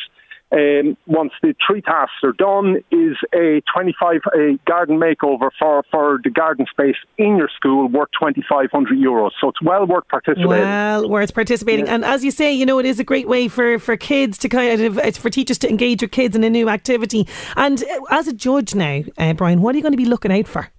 um, 0.51 0.97
once 1.07 1.33
the 1.43 1.55
three 1.67 1.83
tasks 1.83 2.17
are 2.23 2.33
done, 2.33 2.77
is 2.91 3.17
a 3.35 3.63
25 3.73 4.21
a 4.35 4.59
garden 4.67 4.99
makeover 4.99 5.51
for, 5.59 5.85
for 5.91 6.21
the 6.25 6.31
garden 6.31 6.67
space 6.71 6.97
in 7.19 7.37
your 7.37 7.49
school 7.55 7.89
worth 7.89 8.09
2,500 8.19 8.99
euros. 8.99 9.31
So 9.41 9.49
it's 9.49 9.61
well 9.63 9.87
worth 9.87 10.09
participating. 10.09 10.49
Well 10.49 11.09
worth 11.09 11.35
participating. 11.35 11.87
Yeah. 11.87 11.95
And 11.95 12.05
as 12.05 12.25
you 12.25 12.31
say, 12.31 12.53
you 12.53 12.65
know, 12.65 12.79
it 12.79 12.87
is 12.87 12.99
a 12.99 13.05
great 13.05 13.29
way 13.29 13.49
for, 13.49 13.79
for 13.79 13.97
kids 13.97 14.39
to 14.39 14.49
kind 14.49 14.81
of, 14.81 14.99
it's 14.99 15.19
for 15.19 15.31
teachers 15.31 15.59
to 15.59 15.69
engage 15.69 16.03
with 16.03 16.13
kids 16.13 16.35
in 16.35 16.45
a 16.45 16.51
new 16.51 16.69
activity. 16.69 17.27
And 17.57 17.83
uh, 17.83 18.01
as 18.11 18.29
a 18.29 18.33
judge 18.33 18.75
now, 18.75 19.03
uh, 19.19 19.35
Brian, 19.35 19.61
what 19.61 19.75
are 19.75 19.79
you 19.79 19.83
going 19.83 19.93
to 19.93 19.99
be 19.99 20.07
looking 20.07 20.33
out 20.33 20.49
for? 20.49 20.71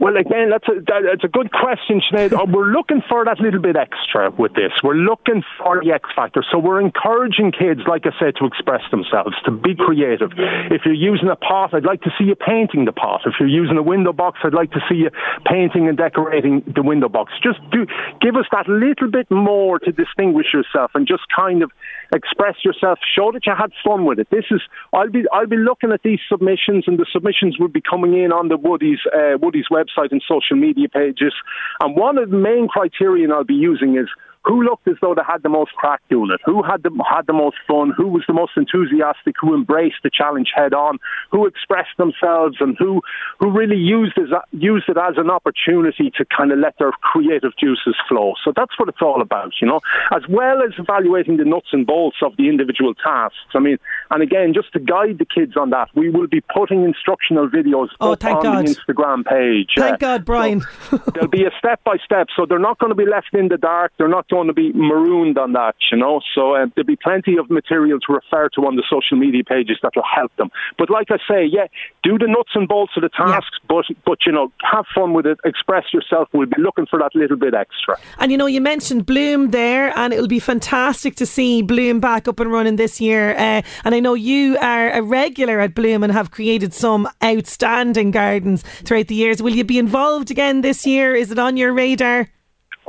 Well, 0.00 0.16
again, 0.16 0.48
that's 0.48 0.64
a, 0.66 0.80
that's 0.80 1.24
a 1.24 1.28
good 1.28 1.52
question, 1.52 2.00
Sinead. 2.00 2.32
Uh, 2.32 2.46
we're 2.48 2.72
looking 2.72 3.02
for 3.06 3.22
that 3.26 3.38
little 3.38 3.60
bit 3.60 3.76
extra 3.76 4.30
with 4.30 4.54
this. 4.54 4.72
We're 4.82 4.96
looking 4.96 5.44
for 5.58 5.84
the 5.84 5.92
X 5.92 6.08
factor. 6.16 6.42
So 6.50 6.58
we're 6.58 6.80
encouraging 6.80 7.52
kids, 7.52 7.82
like 7.86 8.06
I 8.06 8.16
said, 8.18 8.32
to 8.40 8.46
express 8.46 8.80
themselves, 8.90 9.36
to 9.44 9.50
be 9.50 9.76
creative. 9.76 10.32
If 10.72 10.86
you're 10.86 10.94
using 10.96 11.28
a 11.28 11.36
pot, 11.36 11.74
I'd 11.74 11.84
like 11.84 12.00
to 12.08 12.10
see 12.16 12.24
you 12.24 12.34
painting 12.34 12.86
the 12.86 12.92
pot. 12.92 13.20
If 13.26 13.34
you're 13.38 13.52
using 13.52 13.76
a 13.76 13.82
window 13.82 14.14
box, 14.14 14.38
I'd 14.42 14.54
like 14.54 14.72
to 14.72 14.80
see 14.88 15.04
you 15.04 15.10
painting 15.44 15.86
and 15.86 15.98
decorating 15.98 16.64
the 16.64 16.82
window 16.82 17.10
box. 17.10 17.34
Just 17.42 17.60
do 17.70 17.84
give 18.22 18.36
us 18.36 18.46
that 18.52 18.68
little 18.68 19.10
bit 19.10 19.30
more 19.30 19.78
to 19.80 19.92
distinguish 19.92 20.46
yourself 20.54 20.92
and 20.94 21.06
just 21.06 21.24
kind 21.28 21.62
of 21.62 21.70
express 22.14 22.56
yourself, 22.64 22.98
show 23.04 23.32
that 23.32 23.44
you 23.44 23.52
had 23.52 23.70
fun 23.84 24.06
with 24.06 24.18
it. 24.18 24.28
This 24.30 24.46
is 24.50 24.62
I'll 24.94 25.10
be 25.10 25.24
I'll 25.30 25.46
be 25.46 25.58
looking 25.58 25.92
at 25.92 26.00
these 26.02 26.20
submissions, 26.26 26.84
and 26.86 26.98
the 26.98 27.06
submissions 27.12 27.58
will 27.60 27.68
be 27.68 27.82
coming 27.82 28.16
in 28.16 28.32
on 28.32 28.48
the 28.48 28.56
Woodie's 28.56 29.00
uh, 29.12 29.36
Woodie's 29.36 29.68
website 29.70 29.89
and 29.96 30.22
social 30.26 30.56
media 30.56 30.88
pages. 30.88 31.34
And 31.80 31.96
one 31.96 32.18
of 32.18 32.30
the 32.30 32.36
main 32.36 32.68
criterion 32.68 33.32
I'll 33.32 33.44
be 33.44 33.54
using 33.54 33.96
is 33.96 34.08
who 34.44 34.62
looked 34.62 34.88
as 34.88 34.96
though 35.00 35.14
they 35.14 35.22
had 35.26 35.42
the 35.42 35.48
most 35.48 35.72
crack 35.72 36.00
doing 36.08 36.30
it, 36.32 36.40
who 36.44 36.62
had 36.62 36.82
the, 36.82 36.90
had 37.08 37.26
the 37.26 37.32
most 37.32 37.56
fun, 37.68 37.92
who 37.96 38.08
was 38.08 38.24
the 38.26 38.32
most 38.32 38.52
enthusiastic, 38.56 39.34
who 39.40 39.54
embraced 39.54 39.96
the 40.02 40.10
challenge 40.10 40.50
head 40.54 40.72
on, 40.72 40.98
who 41.30 41.46
expressed 41.46 41.96
themselves, 41.98 42.56
and 42.60 42.76
who, 42.78 43.02
who 43.38 43.50
really 43.50 43.76
used, 43.76 44.16
as, 44.18 44.28
used 44.52 44.88
it 44.88 44.96
as 44.96 45.14
an 45.18 45.30
opportunity 45.30 46.10
to 46.16 46.24
kind 46.24 46.52
of 46.52 46.58
let 46.58 46.74
their 46.78 46.92
creative 46.92 47.52
juices 47.58 47.94
flow. 48.08 48.32
So 48.42 48.52
that's 48.56 48.78
what 48.78 48.88
it's 48.88 49.02
all 49.02 49.20
about, 49.20 49.52
you 49.60 49.68
know, 49.68 49.80
as 50.10 50.22
well 50.28 50.62
as 50.62 50.72
evaluating 50.78 51.36
the 51.36 51.44
nuts 51.44 51.68
and 51.72 51.86
bolts 51.86 52.18
of 52.22 52.36
the 52.38 52.48
individual 52.48 52.94
tasks. 52.94 53.36
I 53.54 53.58
mean, 53.58 53.78
and 54.10 54.22
again, 54.22 54.54
just 54.54 54.72
to 54.72 54.80
guide 54.80 55.18
the 55.18 55.26
kids 55.26 55.56
on 55.56 55.70
that, 55.70 55.88
we 55.94 56.08
will 56.08 56.28
be 56.28 56.40
putting 56.40 56.84
instructional 56.84 57.48
videos 57.48 57.88
oh, 58.00 58.12
up 58.12 58.24
on 58.24 58.42
God. 58.42 58.66
the 58.66 58.74
Instagram 58.74 59.24
page. 59.26 59.72
Thank 59.76 59.94
uh, 59.94 59.96
God, 59.98 60.24
Brian. 60.24 60.62
So 60.88 60.96
there'll 61.12 61.28
be 61.28 61.44
a 61.44 61.50
step 61.58 61.84
by 61.84 61.96
step, 62.04 62.28
so 62.34 62.46
they're 62.46 62.58
not 62.58 62.78
going 62.78 62.90
to 62.90 62.96
be 62.96 63.06
left 63.06 63.34
in 63.34 63.48
the 63.48 63.58
dark. 63.58 63.92
They're 63.98 64.08
not 64.08 64.28
going 64.30 64.46
to 64.46 64.52
be 64.52 64.72
marooned 64.72 65.38
on 65.38 65.52
that, 65.52 65.74
you 65.90 65.98
know. 65.98 66.20
So 66.34 66.54
uh, 66.54 66.66
there'll 66.74 66.86
be 66.86 66.96
plenty 66.96 67.36
of 67.36 67.50
material 67.50 67.98
to 68.00 68.12
refer 68.12 68.48
to 68.54 68.66
on 68.66 68.76
the 68.76 68.84
social 68.88 69.16
media 69.16 69.44
pages 69.44 69.78
that 69.82 69.92
will 69.94 70.04
help 70.14 70.34
them. 70.36 70.50
But 70.78 70.90
like 70.90 71.08
I 71.10 71.18
say, 71.28 71.44
yeah, 71.44 71.66
do 72.02 72.18
the 72.18 72.26
nuts 72.26 72.50
and 72.54 72.68
bolts 72.68 72.92
of 72.96 73.02
the 73.02 73.08
tasks, 73.10 73.58
yeah. 73.60 73.66
but 73.68 73.84
but 74.04 74.18
you 74.26 74.32
know, 74.32 74.52
have 74.62 74.86
fun 74.94 75.12
with 75.12 75.26
it, 75.26 75.38
express 75.44 75.92
yourself. 75.92 76.28
We'll 76.32 76.46
be 76.46 76.60
looking 76.60 76.86
for 76.86 76.98
that 76.98 77.14
little 77.14 77.36
bit 77.36 77.54
extra. 77.54 77.98
And 78.18 78.32
you 78.32 78.38
know, 78.38 78.46
you 78.46 78.60
mentioned 78.60 79.06
Bloom 79.06 79.50
there, 79.50 79.96
and 79.98 80.12
it'll 80.12 80.28
be 80.28 80.40
fantastic 80.40 81.16
to 81.16 81.26
see 81.26 81.62
Bloom 81.62 82.00
back 82.00 82.28
up 82.28 82.40
and 82.40 82.50
running 82.50 82.76
this 82.76 83.00
year. 83.00 83.32
Uh, 83.32 83.62
and 83.84 83.94
I 83.94 84.00
know 84.00 84.14
you 84.14 84.56
are 84.58 84.90
a 84.90 85.02
regular 85.02 85.60
at 85.60 85.74
Bloom 85.74 86.02
and 86.02 86.12
have 86.12 86.30
created 86.30 86.72
some 86.72 87.08
outstanding 87.22 88.10
gardens 88.10 88.62
throughout 88.84 89.08
the 89.08 89.14
years. 89.14 89.42
Will 89.42 89.54
you 89.54 89.64
be 89.64 89.78
involved 89.78 90.30
again 90.30 90.60
this 90.60 90.86
year? 90.86 91.14
Is 91.14 91.30
it 91.30 91.38
on 91.38 91.56
your 91.56 91.72
radar? 91.72 92.28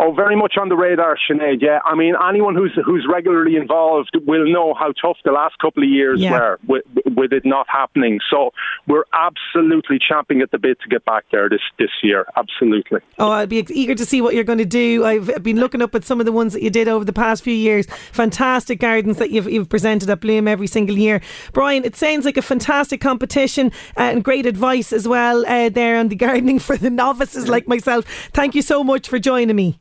Oh, 0.04 0.12
very 0.12 0.36
much 0.36 0.56
on 0.60 0.68
the 0.68 0.76
radar, 0.76 1.16
Sinead. 1.30 1.62
Yeah, 1.62 1.78
I 1.86 1.94
mean, 1.94 2.16
anyone 2.28 2.56
who's 2.56 2.76
who's 2.84 3.08
regularly 3.08 3.56
involved 3.56 4.10
will 4.26 4.52
know 4.52 4.74
how 4.74 4.94
tough 5.00 5.18
the 5.24 5.32
last 5.32 5.60
couple 5.60 5.84
of 5.84 5.90
years 5.90 6.20
yeah. 6.20 6.32
were 6.32 6.60
with, 6.68 6.84
with 7.16 7.32
it 7.32 7.46
not 7.46 7.68
happening. 7.70 8.20
So 8.28 8.50
we're 8.88 9.04
absolutely 9.14 10.00
champing 10.00 10.42
at 10.42 10.50
the 10.50 10.58
bit 10.58 10.80
to 10.82 10.90
get 10.90 11.06
back 11.06 11.26
there 11.32 11.50
this 11.50 11.62
this 11.78 11.92
year. 12.02 12.26
Absolutely. 12.36 13.02
Oh, 13.20 13.30
I'd 13.30 13.50
be 13.50 13.64
eager 13.70 13.94
to 13.94 14.04
see 14.04 14.22
what 14.22 14.34
you're 14.34 14.44
going 14.44 14.58
to 14.58 14.66
do. 14.66 15.06
I've 15.06 15.44
been 15.44 15.60
looking 15.60 15.84
up 15.84 15.94
at 15.94 16.04
some 16.04 16.20
of 16.20 16.26
the 16.26 16.32
ones 16.32 16.54
that 16.54 16.64
you 16.64 16.72
did 16.72 16.88
over 16.88 17.06
the 17.06 17.14
past 17.14 17.44
few 17.44 17.54
years. 17.54 17.86
Fantastic 18.12 18.80
gardens 18.80 19.20
that 19.20 19.30
you've 19.30 19.48
you've 19.52 19.70
presented 19.70 20.10
at 20.10 20.20
Bloom 20.20 20.48
every 20.48 20.68
single 20.68 20.98
year. 20.98 21.22
Brian, 21.54 21.86
it 21.86 21.96
sounds 21.96 22.26
like 22.26 22.38
a 22.38 22.42
fantastic 22.42 23.02
competition 23.02 23.72
uh, 23.98 24.02
and 24.02 24.24
great 24.24 24.48
advice 24.48 24.92
as 24.94 25.08
well 25.08 25.46
uh, 25.46 25.70
there 25.70 25.98
on 25.98 26.08
the 26.08 26.16
gardening 26.16 26.58
for 26.68 26.76
the 26.76 26.90
novices 26.90 27.48
like 27.48 27.68
myself. 27.68 28.04
Thank 28.34 28.56
you 28.56 28.64
so 28.64 28.84
much 28.84 29.08
for 29.08 29.20
joining 29.20 29.56
me. 29.56 29.80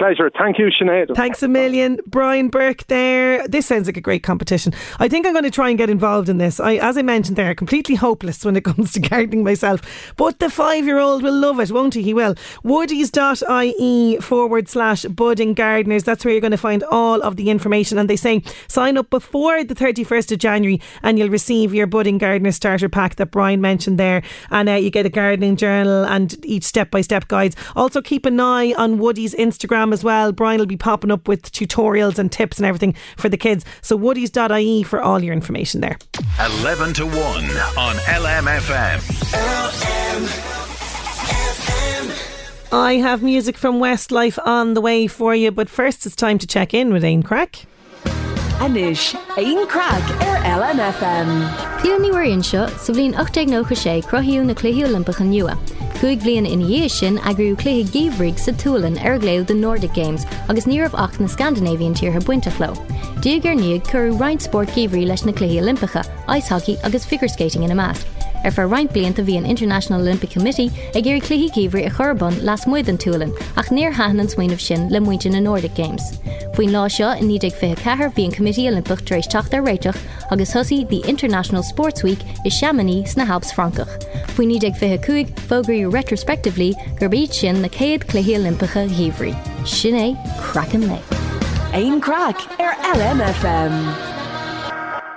Pleasure. 0.00 0.30
Thank 0.30 0.58
you, 0.58 0.70
Sinead. 0.70 1.14
Thanks 1.14 1.42
a 1.42 1.48
million. 1.48 2.00
Brian 2.06 2.48
Burke 2.48 2.86
there. 2.86 3.46
This 3.46 3.66
sounds 3.66 3.86
like 3.86 3.98
a 3.98 4.00
great 4.00 4.22
competition. 4.22 4.72
I 4.98 5.08
think 5.08 5.26
I'm 5.26 5.34
going 5.34 5.44
to 5.44 5.50
try 5.50 5.68
and 5.68 5.76
get 5.76 5.90
involved 5.90 6.30
in 6.30 6.38
this. 6.38 6.58
I, 6.58 6.76
as 6.76 6.96
I 6.96 7.02
mentioned 7.02 7.36
there, 7.36 7.54
completely 7.54 7.96
hopeless 7.96 8.42
when 8.42 8.56
it 8.56 8.64
comes 8.64 8.92
to 8.92 9.00
gardening 9.00 9.44
myself. 9.44 10.14
But 10.16 10.38
the 10.38 10.48
five 10.48 10.86
year 10.86 10.98
old 10.98 11.22
will 11.22 11.34
love 11.34 11.60
it, 11.60 11.70
won't 11.70 11.92
he? 11.92 12.02
He 12.02 12.14
will. 12.14 12.34
Woodies.ie 12.64 14.16
forward 14.22 14.70
slash 14.70 15.04
budding 15.04 15.52
gardeners. 15.52 16.04
That's 16.04 16.24
where 16.24 16.32
you're 16.32 16.40
going 16.40 16.52
to 16.52 16.56
find 16.56 16.82
all 16.84 17.20
of 17.20 17.36
the 17.36 17.50
information. 17.50 17.98
And 17.98 18.08
they 18.08 18.16
say 18.16 18.42
sign 18.68 18.96
up 18.96 19.10
before 19.10 19.64
the 19.64 19.74
31st 19.74 20.32
of 20.32 20.38
January 20.38 20.80
and 21.02 21.18
you'll 21.18 21.28
receive 21.28 21.74
your 21.74 21.86
budding 21.86 22.16
gardener 22.16 22.52
starter 22.52 22.88
pack 22.88 23.16
that 23.16 23.32
Brian 23.32 23.60
mentioned 23.60 23.98
there. 23.98 24.22
And 24.50 24.66
uh, 24.66 24.76
you 24.76 24.88
get 24.88 25.04
a 25.04 25.10
gardening 25.10 25.56
journal 25.56 26.06
and 26.06 26.42
each 26.42 26.64
step 26.64 26.90
by 26.90 27.02
step 27.02 27.28
guides. 27.28 27.54
Also, 27.76 28.00
keep 28.00 28.24
an 28.24 28.40
eye 28.40 28.72
on 28.78 28.96
Woodie's 28.96 29.34
Instagram 29.34 29.89
as 29.92 30.04
well. 30.04 30.32
Brian 30.32 30.58
will 30.58 30.66
be 30.66 30.76
popping 30.76 31.10
up 31.10 31.28
with 31.28 31.50
tutorials 31.52 32.18
and 32.18 32.30
tips 32.30 32.58
and 32.58 32.66
everything 32.66 32.94
for 33.16 33.28
the 33.28 33.36
kids. 33.36 33.64
So, 33.82 33.98
woodies.ie 33.98 34.82
for 34.84 35.00
all 35.00 35.22
your 35.22 35.32
information 35.32 35.80
there. 35.80 35.98
11 36.60 36.94
to 36.94 37.06
1 37.06 37.16
on 37.16 37.96
LMFM. 37.96 38.98
LMFM. 39.32 40.60
I 42.72 42.94
have 42.94 43.20
music 43.20 43.58
from 43.58 43.80
Westlife 43.80 44.38
on 44.46 44.74
the 44.74 44.80
way 44.80 45.08
for 45.08 45.34
you, 45.34 45.50
but 45.50 45.68
first 45.68 46.06
it's 46.06 46.14
time 46.14 46.38
to 46.38 46.46
check 46.46 46.72
in 46.72 46.92
with 46.92 47.02
Ain 47.02 47.24
Crack. 47.24 47.66
Anish, 48.60 49.16
Ain 49.36 49.66
Crack, 49.66 50.02
Air 50.22 50.38
LMFM. 50.44 51.48
Clúníhar 51.80 52.28
inseo 52.28 52.68
sa 52.78 52.92
bblionn 52.92 53.16
89 53.16 53.74
sé 53.74 54.04
crothíú 54.04 54.44
na 54.44 54.54
cluí 54.54 54.84
Olympacha 54.84 55.24
nua. 55.24 55.58
Cuig 56.00 56.22
blion 56.24 56.46
in 56.48 56.62
dhé 56.64 56.86
sin 56.88 57.18
agurú 57.28 57.52
cléthe 57.60 57.90
géhrig 57.92 58.38
sa 58.40 58.52
túlan 58.52 58.96
ar 59.04 59.18
gléil 59.20 59.44
den 59.44 59.60
Nordic 59.60 59.92
Games 59.92 60.24
agus 60.48 60.64
níamh 60.64 60.96
8 60.96 61.20
na 61.20 61.28
Scandinavian 61.28 61.92
tír 61.92 62.16
a 62.16 62.20
buintelo. 62.24 62.72
Dígur 63.20 63.52
níag 63.52 63.84
chur 63.84 64.08
reinsport 64.16 64.72
géhrí 64.72 65.04
leis 65.04 65.26
na 65.26 65.32
cléí 65.32 65.60
Olympacha, 65.60 66.00
icehockey 66.26 66.78
agus 66.84 67.04
figureskating 67.04 67.68
ina 67.68 67.74
meas. 67.74 68.00
Ar 68.44 68.50
far 68.50 68.66
reinint 68.68 68.92
blianta 68.94 69.24
bhí 69.24 69.36
an 69.38 69.46
International 69.46 70.00
Olympic 70.00 70.30
Committee 70.30 70.70
ag 70.94 71.04
géir 71.04 71.20
cluhí 71.22 71.48
cíhrí 71.56 71.86
a 71.86 71.90
churban 71.90 72.36
las 72.42 72.66
muid 72.66 72.88
an 72.88 72.98
túlan 72.98 73.32
ach 73.56 73.70
níor 73.70 73.92
hahan 73.92 74.20
an 74.20 74.28
smaoinmh 74.28 74.60
sin 74.60 74.88
le 74.88 75.00
muinte 75.00 75.30
na 75.30 75.40
Nordic 75.40 75.74
Games. 75.74 76.02
Fuoin 76.54 76.72
lá 76.76 76.84
seo 76.90 77.10
in 77.20 77.28
níag 77.28 77.56
fé 77.62 77.74
cethir 77.76 78.12
bhí 78.16 78.26
an 78.26 78.32
Committee 78.32 78.68
Olympic 78.68 79.04
éis 79.16 79.28
teach 79.34 79.54
ar 79.54 79.62
réiteach 79.62 79.98
agus 80.30 80.52
thosaí 80.52 80.88
the 80.88 81.00
International 81.08 81.62
Sports 81.62 82.02
Week 82.02 82.24
is 82.44 82.54
Chamonix 82.60 83.14
sna 83.14 83.26
Habs 83.26 83.52
Frankach. 83.52 83.96
Fuoi 84.34 84.46
ní 84.46 84.60
ag 84.64 84.76
fé 84.82 84.96
cuaig 85.08 85.34
fógraí 85.48 85.82
retrospectively 85.92 86.74
gur 87.00 87.08
bíd 87.08 87.32
sin 87.32 87.62
na 87.62 87.68
céad 87.68 88.06
cluhí 88.12 88.36
Olympicha 88.36 88.86
híhrí. 88.88 89.34
Sin 89.66 89.94
é 89.94 90.08
crackan 90.40 90.88
lei. 90.88 91.02
Ain 91.72 92.00
Crack, 92.00 92.48
Air 92.58 92.74
LMFM. 92.94 94.19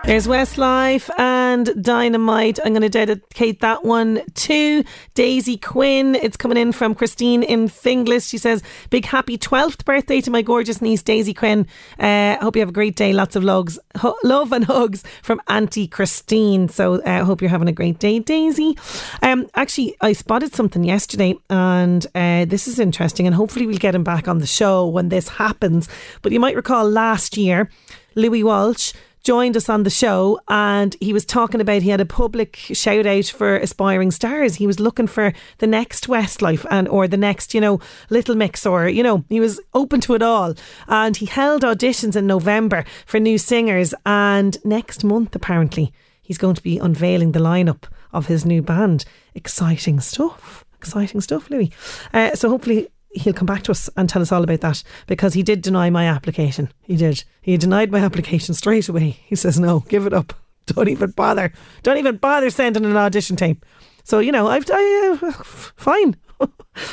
There's 0.05 0.27
Westlife 0.27 1.09
and 1.17 1.81
Dynamite. 1.81 2.59
I'm 2.59 2.73
going 2.73 2.81
to 2.81 2.89
dedicate 2.89 3.61
that 3.61 3.85
one 3.85 4.21
to 4.33 4.83
Daisy 5.13 5.55
Quinn. 5.55 6.15
It's 6.15 6.35
coming 6.35 6.57
in 6.57 6.73
from 6.73 6.93
Christine 6.93 7.41
in 7.41 7.69
Finglas. 7.69 8.29
She 8.29 8.37
says, 8.37 8.61
Big 8.89 9.05
happy 9.05 9.37
12th 9.37 9.85
birthday 9.85 10.19
to 10.19 10.29
my 10.29 10.41
gorgeous 10.41 10.81
niece, 10.81 11.01
Daisy 11.01 11.33
Quinn. 11.33 11.65
I 11.99 12.33
uh, 12.33 12.43
hope 12.43 12.57
you 12.57 12.59
have 12.59 12.67
a 12.67 12.73
great 12.73 12.97
day. 12.97 13.13
Lots 13.13 13.37
of 13.37 13.45
logs, 13.45 13.79
love 14.25 14.51
and 14.51 14.65
hugs 14.65 15.05
from 15.21 15.41
Auntie 15.47 15.87
Christine. 15.87 16.67
So 16.67 17.01
I 17.03 17.21
uh, 17.21 17.25
hope 17.25 17.41
you're 17.41 17.49
having 17.49 17.69
a 17.69 17.73
great 17.73 17.99
day, 17.99 18.19
Daisy. 18.19 18.77
Um, 19.21 19.47
actually, 19.55 19.95
I 20.01 20.11
spotted 20.11 20.53
something 20.53 20.83
yesterday 20.83 21.35
and 21.49 22.05
uh, 22.13 22.43
this 22.43 22.67
is 22.67 22.77
interesting. 22.77 23.25
And 23.25 23.33
hopefully, 23.33 23.65
we'll 23.65 23.77
get 23.77 23.95
him 23.95 24.03
back 24.03 24.27
on 24.27 24.39
the 24.39 24.47
show 24.47 24.85
when 24.85 25.07
this 25.07 25.29
happens. 25.29 25.87
But 26.21 26.33
you 26.33 26.41
might 26.41 26.57
recall 26.57 26.89
last 26.89 27.37
year, 27.37 27.69
Louis 28.15 28.43
Walsh 28.43 28.91
joined 29.23 29.55
us 29.55 29.69
on 29.69 29.83
the 29.83 29.89
show 29.89 30.39
and 30.49 30.95
he 30.99 31.13
was 31.13 31.25
talking 31.25 31.61
about 31.61 31.81
he 31.81 31.89
had 31.89 32.01
a 32.01 32.05
public 32.05 32.57
shout 32.57 33.05
out 33.05 33.25
for 33.25 33.55
aspiring 33.55 34.11
stars. 34.11 34.55
He 34.55 34.67
was 34.67 34.79
looking 34.79 35.07
for 35.07 35.33
the 35.59 35.67
next 35.67 36.07
Westlife 36.07 36.65
and 36.69 36.87
or 36.87 37.07
the 37.07 37.17
next, 37.17 37.53
you 37.53 37.61
know, 37.61 37.79
Little 38.09 38.35
Mix 38.35 38.65
or, 38.65 38.89
you 38.89 39.01
know, 39.01 39.23
he 39.29 39.39
was 39.39 39.59
open 39.73 40.01
to 40.01 40.15
it 40.15 40.21
all. 40.21 40.53
And 40.87 41.15
he 41.15 41.25
held 41.25 41.63
auditions 41.63 42.15
in 42.15 42.27
November 42.27 42.83
for 43.05 43.19
new 43.19 43.37
singers 43.37 43.93
and 44.05 44.57
next 44.65 45.03
month 45.03 45.35
apparently 45.35 45.93
he's 46.21 46.37
going 46.37 46.55
to 46.55 46.63
be 46.63 46.77
unveiling 46.77 47.31
the 47.31 47.39
lineup 47.39 47.83
of 48.11 48.27
his 48.27 48.45
new 48.45 48.61
band. 48.61 49.05
Exciting 49.35 49.99
stuff. 49.99 50.65
Exciting 50.77 51.21
stuff, 51.21 51.49
Louis. 51.49 51.71
Uh, 52.13 52.35
so 52.35 52.49
hopefully 52.49 52.89
he'll 53.15 53.33
come 53.33 53.45
back 53.45 53.63
to 53.63 53.71
us 53.71 53.89
and 53.95 54.09
tell 54.09 54.21
us 54.21 54.31
all 54.31 54.43
about 54.43 54.61
that 54.61 54.83
because 55.07 55.33
he 55.33 55.43
did 55.43 55.61
deny 55.61 55.89
my 55.89 56.05
application. 56.05 56.71
He 56.81 56.95
did. 56.95 57.23
He 57.41 57.57
denied 57.57 57.91
my 57.91 57.99
application 57.99 58.53
straight 58.53 58.89
away. 58.89 59.19
He 59.25 59.35
says, 59.35 59.59
no, 59.59 59.81
give 59.81 60.05
it 60.05 60.13
up. 60.13 60.33
Don't 60.65 60.89
even 60.89 61.11
bother. 61.11 61.51
Don't 61.81 61.97
even 61.97 62.17
bother 62.17 62.49
sending 62.49 62.85
an 62.85 62.97
audition 62.97 63.35
tape. 63.35 63.65
So, 64.03 64.19
you 64.19 64.31
know, 64.31 64.47
I've, 64.47 64.65
I, 64.69 65.17
uh, 65.21 65.31
fine. 65.75 66.17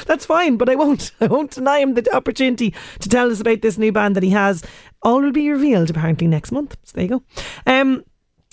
That's 0.06 0.26
fine, 0.26 0.56
but 0.56 0.68
I 0.68 0.74
won't. 0.74 1.12
I 1.20 1.26
won't 1.26 1.52
deny 1.52 1.80
him 1.80 1.94
the 1.94 2.14
opportunity 2.14 2.74
to 3.00 3.08
tell 3.08 3.30
us 3.30 3.40
about 3.40 3.62
this 3.62 3.78
new 3.78 3.92
band 3.92 4.16
that 4.16 4.22
he 4.22 4.30
has. 4.30 4.62
All 5.02 5.20
will 5.22 5.32
be 5.32 5.50
revealed 5.50 5.90
apparently 5.90 6.26
next 6.26 6.52
month. 6.52 6.76
So 6.84 6.92
there 6.94 7.04
you 7.04 7.08
go. 7.08 7.22
Um, 7.66 8.04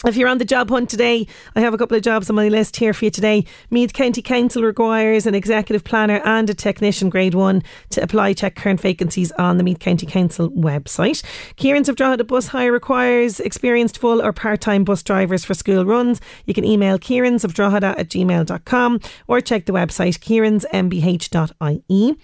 if 0.05 0.15
you're 0.15 0.29
on 0.29 0.37
the 0.37 0.45
job 0.45 0.69
hunt 0.69 0.91
today, 0.91 1.25
I 1.55 1.61
have 1.61 1.73
a 1.73 1.77
couple 1.77 1.97
of 1.97 2.03
jobs 2.03 2.29
on 2.29 2.35
my 2.35 2.49
list 2.49 2.75
here 2.75 2.93
for 2.93 3.05
you 3.05 3.09
today. 3.11 3.45
Meath 3.71 3.93
County 3.93 4.21
Council 4.21 4.61
requires 4.61 5.25
an 5.25 5.33
executive 5.33 5.83
planner 5.83 6.21
and 6.23 6.47
a 6.47 6.53
technician 6.53 7.09
grade 7.09 7.33
one 7.33 7.63
to 7.89 8.03
apply. 8.03 8.33
Check 8.33 8.55
current 8.55 8.79
vacancies 8.79 9.31
on 9.33 9.57
the 9.57 9.63
Meath 9.63 9.79
County 9.79 10.05
Council 10.05 10.51
website. 10.51 11.23
Kieran's 11.55 11.89
of 11.89 11.95
Drogheda 11.95 12.25
Bus 12.25 12.49
Hire 12.49 12.71
requires 12.71 13.39
experienced 13.39 13.97
full 13.97 14.21
or 14.21 14.31
part 14.33 14.61
time 14.61 14.83
bus 14.83 15.01
drivers 15.01 15.43
for 15.43 15.55
school 15.55 15.83
runs. 15.83 16.21
You 16.45 16.53
can 16.53 16.63
email 16.63 16.99
kierans 16.99 17.43
of 17.43 17.55
Drogheda 17.55 17.95
at 17.97 18.09
gmail.com 18.09 18.99
or 19.27 19.41
check 19.41 19.65
the 19.65 19.73
website 19.73 20.19
kieran'smbh.ie. 20.19 22.17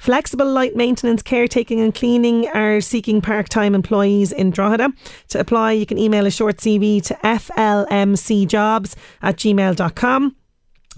Flexible 0.00 0.50
Light 0.50 0.74
Maintenance, 0.74 1.20
Caretaking 1.20 1.78
and 1.78 1.94
Cleaning 1.94 2.48
are 2.48 2.80
seeking 2.80 3.20
part 3.20 3.50
time 3.50 3.74
employees 3.74 4.32
in 4.32 4.50
Drogheda. 4.50 4.94
To 5.28 5.38
apply, 5.38 5.72
you 5.72 5.84
can 5.84 5.98
email 5.98 6.24
a 6.24 6.30
short 6.30 6.56
CV 6.56 7.02
to 7.04 7.14
flmcjobs 7.16 8.96
at 9.20 9.36
gmail.com. 9.36 10.36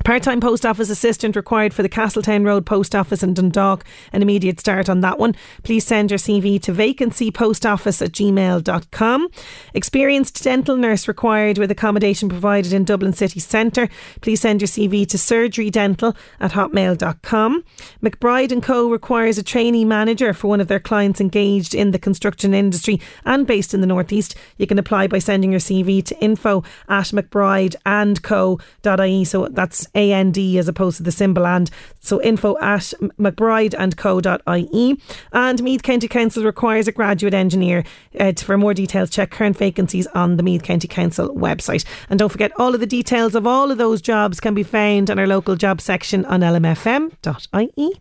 Part 0.05 0.25
time 0.25 0.41
post 0.41 0.67
office 0.67 0.91
assistant 0.91 1.37
required 1.37 1.73
for 1.73 1.85
the 1.85 1.89
Castletown 1.89 2.43
Road 2.43 2.67
post 2.67 2.97
office 2.97 3.23
in 3.23 3.35
Dundalk. 3.35 3.85
An 4.13 4.21
immediate 4.21 4.59
start 4.59 4.89
on 4.89 5.01
that 5.03 5.17
one. 5.17 5.37
Please 5.63 5.87
send 5.87 6.11
your 6.11 6.19
CV 6.19 6.61
to 6.63 6.73
vacancypostoffice 6.73 8.03
at 8.03 8.11
gmail.com. 8.11 9.29
Experienced 9.75 10.43
dental 10.43 10.77
nurse 10.77 11.07
required 11.07 11.57
with 11.57 11.71
accommodation 11.71 12.29
provided 12.29 12.73
in 12.73 12.83
Dublin 12.83 13.13
City 13.13 13.39
Centre. 13.39 13.89
Please 14.23 14.41
send 14.41 14.61
your 14.61 14.67
CV 14.67 15.07
to 15.07 15.17
surgerydental 15.17 16.17
at 16.41 16.51
hotmail.com. 16.51 17.63
McBride 18.03 18.51
and 18.51 18.63
Co. 18.63 18.91
requires 18.91 19.39
a 19.39 19.45
trainee 19.45 19.85
manager 19.85 20.35
for 20.35 20.49
one 20.49 20.61
of 20.61 20.67
their 20.67 20.81
clients 20.81 21.21
engaged 21.21 21.77
in 21.77 21.93
the 21.93 21.99
construction 21.99 22.55
industry 22.55 23.01
and 23.25 23.47
based 23.47 23.73
in 23.73 23.81
the 23.81 23.87
Northeast. 23.87 24.35
You 24.59 24.67
can 24.67 24.81
apply 24.81 25.07
by 25.07 25.21
sending 25.21 25.53
your 25.53 25.61
CV 25.61 26.05
to 26.07 26.21
info 26.21 26.65
at 26.89 27.07
mcbrideandco.ie. 27.07 29.25
So 29.25 29.47
that's 29.49 29.92
AND 29.95 30.39
as 30.39 30.69
opposed 30.69 30.97
to 30.99 31.03
the 31.03 31.13
symbol 31.13 31.47
and. 31.47 31.71
So 32.01 32.21
info 32.23 32.59
at 32.59 32.93
mcbrideandco.ie. 33.19 35.01
And 35.33 35.63
Meath 35.63 35.83
County 35.83 36.09
Council 36.09 36.45
requires 36.45 36.89
a 36.89 36.93
graduate 36.93 37.35
engineer. 37.35 37.85
Uh, 38.19 38.33
for 38.33 38.59
more 38.59 38.75
details, 38.75 39.11
check 39.11 39.31
current 39.31 39.57
vacancies 39.57 40.07
on 40.09 40.37
the 40.37 40.43
Meath 40.43 40.63
County 40.63 40.89
Council 40.89 41.35
website. 41.35 41.85
And 42.11 42.19
don't 42.19 42.31
forget, 42.31 42.53
all 42.59 42.75
of 42.75 42.81
the 42.81 42.87
details 42.87 43.35
of 43.35 43.47
all 43.47 43.71
of 43.71 43.79
those 43.79 44.03
jobs 44.03 44.41
can 44.41 44.55
be 44.55 44.63
found 44.63 45.11
on 45.11 45.19
our 45.19 45.27
local 45.27 45.57
job 45.57 45.81
section 45.81 46.25
on 46.27 46.41
lmfm.ie. 46.41 47.93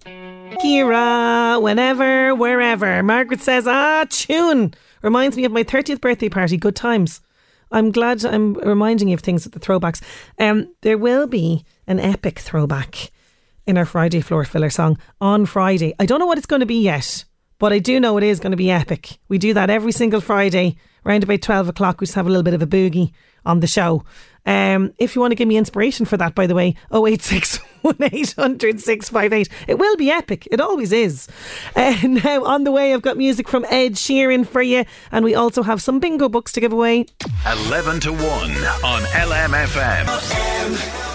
Kira, 0.58 1.62
whenever, 1.62 2.36
wherever. 2.36 3.04
Margaret 3.04 3.42
says, 3.42 3.68
ah, 3.68 4.06
tune. 4.10 4.74
Reminds 5.02 5.38
me 5.38 5.46
of 5.46 5.52
my 5.52 5.64
30th 5.64 6.02
birthday 6.02 6.30
party. 6.30 6.58
Good 6.58 6.76
times. 6.76 7.22
I'm 7.72 7.92
glad 7.92 8.26
I'm 8.26 8.54
reminding 8.56 9.08
you 9.08 9.14
of 9.14 9.22
things 9.22 9.46
at 9.46 9.54
the 9.54 9.60
throwbacks. 9.60 10.02
Um, 10.38 10.74
there 10.82 10.98
will 10.98 11.26
be 11.26 11.66
an 11.92 12.00
epic 12.00 12.40
throwback 12.40 13.12
in 13.68 13.78
our 13.78 13.86
Friday 13.86 14.22
floor 14.22 14.46
filler 14.46 14.70
song 14.70 14.98
on 15.20 15.46
Friday. 15.46 15.94
I 16.00 16.06
don't 16.06 16.20
know 16.20 16.26
what 16.26 16.38
it's 16.38 16.48
going 16.48 16.62
to 16.62 16.66
be 16.66 16.82
yet, 16.82 17.26
but 17.60 17.74
I 17.74 17.80
do 17.80 18.00
know 18.00 18.18
it 18.18 18.24
is 18.24 18.40
going 18.40 18.52
to 18.52 18.58
be 18.58 18.72
epic. 18.72 19.18
We 19.28 19.38
do 19.38 19.54
that 19.54 19.70
every 19.70 19.92
single 19.92 20.22
Friday 20.22 20.78
around 21.06 21.24
about 21.24 21.42
12 21.42 21.68
o'clock. 21.68 22.00
We 22.00 22.06
just 22.06 22.16
have 22.16 22.28
a 22.28 22.30
little 22.30 22.44
bit 22.44 22.54
of 22.54 22.62
a 22.62 22.68
boogie 22.68 23.12
on 23.46 23.60
the 23.60 23.68
show. 23.68 24.06
Um, 24.46 24.94
if 24.98 25.16
you 25.16 25.22
want 25.22 25.32
to 25.32 25.36
give 25.36 25.50
me 25.50 25.58
inspiration 25.58 26.06
for 26.06 26.16
that, 26.18 26.34
by 26.34 26.48
the 26.48 26.56
way, 26.56 26.76
086 26.94 27.60
1800 27.82 28.80
658. 28.80 29.50
It 29.68 29.78
will 29.78 29.98
be 29.98 30.10
epic. 30.10 30.48
It 30.50 30.62
always 30.62 30.94
is. 30.94 31.28
Uh, 31.76 31.98
now, 32.04 32.46
on 32.46 32.64
the 32.64 32.72
way, 32.72 32.94
I've 32.94 33.02
got 33.02 33.18
music 33.18 33.50
from 33.50 33.66
Ed 33.66 33.96
Sheeran 33.96 34.48
for 34.48 34.62
you, 34.62 34.86
and 35.12 35.26
we 35.26 35.36
also 35.36 35.62
have 35.62 35.82
some 35.82 36.00
bingo 36.00 36.30
books 36.30 36.54
to 36.54 36.62
give 36.62 36.72
away. 36.72 37.06
11 37.68 38.00
to 38.02 38.14
1 38.14 38.22
on 38.22 39.02
LMFM. 39.02 41.11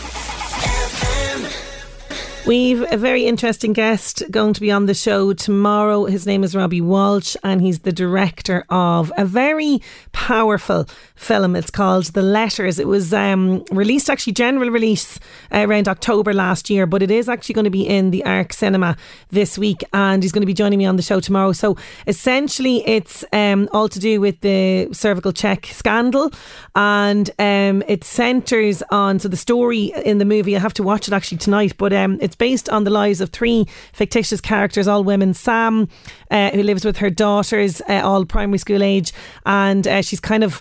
We've 2.47 2.82
a 2.92 2.97
very 2.97 3.26
interesting 3.26 3.72
guest 3.72 4.22
going 4.30 4.53
to 4.53 4.61
be 4.61 4.70
on 4.70 4.86
the 4.86 4.94
show 4.94 5.32
tomorrow. 5.32 6.05
His 6.05 6.26
name 6.26 6.44
is 6.44 6.55
Robbie 6.55 6.80
Walsh, 6.80 7.34
and 7.42 7.61
he's 7.61 7.80
the 7.80 7.90
director 7.90 8.64
of 8.70 9.12
a 9.16 9.24
very 9.24 9.82
powerful 10.12 10.86
film. 11.16 11.57
It's 11.57 11.70
called 11.70 12.05
The 12.05 12.22
Letters. 12.22 12.78
It 12.78 12.86
was 12.86 13.12
um, 13.12 13.64
released, 13.72 14.09
actually, 14.09 14.34
general 14.34 14.70
release 14.70 15.18
uh, 15.53 15.66
around 15.66 15.88
October 15.88 16.32
last 16.32 16.70
year, 16.70 16.86
but 16.86 17.03
it 17.03 17.11
is 17.11 17.28
actually 17.28 17.55
going 17.55 17.64
to 17.64 17.70
be 17.70 17.84
in 17.84 18.12
the 18.12 18.24
Arc 18.24 18.53
Cinema 18.53 18.97
this 19.30 19.59
week, 19.59 19.82
and 19.92 20.22
he's 20.22 20.30
going 20.30 20.42
to 20.42 20.47
be 20.47 20.55
joining 20.55 20.78
me 20.78 20.86
on 20.86 20.94
the 20.94 21.03
show 21.03 21.18
tomorrow. 21.18 21.51
So 21.51 21.76
essentially, 22.07 22.86
it's 22.86 23.24
um, 23.32 23.68
all 23.72 23.88
to 23.88 23.99
do 23.99 24.20
with 24.20 24.40
the 24.42 24.88
cervical 24.92 25.32
check 25.32 25.66
scandal, 25.66 26.30
and 26.76 27.28
um, 27.40 27.82
it 27.88 28.05
centres 28.05 28.84
on 28.92 29.18
so 29.18 29.26
the 29.26 29.36
story 29.36 29.92
in 30.05 30.18
the 30.18 30.24
movie. 30.24 30.55
I 30.55 30.61
have 30.61 30.74
to 30.74 30.84
watch 30.84 31.09
it 31.09 31.12
actually 31.12 31.38
tonight, 31.38 31.76
but 31.76 31.92
um, 31.92 32.18
it's 32.20 32.36
based 32.39 32.68
on 32.68 32.84
the 32.84 32.91
lives 32.91 33.20
of 33.20 33.30
three 33.30 33.66
fictitious 33.93 34.41
characters, 34.41 34.89
all 34.89 35.05
women. 35.05 35.34
Sam, 35.34 35.89
uh, 36.30 36.51
who 36.51 36.62
lives 36.62 36.84
with 36.84 36.99
her 36.99 37.11
daughters, 37.11 37.80
uh, 37.89 38.01
all 38.03 38.24
primary 38.24 38.59
school 38.59 38.82
age, 38.82 39.12
and 39.45 39.87
uh, 39.87 40.03
she's 40.03 40.20
kind 40.20 40.45
of 40.45 40.61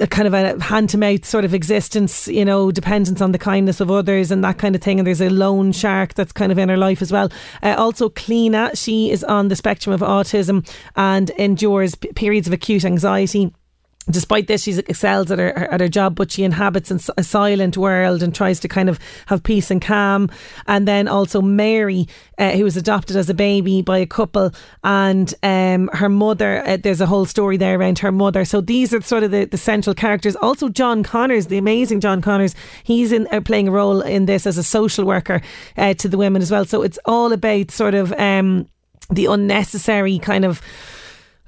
a 0.00 0.06
kind 0.06 0.26
of 0.26 0.34
a 0.34 0.62
hand 0.62 0.90
to 0.90 0.98
mouth 0.98 1.24
sort 1.24 1.44
of 1.44 1.54
existence, 1.54 2.28
you 2.28 2.44
know, 2.44 2.70
dependence 2.70 3.20
on 3.20 3.32
the 3.32 3.38
kindness 3.38 3.80
of 3.80 3.90
others 3.90 4.30
and 4.30 4.42
that 4.44 4.58
kind 4.58 4.74
of 4.74 4.82
thing. 4.82 4.98
And 4.98 5.06
there's 5.06 5.20
a 5.20 5.30
loan 5.30 5.72
shark 5.72 6.14
that's 6.14 6.32
kind 6.32 6.52
of 6.52 6.58
in 6.58 6.68
her 6.68 6.76
life 6.76 7.02
as 7.02 7.12
well. 7.12 7.30
Uh, 7.62 7.74
also, 7.76 8.08
Cleena, 8.08 8.76
she 8.76 9.10
is 9.10 9.24
on 9.24 9.48
the 9.48 9.56
spectrum 9.56 9.92
of 9.92 10.00
autism 10.00 10.68
and 10.96 11.30
endures 11.30 11.94
p- 11.94 12.12
periods 12.12 12.46
of 12.46 12.52
acute 12.52 12.84
anxiety 12.84 13.52
Despite 14.10 14.48
this, 14.48 14.64
she 14.64 14.72
excels 14.72 15.30
at 15.30 15.38
her 15.38 15.52
at 15.52 15.80
her 15.80 15.88
job, 15.88 16.16
but 16.16 16.32
she 16.32 16.42
inhabits 16.42 16.90
a 16.90 17.22
silent 17.22 17.76
world 17.76 18.22
and 18.22 18.34
tries 18.34 18.58
to 18.60 18.68
kind 18.68 18.88
of 18.88 18.98
have 19.26 19.44
peace 19.44 19.70
and 19.70 19.80
calm. 19.80 20.28
And 20.66 20.88
then 20.88 21.06
also 21.06 21.40
Mary, 21.40 22.08
uh, 22.36 22.50
who 22.50 22.64
was 22.64 22.76
adopted 22.76 23.16
as 23.16 23.30
a 23.30 23.34
baby 23.34 23.80
by 23.80 23.98
a 23.98 24.06
couple, 24.06 24.50
and 24.82 25.32
um, 25.44 25.88
her 25.92 26.08
mother. 26.08 26.66
Uh, 26.66 26.78
there's 26.78 27.00
a 27.00 27.06
whole 27.06 27.26
story 27.26 27.56
there 27.56 27.78
around 27.78 28.00
her 28.00 28.10
mother. 28.10 28.44
So 28.44 28.60
these 28.60 28.92
are 28.92 29.00
sort 29.02 29.22
of 29.22 29.30
the, 29.30 29.44
the 29.44 29.56
central 29.56 29.94
characters. 29.94 30.34
Also, 30.36 30.68
John 30.68 31.04
Connors, 31.04 31.46
the 31.46 31.58
amazing 31.58 32.00
John 32.00 32.20
Connors, 32.20 32.56
he's 32.82 33.12
in 33.12 33.28
uh, 33.30 33.40
playing 33.40 33.68
a 33.68 33.72
role 33.72 34.00
in 34.00 34.26
this 34.26 34.46
as 34.46 34.58
a 34.58 34.64
social 34.64 35.04
worker 35.04 35.40
uh, 35.76 35.94
to 35.94 36.08
the 36.08 36.18
women 36.18 36.42
as 36.42 36.50
well. 36.50 36.64
So 36.64 36.82
it's 36.82 36.98
all 37.04 37.32
about 37.32 37.70
sort 37.70 37.94
of 37.94 38.12
um, 38.14 38.66
the 39.10 39.26
unnecessary 39.26 40.18
kind 40.18 40.44
of 40.44 40.60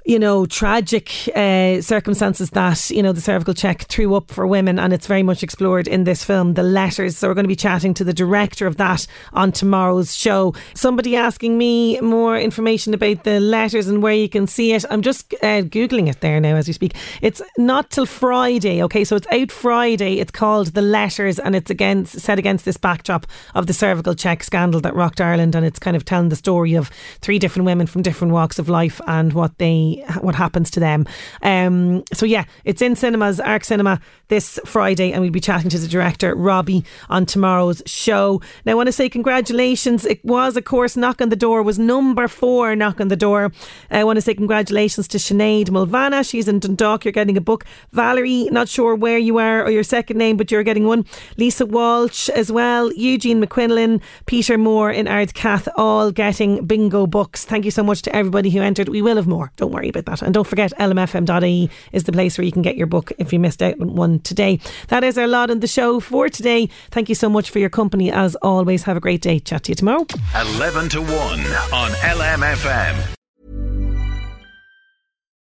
you 0.05 0.19
know, 0.19 0.45
tragic 0.45 1.11
uh, 1.35 1.81
circumstances 1.81 2.51
that, 2.51 2.91
you 2.91 3.01
know, 3.01 3.11
the 3.11 3.21
cervical 3.21 3.55
check 3.55 3.81
threw 3.83 4.13
up 4.13 4.29
for 4.31 4.45
women, 4.45 4.77
and 4.77 4.93
it's 4.93 5.07
very 5.07 5.23
much 5.23 5.41
explored 5.41 5.87
in 5.87 6.03
this 6.03 6.23
film, 6.23 6.53
The 6.53 6.63
Letters. 6.63 7.17
So 7.17 7.27
we're 7.27 7.33
going 7.33 7.45
to 7.45 7.49
be 7.49 7.55
chatting 7.55 7.95
to 7.95 8.03
the 8.03 8.13
director 8.13 8.67
of 8.67 8.77
that 8.77 9.07
on 9.33 9.51
tomorrow's 9.51 10.15
show. 10.15 10.53
Somebody 10.75 11.15
asking 11.15 11.57
me 11.57 11.99
more 12.01 12.37
information 12.37 12.93
about 12.93 13.23
the 13.23 13.39
letters 13.39 13.87
and 13.87 14.03
where 14.03 14.13
you 14.13 14.29
can 14.29 14.45
see 14.45 14.73
it. 14.73 14.85
I'm 14.91 15.01
just 15.01 15.33
uh, 15.41 15.63
Googling 15.63 16.07
it 16.07 16.21
there 16.21 16.39
now 16.39 16.55
as 16.55 16.67
we 16.67 16.73
speak. 16.73 16.93
It's 17.23 17.41
not 17.57 17.89
till 17.89 18.05
Friday, 18.05 18.83
okay? 18.83 19.03
So 19.03 19.15
it's 19.15 19.27
out 19.31 19.51
Friday. 19.51 20.19
It's 20.19 20.31
called 20.31 20.67
The 20.67 20.83
Letters, 20.83 21.39
and 21.39 21.55
it's 21.55 21.71
against, 21.71 22.19
set 22.19 22.37
against 22.37 22.65
this 22.65 22.77
backdrop 22.77 23.25
of 23.55 23.65
the 23.65 23.73
cervical 23.73 24.13
check 24.13 24.43
scandal 24.43 24.81
that 24.81 24.95
rocked 24.95 25.19
Ireland, 25.19 25.55
and 25.55 25.65
it's 25.65 25.79
kind 25.79 25.97
of 25.97 26.05
telling 26.05 26.29
the 26.29 26.35
story 26.35 26.75
of 26.75 26.91
three 27.21 27.39
different 27.39 27.65
women 27.65 27.87
from 27.87 28.03
different 28.03 28.33
walks 28.33 28.59
of 28.59 28.69
life 28.69 29.01
and 29.07 29.33
what 29.33 29.57
they 29.57 29.94
what 30.21 30.35
happens 30.35 30.69
to 30.71 30.79
them. 30.79 31.05
Um, 31.41 32.03
so 32.13 32.25
yeah, 32.25 32.45
it's 32.63 32.81
in 32.81 32.95
cinemas, 32.95 33.39
Arc 33.39 33.63
Cinema 33.63 33.99
this 34.27 34.59
Friday, 34.65 35.11
and 35.11 35.21
we'll 35.21 35.31
be 35.31 35.39
chatting 35.39 35.69
to 35.69 35.77
the 35.77 35.87
director 35.87 36.33
Robbie 36.35 36.83
on 37.09 37.25
tomorrow's 37.25 37.81
show. 37.85 38.41
Now, 38.65 38.71
I 38.71 38.75
want 38.75 38.87
to 38.87 38.91
say 38.91 39.09
congratulations. 39.09 40.05
It 40.05 40.23
was, 40.25 40.57
of 40.57 40.65
course, 40.65 40.97
knock 40.97 41.21
on 41.21 41.29
the 41.29 41.35
door 41.35 41.61
was 41.61 41.77
number 41.77 42.27
four. 42.27 42.75
Knock 42.75 42.99
on 42.99 43.09
the 43.09 43.15
door. 43.15 43.51
I 43.91 44.03
want 44.03 44.17
to 44.17 44.21
say 44.21 44.33
congratulations 44.33 45.07
to 45.09 45.17
Sinead 45.17 45.69
Mulvana. 45.69 46.27
She's 46.27 46.47
in 46.47 46.59
Dundalk. 46.59 47.05
You're 47.05 47.11
getting 47.11 47.37
a 47.37 47.41
book. 47.41 47.65
Valerie, 47.91 48.45
not 48.51 48.67
sure 48.67 48.95
where 48.95 49.17
you 49.17 49.37
are 49.37 49.63
or 49.63 49.69
your 49.69 49.83
second 49.83 50.17
name, 50.17 50.37
but 50.37 50.51
you're 50.51 50.63
getting 50.63 50.85
one. 50.85 51.05
Lisa 51.37 51.65
Walsh 51.65 52.29
as 52.29 52.51
well. 52.51 52.91
Eugene 52.93 53.43
McQuinlan, 53.43 54.01
Peter 54.25 54.57
Moore 54.57 54.91
in 54.91 55.05
Ardcath, 55.05 55.67
all 55.75 56.11
getting 56.11 56.65
bingo 56.65 57.05
books. 57.05 57.45
Thank 57.45 57.65
you 57.65 57.71
so 57.71 57.83
much 57.83 58.01
to 58.03 58.15
everybody 58.15 58.49
who 58.49 58.61
entered. 58.61 58.89
We 58.89 59.01
will 59.01 59.17
have 59.17 59.27
more. 59.27 59.51
Don't 59.57 59.71
worry 59.71 59.84
about 59.89 60.05
that. 60.05 60.21
And 60.21 60.33
don't 60.33 60.47
forget, 60.47 60.71
lmfm.ie 60.79 61.69
is 61.91 62.03
the 62.03 62.11
place 62.11 62.37
where 62.37 62.45
you 62.45 62.51
can 62.51 62.61
get 62.61 62.77
your 62.77 62.87
book 62.87 63.11
if 63.17 63.33
you 63.33 63.39
missed 63.39 63.61
out 63.61 63.79
on 63.79 63.95
one 63.95 64.19
today. 64.19 64.59
That 64.87 65.03
is 65.03 65.17
our 65.17 65.27
lot 65.27 65.51
on 65.51 65.59
the 65.59 65.67
show 65.67 65.99
for 65.99 66.29
today. 66.29 66.69
Thank 66.91 67.09
you 67.09 67.15
so 67.15 67.29
much 67.29 67.49
for 67.49 67.59
your 67.59 67.69
company 67.69 68.11
as 68.11 68.35
always. 68.37 68.83
Have 68.83 68.97
a 68.97 69.01
great 69.01 69.21
day. 69.21 69.39
Chat 69.39 69.63
to 69.63 69.71
you 69.71 69.75
tomorrow. 69.75 70.05
11 70.35 70.89
to 70.89 71.01
1 71.01 71.11
on 71.11 71.91
LMFM. 71.91 73.15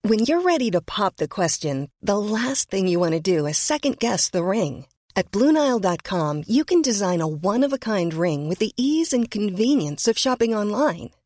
When 0.03 0.19
you're 0.19 0.41
ready 0.41 0.71
to 0.71 0.81
pop 0.81 1.17
the 1.17 1.27
question, 1.27 1.91
the 2.01 2.17
last 2.17 2.71
thing 2.71 2.87
you 2.87 2.99
want 2.99 3.11
to 3.11 3.19
do 3.19 3.45
is 3.45 3.59
second 3.59 3.99
guess 3.99 4.29
the 4.31 4.43
ring. 4.43 4.85
At 5.15 5.31
Bluenile.com, 5.31 6.43
you 6.47 6.65
can 6.65 6.81
design 6.81 7.21
a 7.21 7.27
one 7.27 7.63
of 7.63 7.71
a 7.71 7.77
kind 7.77 8.13
ring 8.13 8.49
with 8.49 8.59
the 8.59 8.73
ease 8.77 9.13
and 9.13 9.29
convenience 9.29 10.07
of 10.07 10.17
shopping 10.17 10.55
online. 10.55 11.11